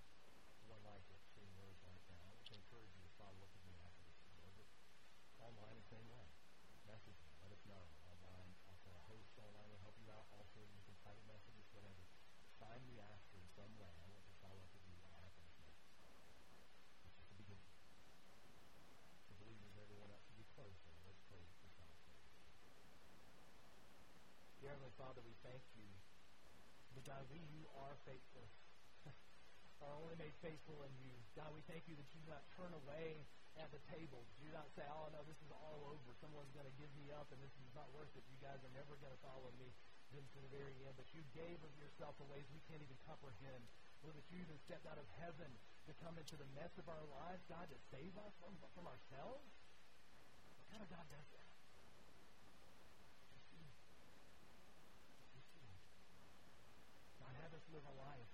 one 0.69 0.83
like 0.85 1.05
it, 1.09 1.21
saying 1.33 1.51
words 1.57 1.81
like 1.83 2.01
that. 2.07 2.21
I 2.21 2.25
want 2.29 2.43
to 2.47 2.53
encourage 2.53 2.93
you 2.93 3.01
to 3.01 3.11
follow 3.17 3.41
up 3.41 3.51
with 3.51 3.65
me 3.65 3.75
after 3.81 4.03
this 4.05 4.21
meal. 4.31 4.53
But 4.53 4.69
online 5.41 5.77
the 5.81 5.89
same 5.89 6.07
way. 6.07 6.27
Message 6.87 7.19
me. 7.19 7.27
Let 7.43 7.51
us 7.51 7.63
know. 7.67 7.83
Online, 8.07 8.47
also 8.71 8.87
a 8.95 9.03
host 9.11 9.27
online 9.35 9.67
will 9.67 9.83
help 9.83 9.99
you 9.99 10.07
out. 10.07 10.23
Also, 10.31 10.63
you 10.63 10.79
can 10.87 10.95
private 11.03 11.27
messages, 11.27 11.67
whatever. 11.75 11.99
Find 12.63 12.79
me 12.87 12.95
after 13.03 13.35
in 13.35 13.47
some 13.59 13.75
way. 13.75 13.91
I 13.91 14.07
want 14.07 14.23
to 14.23 14.35
follow 14.39 14.63
up 14.63 14.71
with 14.71 14.87
you 14.87 14.95
what 15.03 15.11
happens 15.19 15.51
next. 15.59 15.83
It's 17.03 17.11
just 17.19 17.27
the 17.27 17.37
beginning. 17.43 17.75
For 19.27 19.35
believers, 19.35 19.75
everyone 19.83 20.15
else 20.15 20.23
to 20.31 20.35
be 20.39 20.47
close. 20.55 20.79
So 20.87 20.95
let's 21.03 21.19
pray 21.27 21.43
for 21.59 21.67
final 21.75 21.99
prayer. 22.07 22.23
Dear 24.63 24.71
Heavenly 24.79 24.95
Father, 24.95 25.19
we 25.27 25.35
thank 25.43 25.59
you 25.75 25.91
because 27.07 27.23
we, 27.31 27.39
you 27.55 27.63
are 27.79 27.95
faithful. 28.03 28.43
are 29.87 29.95
only 29.95 30.19
made 30.19 30.35
faithful 30.43 30.75
in 30.83 30.91
you. 30.99 31.15
God, 31.39 31.55
we 31.55 31.63
thank 31.63 31.87
you 31.87 31.95
that 31.95 32.03
you 32.11 32.19
do 32.19 32.35
not 32.35 32.43
turn 32.59 32.75
away 32.83 33.23
at 33.55 33.71
the 33.71 33.79
table. 33.87 34.27
You 34.43 34.51
do 34.51 34.59
not 34.59 34.67
say, 34.75 34.83
oh, 34.91 35.07
no, 35.15 35.23
this 35.23 35.39
is 35.39 35.47
all 35.55 35.87
over. 35.87 36.11
Someone's 36.19 36.51
going 36.51 36.67
to 36.67 36.75
give 36.75 36.91
me 36.99 37.07
up, 37.15 37.31
and 37.31 37.39
this 37.39 37.55
is 37.63 37.71
not 37.71 37.87
worth 37.95 38.11
it. 38.19 38.27
You 38.27 38.35
guys 38.43 38.59
are 38.59 38.75
never 38.75 38.99
going 38.99 39.15
to 39.15 39.21
follow 39.23 39.55
me 39.55 39.71
then 40.11 40.27
to 40.35 40.39
the 40.43 40.51
very 40.51 40.75
end. 40.83 40.99
But 40.99 41.07
you 41.15 41.23
gave 41.31 41.55
of 41.63 41.71
yourself 41.79 42.19
in 42.19 42.27
ways 42.27 42.43
we 42.51 42.59
can't 42.67 42.83
even 42.83 42.99
comprehend. 43.07 43.63
Lord, 44.03 44.19
that 44.19 44.27
you 44.27 44.43
even 44.43 44.59
stepped 44.67 44.83
out 44.83 44.99
of 44.99 45.07
heaven 45.23 45.47
to 45.87 45.95
come 46.03 46.19
into 46.19 46.35
the 46.35 46.49
mess 46.59 46.75
of 46.75 46.91
our 46.91 47.07
lives, 47.23 47.39
God, 47.47 47.71
to 47.71 47.79
save 47.87 48.11
us 48.19 48.35
from, 48.43 48.51
from 48.75 48.83
ourselves? 48.83 49.47
What 50.59 50.67
kind 50.75 50.83
of 50.83 50.91
God 50.91 51.07
does 51.07 51.27
that? 51.39 51.47
Just 53.31 53.47
you. 53.55 53.63
Just 55.39 55.49
you. 55.55 55.71
God, 57.23 57.33
have 57.41 57.55
us 57.56 57.56
live 57.71 57.85
a 57.85 57.95
life, 57.99 58.31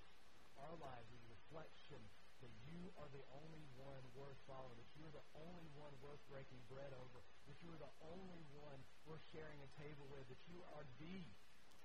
our 0.59 0.75
lives, 0.77 1.09
as 1.09 1.21
a 1.25 1.29
reflection 1.33 2.01
that 2.43 2.53
you 2.67 2.91
are 2.99 3.07
the 3.15 3.23
only 3.39 3.63
one 3.79 4.03
worth 4.19 4.35
following, 4.43 4.75
that 4.75 4.91
you 4.99 5.07
are 5.07 5.15
the 5.15 5.27
only 5.39 5.67
one 5.79 5.95
worth 6.03 6.19
breaking 6.27 6.59
bread 6.67 6.91
over, 6.91 7.23
that 7.47 7.55
you 7.63 7.71
are 7.71 7.79
the 7.79 7.95
only 8.03 8.43
one 8.59 8.83
worth 9.07 9.23
sharing 9.31 9.63
a 9.63 9.69
table 9.79 10.03
with, 10.11 10.27
that 10.27 10.43
you 10.51 10.59
are 10.75 10.83
the 10.99 11.23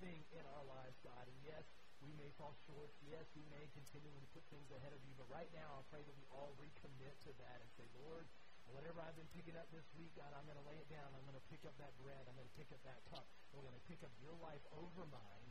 thing 0.03 0.27
in 0.35 0.45
our 0.59 0.65
lives, 0.67 0.99
God. 1.07 1.27
And 1.31 1.39
yes, 1.47 1.63
we 2.03 2.11
may 2.19 2.31
fall 2.39 2.55
short. 2.67 2.91
Yes, 3.03 3.27
we 3.35 3.47
may 3.51 3.67
continually 3.75 4.27
put 4.35 4.43
things 4.51 4.67
ahead 4.75 4.95
of 4.95 5.03
you. 5.07 5.15
But 5.19 5.31
right 5.31 5.51
now, 5.55 5.79
I 5.79 5.83
pray 5.91 6.03
that 6.03 6.17
we 6.19 6.27
all 6.35 6.55
recommit 6.59 7.15
to 7.27 7.33
that 7.39 7.59
and 7.63 7.71
say, 7.75 7.87
Lord, 8.03 8.27
whatever 8.71 9.03
I've 9.03 9.19
been 9.19 9.31
picking 9.35 9.59
up 9.59 9.67
this 9.75 9.87
week, 9.99 10.15
God, 10.15 10.31
I'm 10.35 10.47
going 10.47 10.59
to 10.59 10.67
lay 10.67 10.79
it 10.79 10.91
down. 10.91 11.07
I'm 11.15 11.27
going 11.27 11.39
to 11.39 11.49
pick 11.51 11.63
up 11.67 11.75
that 11.83 11.95
bread. 11.99 12.23
I'm 12.27 12.35
going 12.39 12.51
to 12.51 12.59
pick 12.59 12.71
up 12.71 12.83
that 12.87 13.03
cup. 13.11 13.27
We're 13.51 13.67
going 13.67 13.79
to 13.79 13.87
pick 13.91 14.03
up 14.07 14.13
your 14.23 14.35
life 14.39 14.63
over 14.75 15.07
mine. 15.11 15.51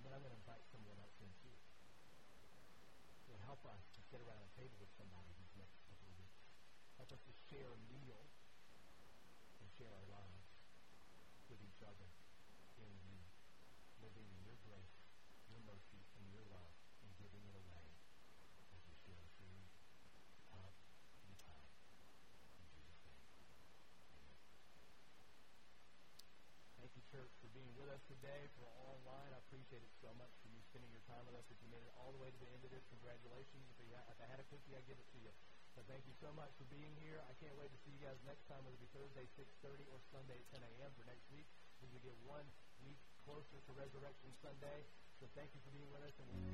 And 0.00 0.08
then 0.08 0.16
I'm 0.16 0.24
going 0.24 0.32
to 0.32 0.40
invite 0.40 0.64
someone 0.72 0.96
else 0.96 1.12
in 1.20 1.28
too. 1.44 1.52
So 3.28 3.36
help 3.44 3.60
us 3.68 3.84
to 3.92 4.00
sit 4.08 4.16
around 4.24 4.40
a 4.40 4.48
table 4.56 4.80
with 4.80 4.88
somebody 4.96 5.28
these 5.36 5.52
next 5.60 5.76
couple 5.84 6.08
of 6.08 6.16
weeks. 6.16 6.40
Help 6.96 7.12
us 7.12 7.20
to 7.28 7.36
share 7.52 7.68
a 7.68 7.80
meal 7.92 8.24
and 9.60 9.68
share 9.76 9.92
our 9.92 10.08
lives 10.08 10.48
with 11.52 11.60
each 11.60 11.84
other 11.84 12.08
in 12.80 12.88
you, 13.04 13.20
living 14.00 14.24
in 14.24 14.40
your 14.40 14.56
grace, 14.64 15.04
your 15.52 15.60
mercy, 15.68 16.00
and 16.16 16.24
your 16.32 16.48
love, 16.48 16.72
and 17.04 17.12
giving 17.20 17.44
it 17.44 17.60
away 17.60 17.84
as 18.72 18.80
we 18.88 18.96
share 19.04 19.20
the 19.20 19.32
food, 19.36 19.68
the 20.40 20.44
cup, 20.48 20.72
and 21.28 21.36
time. 21.44 21.68
In 22.56 22.64
Jesus' 22.72 23.04
name. 23.04 23.20
Amen. 24.16 24.32
Thank 26.80 26.96
you, 26.96 27.04
church, 27.12 27.36
for 27.44 27.52
being 27.52 27.76
with 27.76 27.92
us 27.92 28.00
today, 28.08 28.48
for 28.56 28.64
online 28.80 29.39
appreciate 29.70 29.86
it 29.86 30.02
so 30.02 30.10
much 30.18 30.34
for 30.42 30.50
you 30.50 30.58
spending 30.66 30.90
your 30.90 31.06
time 31.06 31.22
with 31.30 31.38
us. 31.38 31.46
If 31.46 31.54
you 31.62 31.70
made 31.70 31.86
it 31.86 31.94
all 31.94 32.10
the 32.10 32.18
way 32.18 32.26
to 32.26 32.38
the 32.42 32.50
end 32.50 32.58
of 32.66 32.74
this, 32.74 32.82
congratulations. 32.90 33.62
If, 33.70 33.78
you, 33.78 33.94
if 33.94 34.18
I 34.18 34.26
had 34.26 34.42
a 34.42 34.46
cookie, 34.50 34.74
I'd 34.74 34.82
give 34.82 34.98
it 34.98 35.06
to 35.14 35.18
you. 35.22 35.30
But 35.78 35.86
thank 35.86 36.02
you 36.10 36.14
so 36.18 36.34
much 36.34 36.50
for 36.58 36.66
being 36.74 36.90
here. 36.98 37.22
I 37.30 37.38
can't 37.38 37.54
wait 37.54 37.70
to 37.70 37.78
see 37.86 37.94
you 37.94 38.02
guys 38.02 38.18
next 38.26 38.50
time, 38.50 38.66
whether 38.66 38.74
it 38.74 38.82
be 38.82 38.90
Thursday, 38.90 39.30
6.30 39.38 39.86
or 39.94 40.02
Sunday 40.10 40.42
at 40.42 40.58
10 40.58 40.66
a.m. 40.74 40.90
for 40.98 41.06
next 41.06 41.22
week, 41.30 41.46
as 41.86 41.88
we 41.94 42.02
get 42.02 42.18
one 42.26 42.42
week 42.82 42.98
closer 43.22 43.62
to 43.62 43.70
Resurrection 43.78 44.34
Sunday. 44.42 44.82
So 45.22 45.30
thank 45.38 45.54
you 45.54 45.62
for 45.62 45.70
being 45.70 45.86
with 45.94 46.02
us. 46.02 46.18
And 46.18 46.26
we'll 46.26 46.50